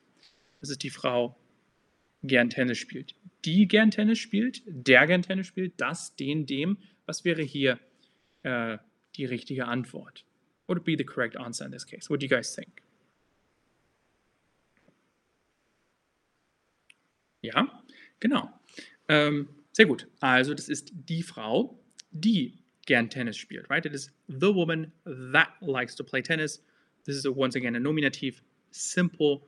Das 0.61 0.71
ist 0.71 0.83
die 0.83 0.91
Frau, 0.91 1.37
gern 2.23 2.49
Tennis 2.49 2.79
spielt. 2.79 3.15
Die 3.45 3.67
gern 3.67 3.91
Tennis 3.91 4.19
spielt, 4.19 4.63
der 4.67 5.07
gern 5.07 5.23
Tennis 5.23 5.49
spielt, 5.49 5.73
das, 5.79 6.15
den, 6.17 6.47
dem. 6.47 6.79
Was 7.07 7.25
wäre 7.25 7.43
hier 7.43 7.79
äh, 8.45 8.79
die 9.17 9.25
richtige 9.25 9.67
Antwort? 9.67 10.25
What 10.67 10.77
would 10.77 10.85
be 10.85 10.97
the 10.97 11.05
correct 11.05 11.37
answer 11.37 11.67
in 11.67 11.73
this 11.73 11.85
case? 11.85 12.09
What 12.09 12.21
do 12.21 12.27
you 12.27 12.31
guys 12.31 12.55
think? 12.55 12.83
Ja, 17.43 17.83
genau. 18.21 18.49
Ähm, 19.09 19.49
sehr 19.73 19.85
gut. 19.85 20.07
Also 20.21 20.55
das 20.55 20.71
ist 20.71 20.93
die 20.95 21.23
Frau, 21.23 21.79
die 22.11 22.64
gern 22.87 23.09
Tennis 23.09 23.37
spielt, 23.37 23.69
right? 23.71 23.85
It 23.85 23.95
is 23.95 24.11
the 24.29 24.53
woman 24.53 24.93
that 25.05 25.49
likes 25.61 25.95
to 25.97 26.05
play 26.05 26.23
tennis. 26.23 26.61
This 27.05 27.17
is 27.17 27.25
a, 27.25 27.33
once 27.33 27.55
again 27.55 27.77
a 27.77 27.81
nominative, 27.81 28.41
simple, 28.71 29.43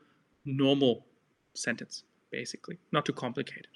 normal 0.44 1.06
sentence, 1.54 2.04
basically. 2.30 2.78
Not 2.92 3.04
too 3.04 3.12
complicated. 3.12 3.68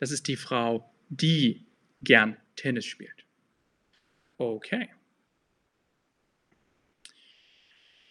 Das 0.00 0.10
ist 0.10 0.26
die 0.26 0.36
Frau, 0.36 0.84
die 1.10 1.66
gern 2.02 2.36
Tennis 2.56 2.84
spielt. 2.84 3.24
Okay. 4.38 4.88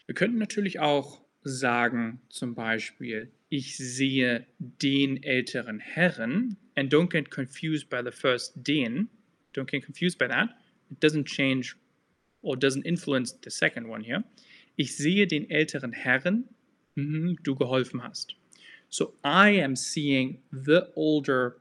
Wir 0.05 0.15
könnten 0.15 0.37
natürlich 0.37 0.79
auch 0.79 1.21
sagen, 1.43 2.21
zum 2.29 2.55
Beispiel, 2.55 3.31
ich 3.49 3.77
sehe 3.77 4.45
den 4.59 5.23
älteren 5.23 5.79
Herren, 5.79 6.57
and 6.75 6.93
don't 6.93 7.09
get 7.09 7.31
confused 7.31 7.89
by 7.89 8.01
the 8.03 8.11
first 8.11 8.53
den, 8.55 9.09
don't 9.53 9.69
get 9.69 9.83
confused 9.83 10.17
by 10.17 10.27
that, 10.27 10.49
it 10.91 10.99
doesn't 10.99 11.25
change 11.25 11.75
or 12.41 12.55
doesn't 12.55 12.85
influence 12.85 13.33
the 13.43 13.51
second 13.51 13.87
one 13.87 14.03
here. 14.03 14.23
Ich 14.77 14.95
sehe 14.95 15.27
den 15.27 15.45
älteren 15.49 15.93
Herren, 15.93 16.45
mhm, 16.95 17.35
du 17.43 17.55
geholfen 17.55 18.01
hast. 18.01 18.35
So 18.89 19.13
I 19.23 19.49
am 19.49 19.75
seeing 19.75 20.39
the 20.51 20.91
older 20.95 21.57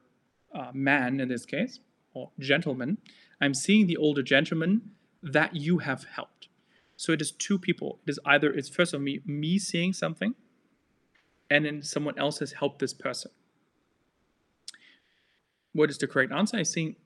uh, 0.55 0.71
man 0.73 1.21
in 1.21 1.29
this 1.29 1.45
case, 1.45 1.81
or 2.15 2.31
gentleman. 2.39 2.99
I'm 3.41 3.55
seeing 3.55 3.87
the 3.87 3.97
older 3.97 4.23
gentleman 4.23 4.93
that 5.23 5.55
you 5.55 5.79
have 5.79 6.05
helped. 6.05 6.49
So 6.97 7.13
it 7.13 7.21
is 7.21 7.31
two 7.33 7.59
people. 7.59 8.01
It 8.07 8.11
is 8.11 8.21
either 8.25 8.53
it's 8.53 8.69
first 8.69 8.95
of 8.95 9.01
me 9.01 9.21
me 9.27 9.59
seeing 9.59 9.93
something, 9.93 10.35
and 11.51 11.65
then 11.65 11.83
someone 11.83 12.19
else 12.19 12.39
has 12.39 12.53
helped 12.53 12.79
this 12.79 12.95
person. 12.95 13.31
What 15.73 15.91
is 15.91 15.99
the 15.99 16.07
correct 16.07 16.33
answer? 16.33 16.57
I 16.57 16.65
think 16.65 16.97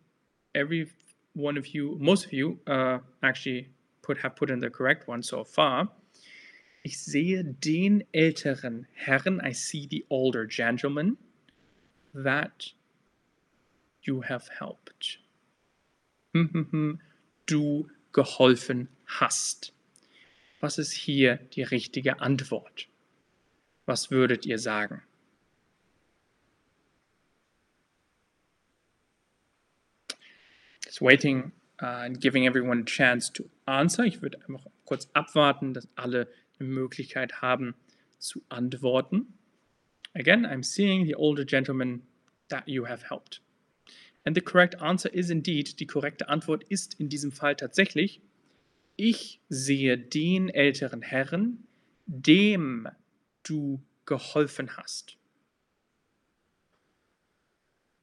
every 0.55 0.91
one 1.35 1.57
of 1.57 1.68
you, 1.68 1.97
most 2.01 2.26
of 2.26 2.33
you, 2.33 2.59
uh, 2.66 2.99
actually 3.22 3.68
put 4.03 4.18
have 4.18 4.37
put 4.37 4.51
in 4.51 4.61
the 4.61 4.70
correct 4.70 5.09
one 5.09 5.22
so 5.22 5.45
far. 5.45 5.89
Ich 6.85 6.99
sehe 6.99 7.45
den 7.45 8.05
älteren 8.12 8.87
Herrn. 8.93 9.41
I 9.41 9.53
see 9.53 9.87
the 9.87 10.05
older 10.11 10.47
gentleman 10.47 11.16
that 12.12 12.72
you 14.03 14.22
have 14.22 14.49
helped. 14.59 15.18
du 17.47 17.89
geholfen 18.12 18.89
hast. 19.07 19.72
Was 20.61 20.78
ist 20.78 20.93
hier 20.93 21.37
die 21.37 21.62
richtige 21.62 22.20
Antwort? 22.20 22.89
Was 23.87 24.11
würdet 24.11 24.47
ihr 24.47 24.59
sagen? 24.59 25.03
Just 30.93 31.01
waiting 31.01 31.53
uh, 31.82 32.05
and 32.05 32.20
giving 32.20 32.47
everyone 32.47 32.80
a 32.80 32.84
chance 32.84 33.30
to 33.30 33.49
answer. 33.66 34.05
Ich 34.05 34.20
würde 34.20 34.38
einfach 34.47 34.66
kurz 34.84 35.09
abwarten, 35.14 35.72
dass 35.72 35.88
alle 35.95 36.28
eine 36.59 36.68
Möglichkeit 36.68 37.40
haben 37.40 37.74
zu 38.18 38.43
antworten. 38.51 39.32
Again, 40.12 40.45
I'm 40.45 40.62
seeing 40.62 41.07
the 41.07 41.14
older 41.14 41.47
gentleman 41.47 42.03
that 42.51 42.68
you 42.68 42.84
have 42.86 43.09
helped. 43.09 43.40
And 44.26 44.36
the 44.36 44.43
correct 44.43 44.82
answer 44.82 45.09
is 45.09 45.30
indeed, 45.30 45.80
die 45.80 45.86
korrekte 45.86 46.28
Antwort 46.28 46.62
ist 46.64 47.01
in 47.01 47.09
diesem 47.09 47.32
Fall 47.32 47.57
tatsächlich, 47.57 48.20
ich 48.97 49.40
sehe 49.49 49.97
den 49.97 50.51
älteren 50.51 51.01
Herrn, 51.01 51.66
dem 52.05 52.86
du 53.45 53.82
geholfen 54.05 54.76
hast. 54.76 55.16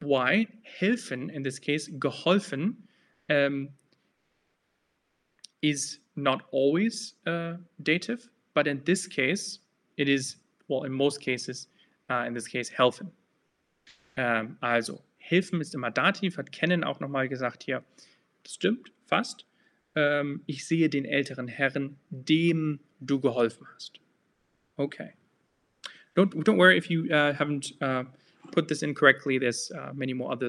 Why? 0.00 0.46
Helfen, 0.80 1.30
in 1.30 1.42
this 1.42 1.58
case, 1.58 1.88
geholfen, 1.88 2.74
um, 3.28 3.68
is 5.62 5.98
not 6.16 6.42
always 6.52 7.14
uh, 7.26 7.54
dative, 7.82 8.28
but 8.54 8.66
in 8.66 8.82
this 8.84 9.06
case, 9.06 9.60
it 9.96 10.08
is, 10.08 10.36
well, 10.68 10.84
in 10.84 10.92
most 10.92 11.20
cases, 11.20 11.68
uh, 12.10 12.24
in 12.26 12.34
this 12.34 12.48
case, 12.48 12.70
helfen. 12.70 13.10
Um, 14.16 14.56
also, 14.60 15.02
helfen 15.18 15.60
ist 15.60 15.74
immer 15.74 15.90
Dativ, 15.90 16.36
hat 16.36 16.50
Kennen 16.52 16.84
auch 16.84 17.00
nochmal 17.00 17.28
gesagt 17.28 17.62
hier. 17.62 17.84
Das 18.42 18.54
stimmt, 18.54 18.92
fast. 19.06 19.44
Ähm, 19.94 20.42
ich 20.46 20.66
sehe 20.66 20.88
den 20.88 21.04
älteren 21.04 21.48
Herrn, 21.48 21.96
dem 22.10 22.80
du 23.00 23.20
geholfen 23.20 23.66
hast. 23.74 24.00
Okay. 24.76 25.12
Don't, 26.16 26.34
don't 26.44 26.58
worry 26.58 26.76
if 26.76 26.90
you 26.90 27.04
uh, 27.10 27.32
haven't 27.32 27.74
uh, 27.80 28.04
put 28.52 28.68
this 28.68 28.82
in 28.82 28.94
correctly. 28.94 29.38
There's 29.38 29.70
uh, 29.70 29.92
many 29.94 30.12
more 30.12 30.32
other 30.32 30.48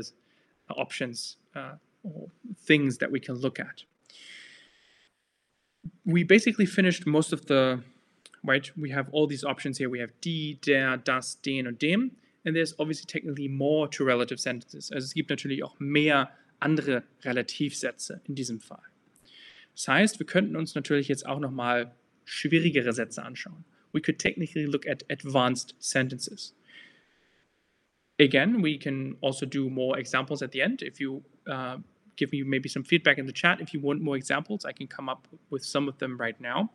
uh, 0.70 0.74
options 0.78 1.38
uh, 1.56 1.74
or 2.04 2.30
things 2.66 2.98
that 2.98 3.12
we 3.12 3.20
can 3.20 3.36
look 3.36 3.60
at. 3.60 3.84
We 6.06 6.24
basically 6.24 6.66
finished 6.66 7.06
most 7.06 7.34
of 7.34 7.46
the, 7.46 7.82
right? 8.44 8.72
We 8.78 8.89
have 8.92 9.10
all 9.12 9.28
these 9.28 9.44
options 9.44 9.78
here. 9.78 9.89
We 9.89 10.00
have 10.00 10.12
die, 10.22 10.60
der, 10.66 10.98
das, 10.98 11.36
den 11.36 11.68
und 11.68 11.80
dem. 11.80 12.12
And 12.44 12.56
there's 12.56 12.74
obviously 12.80 13.06
technically 13.06 13.48
more 13.48 13.88
to 13.89 14.04
relative 14.04 14.39
sentences. 14.39 14.92
Also 14.92 15.06
es 15.06 15.14
gibt 15.14 15.30
natürlich 15.30 15.64
auch 15.64 15.80
mehr 15.80 16.32
andere 16.60 17.04
Relativsätze 17.24 18.22
in 18.28 18.36
diesem 18.36 18.60
Fall. 18.60 18.82
Das 19.76 19.88
heißt, 19.88 20.20
wir 20.20 20.26
könnten 20.26 20.56
uns 20.56 20.76
natürlich 20.76 21.08
jetzt 21.08 21.26
auch 21.26 21.39
nochmal 21.39 21.94
schwierigere 22.26 22.94
Sätze 22.94 23.24
anschauen. 23.24 23.64
We 23.94 24.02
could 24.02 24.20
technically 24.20 24.66
look 24.66 24.88
at 24.88 25.04
advanced 25.10 25.76
sentences. 25.80 26.56
Again, 28.22 28.62
we 28.62 28.78
can 28.78 29.18
also 29.22 29.46
do 29.48 29.70
more 29.70 29.98
examples 29.98 30.44
at 30.44 30.52
the 30.52 30.62
end. 30.62 30.84
If 30.84 31.00
you 31.00 31.24
uh, 31.48 31.78
give 32.18 32.32
me 32.32 32.44
maybe 32.44 32.70
some 32.70 32.84
feedback 32.84 33.18
in 33.18 33.26
the 33.26 33.34
chat, 33.34 33.60
if 33.60 33.74
you 33.74 33.80
want 33.80 34.02
more 34.02 34.16
examples, 34.16 34.64
I 34.64 34.74
can 34.74 34.88
come 34.88 35.10
up 35.10 35.28
with 35.50 35.66
some 35.66 35.88
of 35.90 35.98
them 35.98 36.18
right 36.20 36.40
now. 36.40 36.70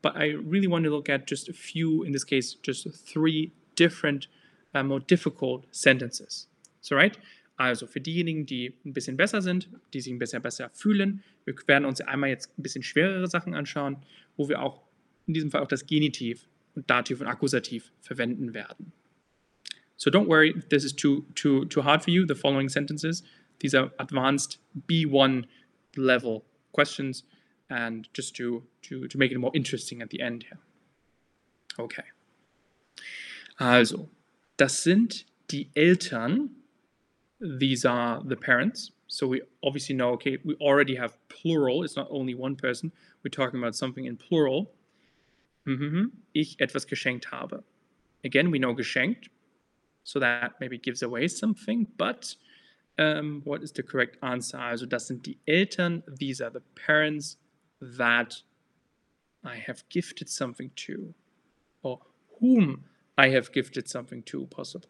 But 0.00 0.16
I 0.16 0.34
really 0.34 0.68
want 0.68 0.84
to 0.84 0.90
look 0.90 1.08
at 1.08 1.26
just 1.26 1.48
a 1.48 1.52
few, 1.52 2.04
in 2.04 2.12
this 2.12 2.24
case, 2.24 2.54
just 2.54 2.86
three 3.04 3.52
different, 3.74 4.28
uh, 4.74 4.84
more 4.84 5.00
difficult 5.00 5.66
sentences. 5.72 6.46
So, 6.82 6.94
right? 6.94 7.18
Also 7.58 7.86
für 7.86 8.00
diejenigen, 8.00 8.46
die 8.46 8.74
ein 8.84 8.92
bisschen 8.92 9.16
besser 9.16 9.42
sind, 9.42 9.68
die 9.92 10.00
sich 10.00 10.12
ein 10.12 10.18
bisschen 10.18 10.42
besser 10.42 10.70
fühlen, 10.72 11.24
wir 11.44 11.54
werden 11.66 11.84
uns 11.84 12.00
einmal 12.00 12.30
jetzt 12.30 12.56
ein 12.56 12.62
bisschen 12.62 12.82
schwerere 12.84 13.26
Sachen 13.26 13.54
anschauen, 13.54 13.96
wo 14.36 14.48
wir 14.48 14.62
auch 14.62 14.82
in 15.26 15.34
diesem 15.34 15.50
Fall 15.50 15.62
auch 15.62 15.68
das 15.68 15.86
Genitiv 15.86 16.46
und 16.76 16.88
Dativ 16.88 17.20
und 17.20 17.26
Akkusativ 17.26 17.90
verwenden 18.02 18.54
werden. 18.54 18.92
So 19.96 20.10
don't 20.10 20.28
worry 20.28 20.52
if 20.56 20.68
this 20.68 20.84
is 20.84 20.92
too, 20.92 21.24
too, 21.34 21.64
too 21.66 21.82
hard 21.82 22.02
for 22.02 22.10
you, 22.10 22.26
the 22.26 22.34
following 22.34 22.68
sentences. 22.68 23.22
These 23.60 23.74
are 23.74 23.90
advanced 23.98 24.58
B1 24.88 25.44
level 25.96 26.44
questions 26.72 27.22
and 27.70 28.08
just 28.12 28.36
to, 28.36 28.62
to, 28.82 29.08
to 29.08 29.18
make 29.18 29.32
it 29.32 29.38
more 29.38 29.50
interesting 29.54 30.02
at 30.02 30.10
the 30.10 30.20
end 30.20 30.44
here. 30.44 30.58
Okay. 31.78 32.02
Also, 33.58 34.08
das 34.56 34.82
sind 34.82 35.24
die 35.48 35.68
Eltern. 35.74 36.50
These 37.40 37.84
are 37.84 38.22
the 38.24 38.36
parents. 38.36 38.92
So 39.08 39.26
we 39.26 39.42
obviously 39.62 39.94
know, 39.94 40.10
okay, 40.12 40.38
we 40.44 40.54
already 40.56 40.96
have 40.96 41.16
plural. 41.28 41.84
It's 41.84 41.96
not 41.96 42.08
only 42.10 42.34
one 42.34 42.56
person. 42.56 42.92
We're 43.22 43.30
talking 43.30 43.58
about 43.60 43.74
something 43.74 44.04
in 44.04 44.16
plural. 44.16 44.70
Mhm. 45.66 46.12
Ich 46.32 46.56
etwas 46.60 46.86
geschenkt 46.86 47.30
habe. 47.30 47.64
Again, 48.24 48.50
we 48.50 48.58
know 48.58 48.74
geschenkt. 48.74 49.28
So 50.06 50.20
that 50.20 50.54
maybe 50.60 50.78
gives 50.78 51.02
away 51.02 51.26
something. 51.26 51.88
But 51.98 52.36
um, 52.96 53.42
what 53.44 53.64
is 53.64 53.72
the 53.72 53.82
correct 53.82 54.18
answer? 54.22 54.56
Also 54.56 54.86
sind 54.98 55.26
die 55.26 55.36
Eltern. 55.48 56.04
These 56.06 56.40
are 56.40 56.50
the 56.50 56.62
parents 56.86 57.38
that 57.80 58.40
I 59.42 59.56
have 59.56 59.82
gifted 59.88 60.28
something 60.28 60.70
to. 60.86 61.12
Or 61.82 61.98
whom 62.38 62.84
I 63.18 63.30
have 63.30 63.50
gifted 63.50 63.88
something 63.88 64.22
to, 64.26 64.46
possibly. 64.46 64.88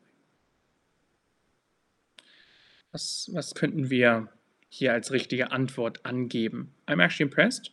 Was, 2.93 3.31
was 3.33 3.55
könnten 3.55 3.89
wir 3.89 4.29
hier 4.69 4.93
als 4.93 5.12
richtige 5.12 5.51
Antwort 5.51 6.05
angeben? 6.05 6.75
I'm 6.87 7.01
actually 7.01 7.25
impressed. 7.25 7.71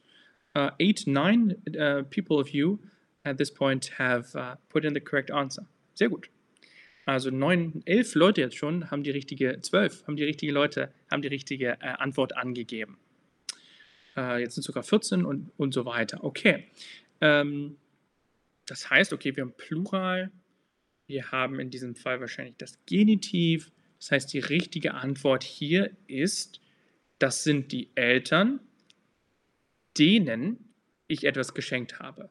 Uh, 0.55 0.71
eight, 0.79 1.05
nine 1.05 1.57
uh, 1.77 2.03
people 2.09 2.39
of 2.39 2.53
you 2.53 2.79
at 3.25 3.37
this 3.37 3.51
point 3.51 3.91
have 3.97 4.33
uh, 4.37 4.55
put 4.69 4.85
in 4.85 4.93
the 4.93 5.01
correct 5.01 5.29
answer. 5.29 5.65
Sehr 5.93 6.07
gut. 6.07 6.29
Also 7.05 7.29
neun, 7.29 7.81
elf 7.85 8.15
Leute 8.15 8.41
jetzt 8.41 8.55
schon 8.55 8.89
haben 8.89 9.03
die 9.03 9.11
richtige, 9.11 9.59
zwölf 9.61 10.05
haben 10.07 10.15
die 10.15 10.23
richtige 10.23 10.51
Leute, 10.51 10.93
haben 11.11 11.21
die 11.21 11.27
richtige 11.27 11.77
äh, 11.81 11.95
Antwort 11.97 12.35
angegeben. 12.37 12.97
Äh, 14.15 14.41
jetzt 14.41 14.55
sind 14.55 14.63
sogar 14.63 14.83
14 14.83 15.25
und, 15.25 15.51
und 15.57 15.73
so 15.73 15.85
weiter. 15.85 16.23
Okay. 16.23 16.65
Ähm, 17.21 17.77
das 18.65 18.89
heißt, 18.89 19.11
okay, 19.13 19.35
wir 19.35 19.43
haben 19.43 19.53
Plural. 19.57 20.31
Wir 21.07 21.31
haben 21.31 21.59
in 21.59 21.69
diesem 21.69 21.95
Fall 21.95 22.21
wahrscheinlich 22.21 22.55
das 22.57 22.79
Genitiv. 22.85 23.71
Das 23.99 24.11
heißt, 24.11 24.33
die 24.33 24.39
richtige 24.39 24.93
Antwort 24.93 25.43
hier 25.43 25.91
ist, 26.07 26.61
das 27.19 27.43
sind 27.43 27.71
die 27.71 27.89
Eltern, 27.95 28.59
denen 29.97 30.73
ich 31.07 31.25
etwas 31.25 31.53
geschenkt 31.53 31.99
habe. 31.99 32.29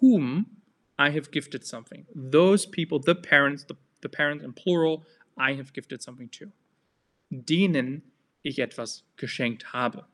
Whom 0.00 0.62
I 0.98 1.10
have 1.10 1.30
gifted 1.30 1.64
something. 1.64 2.06
Those 2.14 2.68
people, 2.68 3.00
the 3.02 3.14
parents, 3.14 3.64
the, 3.66 3.74
the 4.02 4.08
parents 4.08 4.44
in 4.44 4.52
plural, 4.52 5.04
I 5.38 5.54
have 5.54 5.72
gifted 5.72 6.02
something 6.02 6.28
to. 6.30 6.50
Denen 7.32 8.02
ich 8.42 8.58
etwas 8.58 9.04
geschenkt 9.16 9.72
habe. 9.72 10.04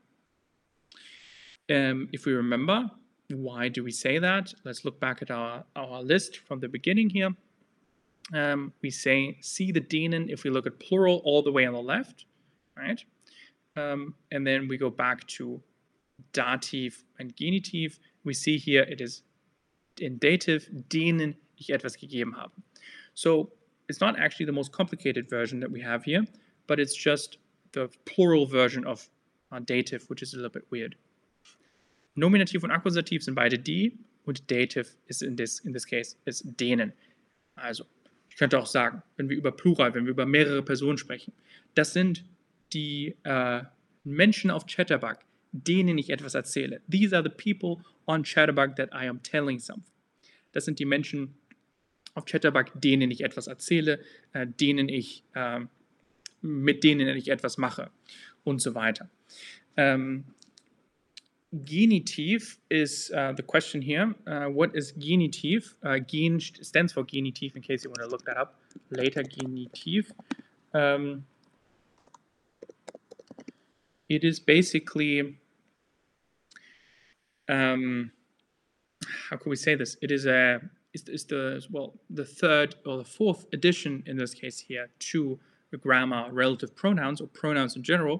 Um, 1.69 2.09
if 2.13 2.27
we 2.27 2.33
remember, 2.33 2.91
why 3.29 3.69
do 3.69 3.83
we 3.83 3.91
say 3.91 4.19
that? 4.19 4.55
Let's 4.65 4.85
look 4.85 5.01
back 5.01 5.23
at 5.23 5.31
our, 5.31 5.65
our 5.75 6.03
list 6.03 6.39
from 6.39 6.61
the 6.61 6.69
beginning 6.69 7.11
here. 7.11 7.35
Um, 8.33 8.73
we 8.83 8.91
say 8.91 9.39
see 9.41 9.73
the 9.73 9.81
denen 9.81 10.29
if 10.29 10.45
we 10.45 10.51
look 10.51 10.67
at 10.67 10.79
plural 10.79 11.23
all 11.25 11.43
the 11.43 11.53
way 11.53 11.65
on 11.67 11.73
the 11.73 11.83
left, 11.83 12.27
right? 12.77 13.03
Um, 13.77 14.15
and 14.33 14.47
then 14.47 14.69
we 14.69 14.77
go 14.77 14.91
back 14.91 15.27
to 15.29 15.61
dative 16.33 17.05
and 17.19 17.37
genitive. 17.37 17.99
We 18.25 18.35
see 18.35 18.59
here 18.59 18.83
it 18.83 19.01
is 19.01 19.23
in 20.01 20.19
dative, 20.19 20.69
denen 20.89 21.37
ich 21.57 21.71
etwas 21.71 21.97
gegeben 21.97 22.35
habe. 22.37 22.53
So 23.15 23.53
it's 23.89 24.01
not 24.01 24.19
actually 24.19 24.47
the 24.47 24.53
most 24.53 24.73
complicated 24.73 25.29
version 25.29 25.61
that 25.61 25.71
we 25.71 25.81
have 25.81 26.05
here, 26.05 26.25
but 26.67 26.79
it's 26.81 26.95
just 26.95 27.39
the 27.73 27.89
plural 28.05 28.47
version 28.47 28.85
of 28.87 29.09
uh, 29.53 29.61
dative, 29.61 30.05
which 30.09 30.23
is 30.23 30.35
a 30.35 30.37
little 30.37 30.51
bit 30.51 30.65
weird. 30.71 30.97
Nominativ 32.17 32.65
und 32.65 32.71
Akkusativ 32.71 33.23
sind 33.23 33.35
beide 33.35 33.59
die 33.59 33.99
und 34.25 34.51
Dative 34.51 34.87
ist 35.07 35.23
in 35.23 35.37
this, 35.37 35.61
in 35.61 35.73
this 35.73 35.87
case 35.87 36.17
ist 36.25 36.45
denen. 36.59 36.93
Also, 37.55 37.85
ich 38.31 38.37
könnte 38.37 38.59
auch 38.59 38.67
sagen, 38.67 39.03
wenn 39.17 39.29
wir 39.29 39.37
über 39.37 39.53
Plural, 39.53 39.95
wenn 39.95 40.05
wir 40.05 40.11
über 40.11 40.27
mehrere 40.27 40.63
Personen 40.63 40.99
sprechen, 40.99 41.33
das 41.75 41.93
sind 41.93 42.25
die 42.73 43.15
äh, 43.25 43.63
Menschen 44.05 44.51
auf 44.51 44.67
Chatterbug, 44.67 45.19
denen 45.53 45.99
ich 45.99 46.11
etwas 46.11 46.35
erzähle. 46.35 46.81
These 46.91 47.17
are 47.17 47.23
the 47.23 47.31
people 47.31 47.83
on 48.07 48.23
Chatterbug 48.25 48.77
that 48.77 48.91
I 48.93 49.09
am 49.09 49.23
telling 49.23 49.59
something. 49.59 49.93
Das 50.53 50.65
sind 50.65 50.79
die 50.79 50.85
Menschen 50.85 51.35
auf 52.17 52.25
Chatterbug, 52.25 52.73
denen 52.75 53.11
ich 53.11 53.23
etwas 53.23 53.47
erzähle, 53.47 54.01
äh, 54.33 54.47
denen 54.47 54.89
ich, 54.89 55.23
äh, 55.35 55.61
mit 56.41 56.83
denen 56.83 57.17
ich 57.17 57.29
etwas 57.29 57.59
mache 57.59 57.91
und 58.43 58.61
so 58.61 58.75
weiter. 58.75 59.09
Ähm, 59.77 60.25
genitive 61.53 62.57
is 62.71 63.11
uh, 63.11 63.35
the 63.37 63.43
question 63.43 63.83
here. 63.83 64.15
Uh, 64.27 64.49
what 64.49 64.75
is 64.75 64.93
genitive? 64.99 65.77
Uh, 65.85 65.99
gen 65.99 66.41
stands 66.41 66.93
for 66.93 67.05
genitive, 67.05 67.55
in 67.55 67.63
case 67.63 67.85
you 67.85 67.91
want 67.91 68.01
to 68.01 68.09
look 68.09 68.25
that 68.25 68.39
up 68.39 68.59
later. 68.91 69.23
Genitive. 69.23 70.13
Um, 70.73 71.27
it 74.09 74.25
is 74.25 74.41
basically, 74.41 75.39
um, 77.49 78.11
how 79.29 79.37
can 79.37 79.51
we 79.51 79.57
say 79.57 79.75
this? 79.75 79.97
It 80.01 80.11
is 80.11 80.27
a 80.27 80.61
is, 80.97 81.09
is 81.09 81.25
the 81.27 81.65
well 81.71 81.95
the 82.11 82.25
third 82.25 82.75
or 82.85 82.97
the 82.99 83.11
fourth 83.19 83.47
addition 83.53 84.03
in 84.07 84.17
this 84.17 84.35
case 84.35 84.59
here 84.59 84.89
to 84.99 85.39
the 85.71 85.77
grammar 85.77 86.29
relative 86.33 86.75
pronouns 86.75 87.21
or 87.21 87.29
pronouns 87.29 87.77
in 87.77 87.83
general. 87.83 88.19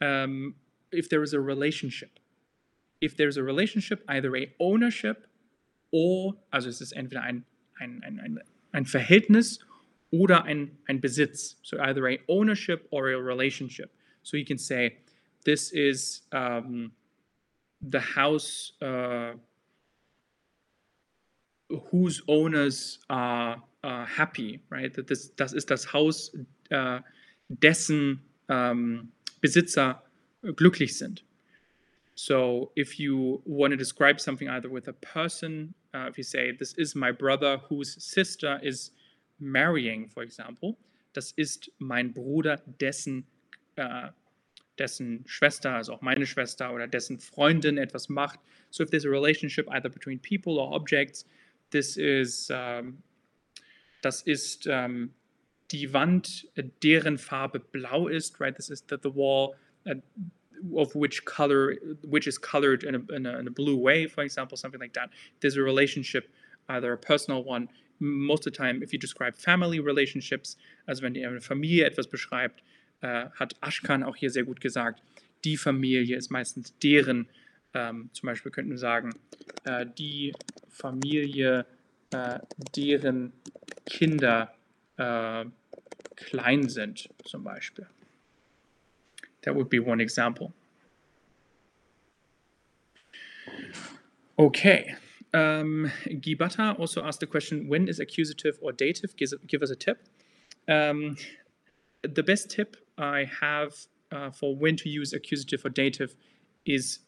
Um, 0.00 0.54
if 0.92 1.08
there 1.08 1.22
is 1.22 1.32
a 1.32 1.40
relationship 1.40 2.18
if 3.00 3.16
there's 3.16 3.36
a 3.36 3.42
relationship, 3.42 4.04
either 4.08 4.36
a 4.36 4.52
ownership 4.58 5.26
or, 5.92 6.34
also 6.52 6.68
es 6.68 6.80
ist 6.80 6.92
entweder 6.92 7.22
ein, 7.22 7.44
ein, 7.80 8.02
ein, 8.04 8.20
ein, 8.20 8.38
ein 8.72 8.84
Verhältnis 8.84 9.58
oder 10.10 10.44
ein, 10.44 10.78
ein 10.88 11.00
Besitz. 11.00 11.56
So 11.62 11.78
either 11.80 12.08
a 12.08 12.18
ownership 12.28 12.86
or 12.90 13.10
a 13.10 13.18
relationship. 13.18 13.90
So 14.22 14.36
you 14.36 14.44
can 14.44 14.58
say, 14.58 14.96
this 15.44 15.70
is 15.72 16.22
um, 16.32 16.92
the 17.82 18.00
house 18.00 18.72
uh, 18.82 19.34
whose 21.90 22.22
owners 22.28 22.98
are 23.08 23.62
happy, 24.06 24.60
right? 24.70 24.92
That 24.94 25.06
this, 25.06 25.34
das 25.36 25.52
ist 25.52 25.70
das 25.70 25.92
Haus, 25.92 26.32
uh, 26.72 27.00
dessen 27.48 28.20
um, 28.48 29.12
Besitzer 29.40 30.02
glücklich 30.56 30.96
sind. 30.96 31.22
So 32.14 32.72
if 32.76 32.98
you 32.98 33.42
want 33.44 33.72
to 33.72 33.76
describe 33.76 34.20
something 34.20 34.48
either 34.48 34.70
with 34.70 34.88
a 34.88 34.92
person, 34.94 35.74
uh, 35.94 36.08
if 36.08 36.16
you 36.16 36.24
say, 36.24 36.52
this 36.52 36.72
is 36.74 36.94
my 36.94 37.12
brother 37.12 37.60
whose 37.68 37.96
sister 38.02 38.58
is 38.62 38.90
marrying, 39.38 40.08
for 40.08 40.22
example, 40.22 40.78
das 41.12 41.32
ist 41.36 41.70
mein 41.78 42.12
Bruder, 42.12 42.58
dessen, 42.80 43.26
uh, 43.78 44.08
dessen 44.78 45.24
Schwester, 45.26 45.74
also 45.74 45.94
auch 45.94 46.02
meine 46.02 46.26
Schwester 46.26 46.72
oder 46.72 46.86
dessen 46.86 47.18
Freundin 47.18 47.76
etwas 47.78 48.08
macht. 48.08 48.40
So 48.70 48.82
if 48.82 48.90
there's 48.90 49.04
a 49.04 49.10
relationship 49.10 49.68
either 49.70 49.90
between 49.90 50.18
people 50.18 50.58
or 50.58 50.72
objects, 50.74 51.26
this 51.70 51.96
is, 51.96 52.50
um, 52.50 53.02
das 54.02 54.22
ist 54.22 54.66
um, 54.66 55.10
die 55.72 55.92
Wand, 55.92 56.46
deren 56.82 57.18
Farbe 57.18 57.60
blau 57.60 58.08
ist, 58.08 58.40
right? 58.40 58.54
This 58.54 58.70
is 58.70 58.84
the, 58.88 58.98
the 59.02 59.14
wall, 59.14 59.54
uh, 59.88 59.94
of 60.76 60.94
which 60.94 61.24
color 61.24 61.76
which 62.02 62.26
is 62.26 62.38
colored 62.38 62.82
in 62.84 62.94
a, 62.94 63.14
in 63.14 63.26
a, 63.26 63.38
in 63.38 63.46
a 63.46 63.50
blue 63.50 63.76
way 63.76 64.06
for 64.06 64.22
example 64.22 64.56
something 64.56 64.80
like 64.80 64.94
that 64.94 65.10
there's 65.40 65.56
a 65.56 65.62
relationship 65.62 66.30
either 66.70 66.92
a 66.92 66.98
personal 66.98 67.44
one 67.44 67.68
most 67.98 68.46
of 68.46 68.52
the 68.52 68.56
time 68.56 68.82
if 68.82 68.92
you 68.92 68.98
describe 68.98 69.36
family 69.36 69.80
relationships 69.80 70.56
also 70.88 71.02
wenn 71.02 71.14
ihr 71.14 71.40
Familie 71.40 71.84
etwas 71.84 72.06
beschreibt 72.06 72.62
äh, 73.02 73.26
hat 73.38 73.54
Ashkan 73.60 74.02
auch 74.02 74.16
hier 74.16 74.30
sehr 74.30 74.44
gut 74.44 74.60
gesagt 74.60 75.02
die 75.44 75.56
Familie 75.56 76.16
ist 76.16 76.30
meistens 76.30 76.74
deren 76.78 77.28
ähm, 77.76 78.10
zum 78.12 78.26
Beispiel 78.26 78.50
könnten 78.50 78.70
wir 78.70 78.78
sagen 78.78 79.10
äh, 79.64 79.86
die 79.86 80.32
Familie 80.70 81.66
äh, 82.10 82.38
deren 82.74 83.32
Kinder 83.84 84.54
äh, 84.96 85.44
klein 86.16 86.68
sind 86.68 87.08
zum 87.24 87.44
Beispiel 87.44 87.86
That 89.42 89.54
would 89.54 89.70
be 89.70 89.78
one 89.78 90.00
example. 90.00 90.52
Okay. 94.36 94.96
Um, 95.32 95.90
Gibata 96.06 96.76
also 96.78 97.02
asked 97.02 97.20
the 97.20 97.26
question, 97.26 97.68
when 97.68 97.86
is 97.86 98.00
accusative 98.00 98.58
or 98.60 98.72
dative? 98.72 99.16
Give, 99.16 99.32
give 99.46 99.62
us 99.62 99.70
a 99.70 99.76
tip. 99.76 99.98
Um, 100.66 101.16
the 102.02 102.24
best 102.24 102.50
tip 102.50 102.76
I 102.98 103.30
have 103.40 103.72
uh, 104.10 104.30
for 104.32 104.56
when 104.56 104.76
to 104.78 104.88
use 104.88 105.12
accusative 105.12 105.64
or 105.64 105.70
dative 105.70 106.16
is 106.64 106.98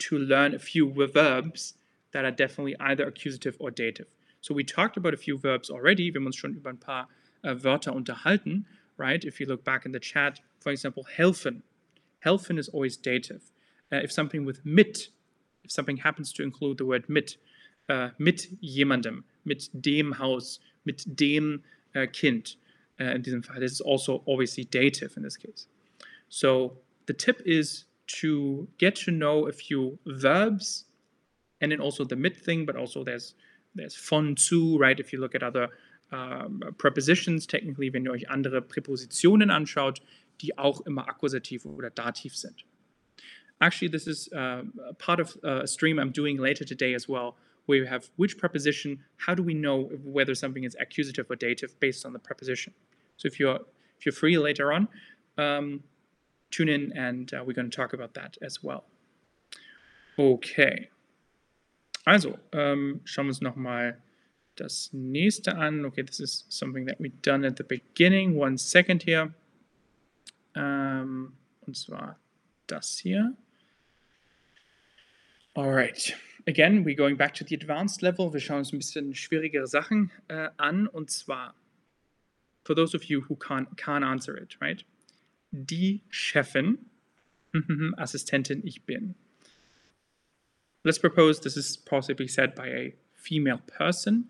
to 0.00 0.18
learn 0.18 0.54
a 0.54 0.58
few 0.58 0.92
verbs 0.92 1.74
that 2.12 2.24
are 2.24 2.30
definitely 2.30 2.74
either 2.80 3.06
accusative 3.06 3.56
or 3.60 3.70
dative. 3.70 4.06
So 4.40 4.54
we 4.54 4.64
talked 4.64 4.96
about 4.96 5.14
a 5.14 5.16
few 5.16 5.38
verbs 5.38 5.70
already. 5.70 6.10
Wir 6.10 6.20
haben 6.20 6.26
uns 6.26 6.36
schon 6.36 6.54
über 6.54 6.70
ein 6.70 6.78
paar 6.78 7.08
uh, 7.44 7.54
Wörter 7.54 7.92
unterhalten, 7.92 8.64
right? 8.96 9.24
If 9.24 9.38
you 9.38 9.46
look 9.46 9.64
back 9.64 9.86
in 9.86 9.92
the 9.92 10.00
chat, 10.00 10.40
for 10.60 10.70
example, 10.70 11.06
helfen. 11.16 11.62
Helfen 12.24 12.58
is 12.58 12.68
always 12.68 12.96
dative. 12.96 13.42
Uh, 13.92 13.96
if 13.96 14.10
something 14.10 14.44
with 14.44 14.64
mit, 14.64 15.08
if 15.64 15.70
something 15.70 15.98
happens 15.98 16.32
to 16.32 16.42
include 16.42 16.78
the 16.78 16.86
word 16.86 17.08
mit, 17.08 17.36
uh, 17.88 18.10
mit 18.18 18.48
jemandem, 18.62 19.24
mit 19.44 19.68
dem 19.80 20.18
Haus, 20.18 20.60
mit 20.84 21.04
dem 21.14 21.62
Kind, 22.12 22.56
in 23.00 23.22
diesem 23.22 23.42
Fall, 23.42 23.58
this 23.58 23.72
is 23.72 23.80
also 23.80 24.22
obviously 24.28 24.64
dative 24.64 25.16
in 25.16 25.24
this 25.24 25.36
case. 25.36 25.66
So 26.28 26.76
the 27.06 27.12
tip 27.12 27.42
is 27.44 27.84
to 28.18 28.68
get 28.78 28.94
to 28.96 29.10
know 29.10 29.46
a 29.46 29.52
few 29.52 29.98
verbs 30.06 30.86
and 31.60 31.70
then 31.70 31.80
also 31.80 32.04
the 32.04 32.16
mit 32.16 32.36
thing, 32.36 32.66
but 32.66 32.76
also 32.76 33.04
there's 33.04 33.34
there's 33.74 33.94
von 33.94 34.36
zu, 34.36 34.78
right? 34.78 34.98
If 34.98 35.12
you 35.12 35.20
look 35.20 35.34
at 35.34 35.42
other 35.42 35.68
um, 36.12 36.60
prepositions, 36.78 37.46
technically, 37.46 37.92
wenn 37.92 38.04
ihr 38.04 38.12
euch 38.12 38.28
andere 38.28 38.62
Präpositionen 38.62 39.50
anschaut, 39.50 40.00
die 40.40 40.56
auch 40.58 40.80
immer 40.86 41.08
Akkusativ 41.08 41.66
oder 41.66 41.90
Dativ 41.90 42.36
sind. 42.36 42.64
Actually, 43.60 43.88
this 43.88 44.06
is 44.06 44.32
uh, 44.32 44.62
part 44.98 45.20
of 45.20 45.36
uh, 45.44 45.62
a 45.62 45.66
stream 45.66 45.98
I'm 45.98 46.10
doing 46.10 46.38
later 46.38 46.64
today 46.64 46.94
as 46.94 47.08
well, 47.08 47.36
where 47.66 47.78
you 47.78 47.84
have 47.84 48.10
which 48.16 48.38
preposition, 48.38 48.98
how 49.18 49.34
do 49.34 49.42
we 49.42 49.54
know 49.54 49.90
whether 50.02 50.34
something 50.34 50.64
is 50.64 50.74
accusative 50.80 51.30
or 51.30 51.36
dative 51.36 51.78
based 51.78 52.06
on 52.06 52.12
the 52.12 52.18
preposition. 52.18 52.72
So 53.18 53.26
if 53.26 53.38
you're 53.38 53.60
if 53.98 54.06
you're 54.06 54.14
free 54.14 54.38
later 54.38 54.72
on, 54.72 54.88
um, 55.36 55.82
tune 56.50 56.68
in 56.68 56.92
and 56.96 57.32
uh, 57.32 57.42
we're 57.44 57.54
going 57.54 57.70
to 57.70 57.76
talk 57.76 57.92
about 57.92 58.14
that 58.14 58.36
as 58.42 58.62
well. 58.62 58.84
Okay. 60.18 60.88
Also, 62.06 62.38
ähm, 62.52 63.00
schauen 63.04 63.26
wir 63.26 63.30
uns 63.30 63.40
nochmal 63.40 63.96
das 64.56 64.90
nächste 64.92 65.56
an. 65.56 65.84
Okay, 65.84 66.02
this 66.02 66.20
is 66.20 66.44
something 66.48 66.86
that 66.86 66.98
we 66.98 67.10
done 67.22 67.44
at 67.44 67.56
the 67.56 67.64
beginning. 67.64 68.36
One 68.36 68.58
second 68.58 69.02
here. 69.02 69.32
Ähm, 70.54 71.32
und 71.66 71.76
zwar 71.76 72.18
das 72.66 72.98
hier. 72.98 73.36
Alright. 75.56 76.14
Again, 76.46 76.84
we're 76.84 76.96
going 76.96 77.16
back 77.16 77.34
to 77.34 77.44
the 77.44 77.54
advanced 77.54 78.02
level. 78.02 78.32
Wir 78.32 78.40
schauen 78.40 78.58
uns 78.58 78.72
ein 78.72 78.78
bisschen 78.78 79.14
schwierigere 79.14 79.66
Sachen 79.66 80.10
äh, 80.28 80.48
an. 80.56 80.86
Und 80.86 81.10
zwar, 81.10 81.54
for 82.64 82.74
those 82.74 82.94
of 82.96 83.04
you 83.04 83.22
who 83.28 83.36
can't, 83.36 83.76
can't 83.76 84.04
answer 84.04 84.36
it, 84.36 84.56
right? 84.60 84.84
Die 85.52 86.00
Chefin, 86.10 86.78
mhm, 87.52 87.64
mhm, 87.66 87.74
mhm, 87.74 87.94
Assistentin 87.96 88.66
ich 88.66 88.82
bin. 88.82 89.14
Let's 90.84 90.98
propose 90.98 91.40
this 91.40 91.56
is 91.56 91.76
possibly 91.76 92.26
said 92.28 92.54
by 92.54 92.68
a 92.68 92.94
female 93.14 93.60
person. 93.66 94.28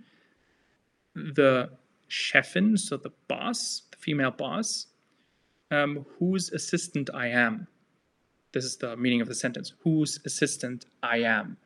The 1.15 1.71
Chefin, 2.09 2.77
so 2.77 2.97
the 2.97 3.13
boss, 3.29 3.83
the 3.91 3.99
female 3.99 4.33
boss, 4.33 4.87
um, 5.71 6.07
whose 6.19 6.51
assistant 6.51 7.11
I 7.15 7.29
am. 7.29 7.69
This 8.53 8.65
is 8.65 8.79
the 8.79 8.97
meaning 8.97 9.21
of 9.21 9.29
the 9.29 9.35
sentence. 9.35 9.75
Whose 9.85 10.19
assistant 10.25 10.87
I 11.03 11.19
am. 11.19 11.57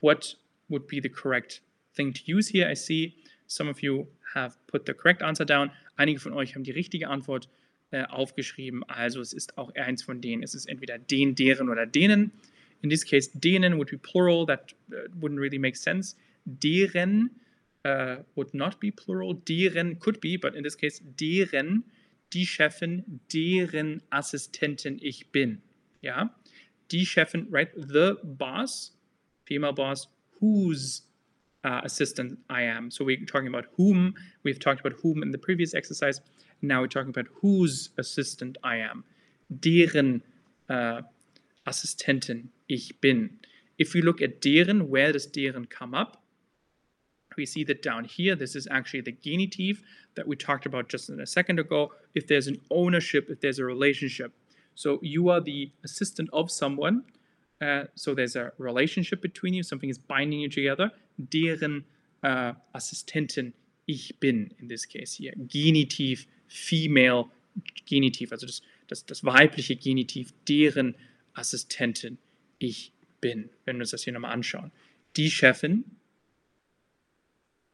What 0.00 0.34
would 0.68 0.86
be 0.86 1.00
the 1.00 1.08
correct 1.08 1.60
thing 1.94 2.12
to 2.12 2.20
use 2.26 2.48
here? 2.48 2.68
I 2.68 2.74
see 2.74 3.16
some 3.46 3.68
of 3.68 3.82
you 3.82 4.08
have 4.34 4.58
put 4.66 4.84
the 4.84 4.92
correct 4.92 5.22
answer 5.22 5.44
down. 5.44 5.70
Einige 5.98 6.20
von 6.20 6.34
euch 6.34 6.54
haben 6.54 6.64
die 6.64 6.72
richtige 6.72 7.08
Antwort 7.08 7.48
äh, 7.90 8.04
aufgeschrieben. 8.04 8.84
Also 8.84 9.20
es 9.20 9.32
ist 9.32 9.56
auch 9.56 9.74
eins 9.74 10.02
von 10.02 10.20
denen. 10.20 10.42
Es 10.42 10.54
ist 10.54 10.66
entweder 10.66 10.98
den, 10.98 11.34
deren 11.34 11.68
oder 11.68 11.86
denen. 11.86 12.32
In 12.82 12.90
this 12.90 13.04
case, 13.04 13.30
denen 13.34 13.76
would 13.78 13.90
be 13.90 13.98
plural. 13.98 14.46
That 14.46 14.74
uh, 14.92 15.08
wouldn't 15.20 15.40
really 15.40 15.58
make 15.58 15.76
sense. 15.76 16.16
Deren 16.44 17.30
uh, 17.84 18.16
would 18.34 18.54
not 18.54 18.78
be 18.78 18.90
plural. 18.90 19.34
Deren 19.34 19.98
could 19.98 20.20
be, 20.20 20.36
but 20.36 20.54
in 20.54 20.62
this 20.62 20.76
case, 20.76 21.00
deren, 21.18 21.84
die 22.32 22.46
Chefin, 22.46 23.20
deren 23.32 24.02
Assistentin 24.10 24.98
ich 25.00 25.30
bin. 25.32 25.62
Ja, 26.02 26.34
die 26.90 27.04
Chefin, 27.04 27.46
right? 27.50 27.70
The 27.74 28.16
boss, 28.22 28.92
female 29.44 29.72
boss, 29.72 30.08
whose 30.40 31.02
uh, 31.64 31.80
assistant 31.84 32.38
I 32.48 32.62
am. 32.62 32.90
So 32.90 33.04
we're 33.04 33.24
talking 33.24 33.48
about 33.48 33.66
whom. 33.76 34.14
We've 34.44 34.60
talked 34.60 34.80
about 34.80 34.98
whom 35.02 35.22
in 35.22 35.32
the 35.32 35.38
previous 35.38 35.74
exercise. 35.74 36.20
Now 36.62 36.80
we're 36.80 36.88
talking 36.88 37.10
about 37.10 37.26
whose 37.40 37.90
assistant 37.98 38.58
I 38.62 38.76
am. 38.76 39.04
Deren 39.52 40.22
uh, 40.68 41.02
Assistentin 41.66 42.48
ich 42.68 43.00
bin. 43.00 43.38
If 43.78 43.94
we 43.94 44.02
look 44.02 44.20
at 44.20 44.40
deren, 44.40 44.88
where 44.88 45.12
does 45.12 45.26
deren 45.26 45.66
come 45.66 45.94
up? 45.94 46.22
We 47.36 47.46
see 47.46 47.62
that 47.64 47.82
down 47.82 48.04
here, 48.04 48.34
this 48.34 48.56
is 48.56 48.66
actually 48.70 49.02
the 49.02 49.12
genitive 49.12 49.82
that 50.16 50.26
we 50.26 50.34
talked 50.34 50.66
about 50.66 50.88
just 50.88 51.08
in 51.08 51.20
a 51.20 51.26
second 51.26 51.60
ago. 51.60 51.92
If 52.14 52.26
there's 52.26 52.48
an 52.48 52.60
ownership, 52.70 53.30
if 53.30 53.40
there's 53.40 53.60
a 53.60 53.64
relationship. 53.64 54.32
So 54.74 54.98
you 55.02 55.28
are 55.28 55.40
the 55.40 55.70
assistant 55.84 56.28
of 56.32 56.50
someone. 56.50 57.04
Uh, 57.60 57.84
so 57.94 58.14
there's 58.14 58.34
a 58.34 58.52
relationship 58.58 59.22
between 59.22 59.54
you, 59.54 59.62
something 59.62 59.88
is 59.88 59.98
binding 59.98 60.40
you 60.40 60.48
together. 60.48 60.90
Deren 61.28 61.84
uh, 62.24 62.54
Assistentin 62.74 63.52
ich 63.86 64.12
bin, 64.20 64.52
in 64.60 64.68
this 64.68 64.84
case 64.84 65.14
here. 65.14 65.32
Genitiv, 65.46 66.26
female 66.48 67.26
Genitiv, 67.86 68.32
also 68.32 68.46
das, 68.46 68.62
das, 68.86 69.06
das 69.06 69.24
weibliche 69.24 69.76
Genitiv, 69.76 70.32
deren 70.46 70.94
Assistentin 71.34 72.18
ich 72.58 72.92
bin, 73.20 73.50
wenn 73.64 73.76
wir 73.76 73.82
uns 73.82 73.90
das 73.90 74.04
hier 74.04 74.12
nochmal 74.12 74.32
anschauen. 74.32 74.70
Die 75.16 75.30
Chefin, 75.30 75.84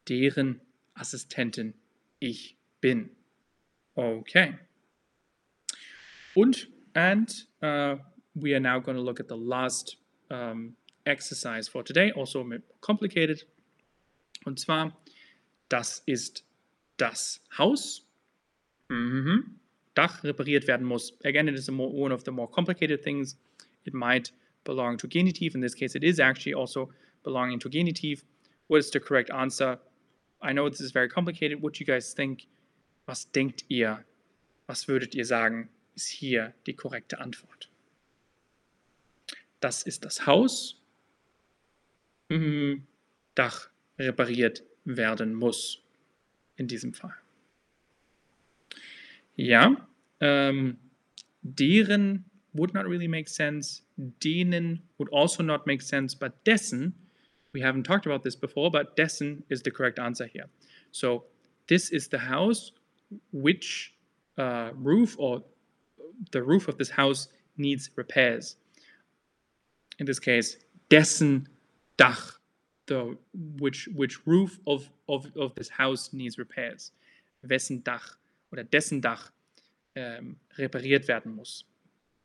deren 0.07 0.61
Assistentin 0.93 1.73
ich 2.19 2.57
bin. 2.81 3.09
Okay. 3.95 4.57
Und, 6.35 6.67
and 6.93 7.47
uh, 7.61 7.97
we 8.33 8.53
are 8.53 8.59
now 8.59 8.79
going 8.79 8.97
to 8.97 9.03
look 9.03 9.19
at 9.19 9.27
the 9.27 9.37
last 9.37 9.97
um, 10.29 10.75
exercise 11.05 11.67
for 11.67 11.83
today, 11.83 12.11
also 12.11 12.43
complicated. 12.81 13.45
Und 14.45 14.59
zwar, 14.59 14.95
das 15.69 16.03
ist 16.05 16.43
das 16.97 17.41
Haus. 17.57 18.04
Mhm. 18.89 19.59
Dach 19.95 20.23
repariert 20.23 20.67
werden 20.67 20.85
muss. 20.85 21.13
Again, 21.23 21.47
it 21.47 21.55
is 21.55 21.69
more, 21.71 21.91
one 21.91 22.13
of 22.13 22.23
the 22.25 22.31
more 22.31 22.49
complicated 22.49 23.01
things. 23.01 23.37
It 23.85 23.93
might 23.93 24.33
belong 24.63 24.97
to 24.97 25.07
genitive. 25.07 25.55
In 25.55 25.61
this 25.61 25.73
case, 25.73 25.95
it 25.95 26.03
is 26.03 26.19
actually 26.19 26.53
also 26.53 26.91
belonging 27.23 27.59
to 27.59 27.69
genitive. 27.69 28.23
What 28.67 28.79
is 28.79 28.91
the 28.91 28.99
correct 28.99 29.31
answer? 29.31 29.79
I 30.41 30.53
know 30.53 30.69
this 30.69 30.81
is 30.81 30.91
very 30.91 31.07
complicated. 31.07 31.61
What 31.61 31.73
do 31.73 31.79
you 31.79 31.85
guys 31.85 32.13
think? 32.13 32.47
Was 33.07 33.25
denkt 33.31 33.63
ihr? 33.69 34.03
Was 34.67 34.87
würdet 34.87 35.15
ihr 35.15 35.25
sagen, 35.25 35.69
ist 35.95 36.09
hier 36.09 36.53
die 36.65 36.73
korrekte 36.73 37.19
Antwort? 37.19 37.69
Das 39.59 39.83
ist 39.83 40.03
das 40.03 40.25
Haus. 40.25 40.81
Mhm. 42.29 42.85
Dach 43.35 43.69
repariert 43.97 44.63
werden 44.83 45.33
muss. 45.33 45.81
In 46.57 46.67
diesem 46.67 46.93
Fall. 46.93 47.15
Ja, 49.35 49.75
ähm, 50.21 50.77
deren 51.43 52.25
would 52.53 52.73
not 52.73 52.85
really 52.85 53.07
make 53.07 53.27
sense. 53.27 53.81
Denen 54.19 54.81
would 54.97 55.09
also 55.09 55.43
not 55.43 55.67
make 55.67 55.81
sense, 55.81 56.15
but 56.15 56.43
dessen, 56.45 56.93
we 57.53 57.61
haven't 57.61 57.83
talked 57.83 58.05
about 58.05 58.23
this 58.23 58.35
before, 58.35 58.71
but 58.71 58.95
dessen 58.95 59.43
is 59.49 59.61
the 59.61 59.71
correct 59.71 59.99
answer 59.99 60.25
here. 60.25 60.45
So 60.91 61.25
this 61.67 61.89
is 61.91 62.07
the 62.07 62.17
house 62.17 62.71
which 63.31 63.93
uh, 64.37 64.71
roof 64.75 65.15
or 65.19 65.43
the 66.31 66.41
roof 66.41 66.67
of 66.67 66.77
this 66.77 66.89
house 66.89 67.27
needs 67.57 67.89
repairs. 67.95 68.55
In 69.99 70.05
this 70.05 70.19
case, 70.19 70.57
dessen 70.89 71.47
Dach, 71.97 72.33
the 72.87 73.17
which 73.33 73.87
which 73.95 74.25
roof 74.27 74.59
of, 74.67 74.89
of, 75.07 75.25
of 75.37 75.55
this 75.55 75.69
house 75.69 76.11
needs 76.13 76.37
repairs. 76.37 76.91
Wessen 77.47 77.81
Dach 77.83 78.15
oder 78.55 78.63
dessen 78.63 79.01
Dach 79.01 79.31
ähm, 79.95 80.39
repariert 80.57 81.09
werden 81.09 81.35
muss. 81.35 81.65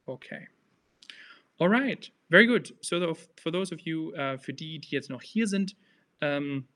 Okay. 0.07 0.47
Alright, 1.59 2.13
very 2.31 2.47
good. 2.47 2.73
So 2.81 3.15
for 3.37 3.51
those 3.51 3.75
of 3.75 3.81
you, 3.81 4.15
uh, 4.15 4.39
für 4.39 4.55
die, 4.55 4.79
die 4.79 4.91
jetzt 4.91 5.11
noch 5.11 5.23
hier 5.23 5.49
sind, 5.49 5.77
ähm, 6.21 6.69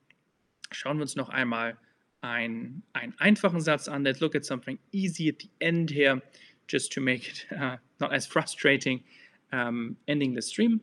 schauen 0.73 0.99
wir 0.99 1.03
uns 1.03 1.15
noch 1.15 1.29
einmal 1.29 1.79
ein, 2.21 2.83
einen 2.93 3.15
einfachen 3.19 3.61
Satz 3.61 3.87
an. 3.87 4.03
Let's 4.03 4.21
look 4.21 4.35
at 4.35 4.45
something 4.45 4.79
easy 4.91 5.29
at 5.29 5.41
the 5.41 5.51
end 5.61 5.91
here, 5.91 6.21
just 6.69 6.93
to 6.93 7.01
make 7.01 7.29
it 7.29 7.47
uh, 7.53 7.77
not 8.01 8.13
as 8.13 8.27
frustrating 8.27 9.05
um, 9.53 9.97
ending 10.07 10.35
the 10.35 10.43
stream. 10.43 10.81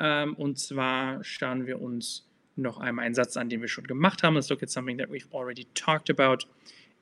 Um, 0.00 0.34
und 0.36 0.58
zwar 0.58 1.22
schauen 1.22 1.66
wir 1.66 1.80
uns 1.80 2.26
noch 2.56 2.78
einmal 2.78 3.04
einen 3.04 3.14
Satz 3.14 3.36
an, 3.36 3.50
den 3.50 3.60
wir 3.60 3.68
schon 3.68 3.86
gemacht 3.86 4.22
haben. 4.22 4.34
Let's 4.34 4.48
look 4.48 4.62
at 4.62 4.70
something 4.70 4.96
that 4.96 5.10
we've 5.10 5.28
already 5.32 5.66
talked 5.74 6.08
about. 6.08 6.46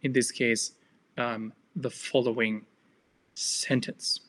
In 0.01 0.12
this 0.12 0.33
case, 0.33 0.75
um, 1.19 1.53
the 1.77 1.91
following 1.91 2.65
sentence. 3.35 4.21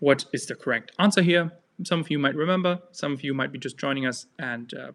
What 0.00 0.26
is 0.32 0.46
the 0.46 0.54
correct 0.54 0.92
answer 0.98 1.22
here? 1.22 1.52
some 1.84 2.00
of 2.00 2.10
you 2.10 2.18
might 2.18 2.34
remember, 2.34 2.80
some 2.92 3.12
of 3.12 3.22
you 3.22 3.34
might 3.34 3.52
be 3.52 3.58
just 3.58 3.78
joining 3.78 4.06
us 4.06 4.26
and 4.38 4.74
uh, 4.74 4.92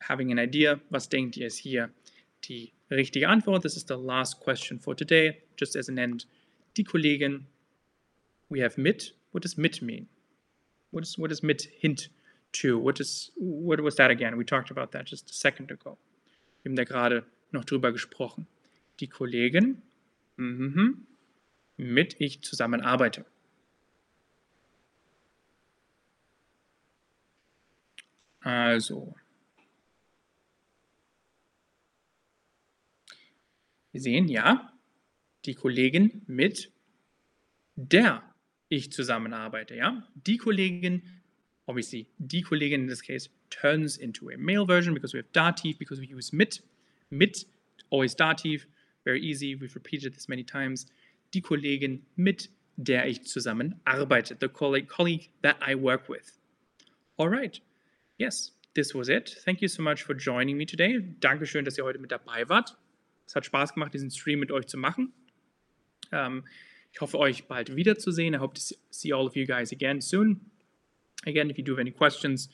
having 0.00 0.30
an 0.30 0.38
idea. 0.38 0.80
Was 0.90 1.08
denkt 1.08 1.36
ihr 1.36 1.46
ist 1.46 1.58
hier 1.58 1.90
die 2.42 2.72
richtige 2.90 3.28
Antwort? 3.28 3.62
This 3.62 3.76
is 3.76 3.84
the 3.84 3.96
last 3.96 4.40
question 4.40 4.78
for 4.78 4.94
today, 4.94 5.38
just 5.56 5.76
as 5.76 5.88
an 5.88 5.98
end. 5.98 6.26
Die 6.74 6.84
Kollegin, 6.84 7.44
we 8.48 8.60
have 8.60 8.78
mit. 8.78 9.12
What 9.32 9.42
does 9.42 9.58
mit 9.58 9.82
mean? 9.82 10.06
What 10.90 11.04
is 11.04 11.18
what 11.18 11.30
does 11.30 11.42
mit 11.42 11.68
hint 11.80 12.08
to? 12.52 12.78
What 12.78 13.00
is 13.00 13.30
what 13.36 13.80
was 13.80 13.96
that 13.96 14.10
again? 14.10 14.36
We 14.36 14.44
talked 14.44 14.70
about 14.70 14.92
that 14.92 15.06
just 15.06 15.30
a 15.30 15.34
second 15.34 15.70
ago. 15.70 15.98
Wir 16.62 16.70
haben 16.70 16.76
da 16.76 16.84
gerade 16.84 17.24
noch 17.52 17.64
drüber 17.64 17.92
gesprochen. 17.92 18.46
Die 19.00 19.08
Kollegin, 19.08 19.82
mhm, 20.36 21.06
mit 21.76 22.16
ich 22.20 22.42
zusammenarbeite. 22.42 23.24
Also. 28.40 29.14
Wir 33.92 34.00
sehen, 34.00 34.28
ja, 34.28 34.72
die 35.44 35.54
Kollegin 35.54 36.22
mit 36.26 36.72
der 37.76 38.22
ich 38.68 38.90
zusammenarbeite, 38.90 39.76
ja. 39.76 40.08
Die 40.14 40.38
Kollegin, 40.38 41.02
obviously, 41.66 42.06
die 42.18 42.42
Kollegin 42.42 42.82
in 42.82 42.88
this 42.88 43.02
case 43.02 43.28
turns 43.50 43.96
into 43.96 44.30
a 44.30 44.36
male 44.38 44.66
version 44.66 44.94
because 44.94 45.12
we 45.12 45.18
have 45.18 45.30
dative, 45.32 45.78
because 45.78 46.00
we 46.00 46.06
use 46.06 46.34
mit. 46.34 46.62
Mit, 47.12 47.44
always 47.90 48.14
dative, 48.14 48.66
very 49.04 49.20
easy, 49.20 49.54
we've 49.54 49.74
repeated 49.74 50.14
this 50.14 50.28
many 50.28 50.42
times. 50.42 50.86
Die 51.32 51.40
Kollegin, 51.40 52.00
mit 52.16 52.48
der 52.76 53.06
ich 53.06 53.22
zusammenarbeite, 53.24 54.38
the 54.40 54.48
colleague, 54.48 54.88
colleague 54.88 55.28
that 55.42 55.56
I 55.60 55.74
work 55.74 56.08
with. 56.08 56.38
All 57.18 57.28
right. 57.28 57.60
Yes, 58.18 58.52
this 58.74 58.94
was 58.94 59.08
it. 59.10 59.36
Thank 59.44 59.60
you 59.60 59.68
so 59.68 59.82
much 59.82 60.02
for 60.04 60.14
joining 60.14 60.56
me 60.56 60.64
today. 60.64 61.00
Dankeschön, 61.20 61.64
dass 61.64 61.76
ihr 61.76 61.84
heute 61.84 61.98
mit 61.98 62.10
dabei 62.10 62.48
wart. 62.48 62.76
Es 63.26 63.34
hat 63.36 63.44
Spaß 63.44 63.74
gemacht, 63.74 63.92
diesen 63.92 64.10
Stream 64.10 64.40
mit 64.40 64.50
euch 64.50 64.66
zu 64.66 64.78
machen. 64.78 65.12
Um, 66.12 66.44
ich 66.92 67.00
hoffe, 67.00 67.18
euch 67.18 67.44
bald 67.44 67.76
wiederzusehen. 67.76 68.34
I 68.34 68.38
hope 68.38 68.54
to 68.54 68.74
see 68.90 69.12
all 69.12 69.26
of 69.26 69.36
you 69.36 69.46
guys 69.46 69.70
again 69.70 70.00
soon. 70.00 70.40
Again, 71.26 71.50
if 71.50 71.58
you 71.58 71.64
do 71.64 71.72
have 71.72 71.80
any 71.80 71.90
questions, 71.90 72.48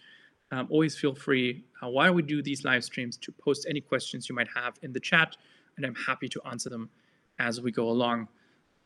um, 0.51 0.67
always 0.71 0.97
feel 0.97 1.15
free 1.15 1.65
uh, 1.83 1.89
while 1.89 2.15
we 2.15 2.23
do 2.23 2.43
these 2.43 2.65
live 2.65 2.85
streams 2.85 3.17
to 3.19 3.33
post 3.33 3.67
any 3.69 3.81
questions 3.81 4.29
you 4.29 4.35
might 4.35 4.49
have 4.55 4.75
in 4.83 4.93
the 4.93 5.01
chat, 5.01 5.37
and 5.77 5.85
I'm 5.85 5.95
happy 5.95 6.29
to 6.29 6.41
answer 6.45 6.71
them 6.71 6.91
as 7.39 7.61
we 7.61 7.71
go 7.71 7.89
along. 7.89 8.29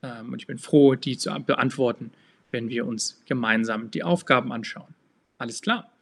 Um, 0.02 0.32
und 0.32 0.40
ich 0.40 0.46
bin 0.48 0.58
froh, 0.58 0.96
die 0.96 1.16
zu 1.16 1.30
beantworten, 1.30 2.10
wenn 2.50 2.68
wir 2.68 2.86
uns 2.86 3.22
gemeinsam 3.26 3.90
die 3.90 4.02
Aufgaben 4.02 4.52
anschauen. 4.52 4.94
Alles 5.38 5.60
klar. 5.60 5.92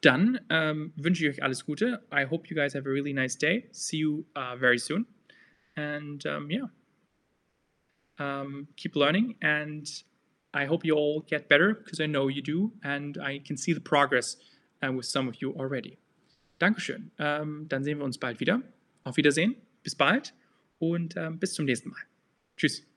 Dann 0.00 0.40
ähm, 0.50 0.92
wünsche 0.96 1.24
ich 1.24 1.30
euch 1.30 1.42
alles 1.42 1.64
Gute. 1.64 2.02
I 2.12 2.24
hope 2.28 2.48
you 2.48 2.56
guys 2.56 2.74
have 2.74 2.86
a 2.86 2.92
really 2.92 3.12
nice 3.12 3.38
day. 3.38 3.68
See 3.70 3.98
you 3.98 4.26
uh, 4.36 4.56
very 4.58 4.78
soon. 4.78 5.06
And 5.76 6.24
um, 6.26 6.50
yeah, 6.50 6.68
um, 8.18 8.68
keep 8.76 8.96
learning. 8.96 9.36
And 9.40 9.86
I 10.52 10.66
hope 10.66 10.84
you 10.84 10.94
all 10.94 11.22
get 11.26 11.48
better 11.48 11.74
because 11.74 12.00
I 12.00 12.06
know 12.06 12.28
you 12.28 12.42
do. 12.42 12.72
And 12.82 13.16
I 13.18 13.38
can 13.38 13.56
see 13.56 13.72
the 13.72 13.80
progress 13.80 14.36
with 14.92 15.06
some 15.06 15.28
of 15.28 15.36
you 15.36 15.54
already. 15.56 15.98
Dankeschön. 16.58 17.10
Ähm, 17.18 17.66
dann 17.68 17.84
sehen 17.84 17.98
wir 17.98 18.04
uns 18.04 18.18
bald 18.18 18.40
wieder. 18.40 18.62
Auf 19.02 19.16
Wiedersehen. 19.16 19.56
Bis 19.82 19.94
bald 19.94 20.34
und 20.78 21.16
ähm, 21.16 21.38
bis 21.38 21.54
zum 21.54 21.66
nächsten 21.66 21.90
Mal. 21.90 22.00
Tschüss. 22.56 22.93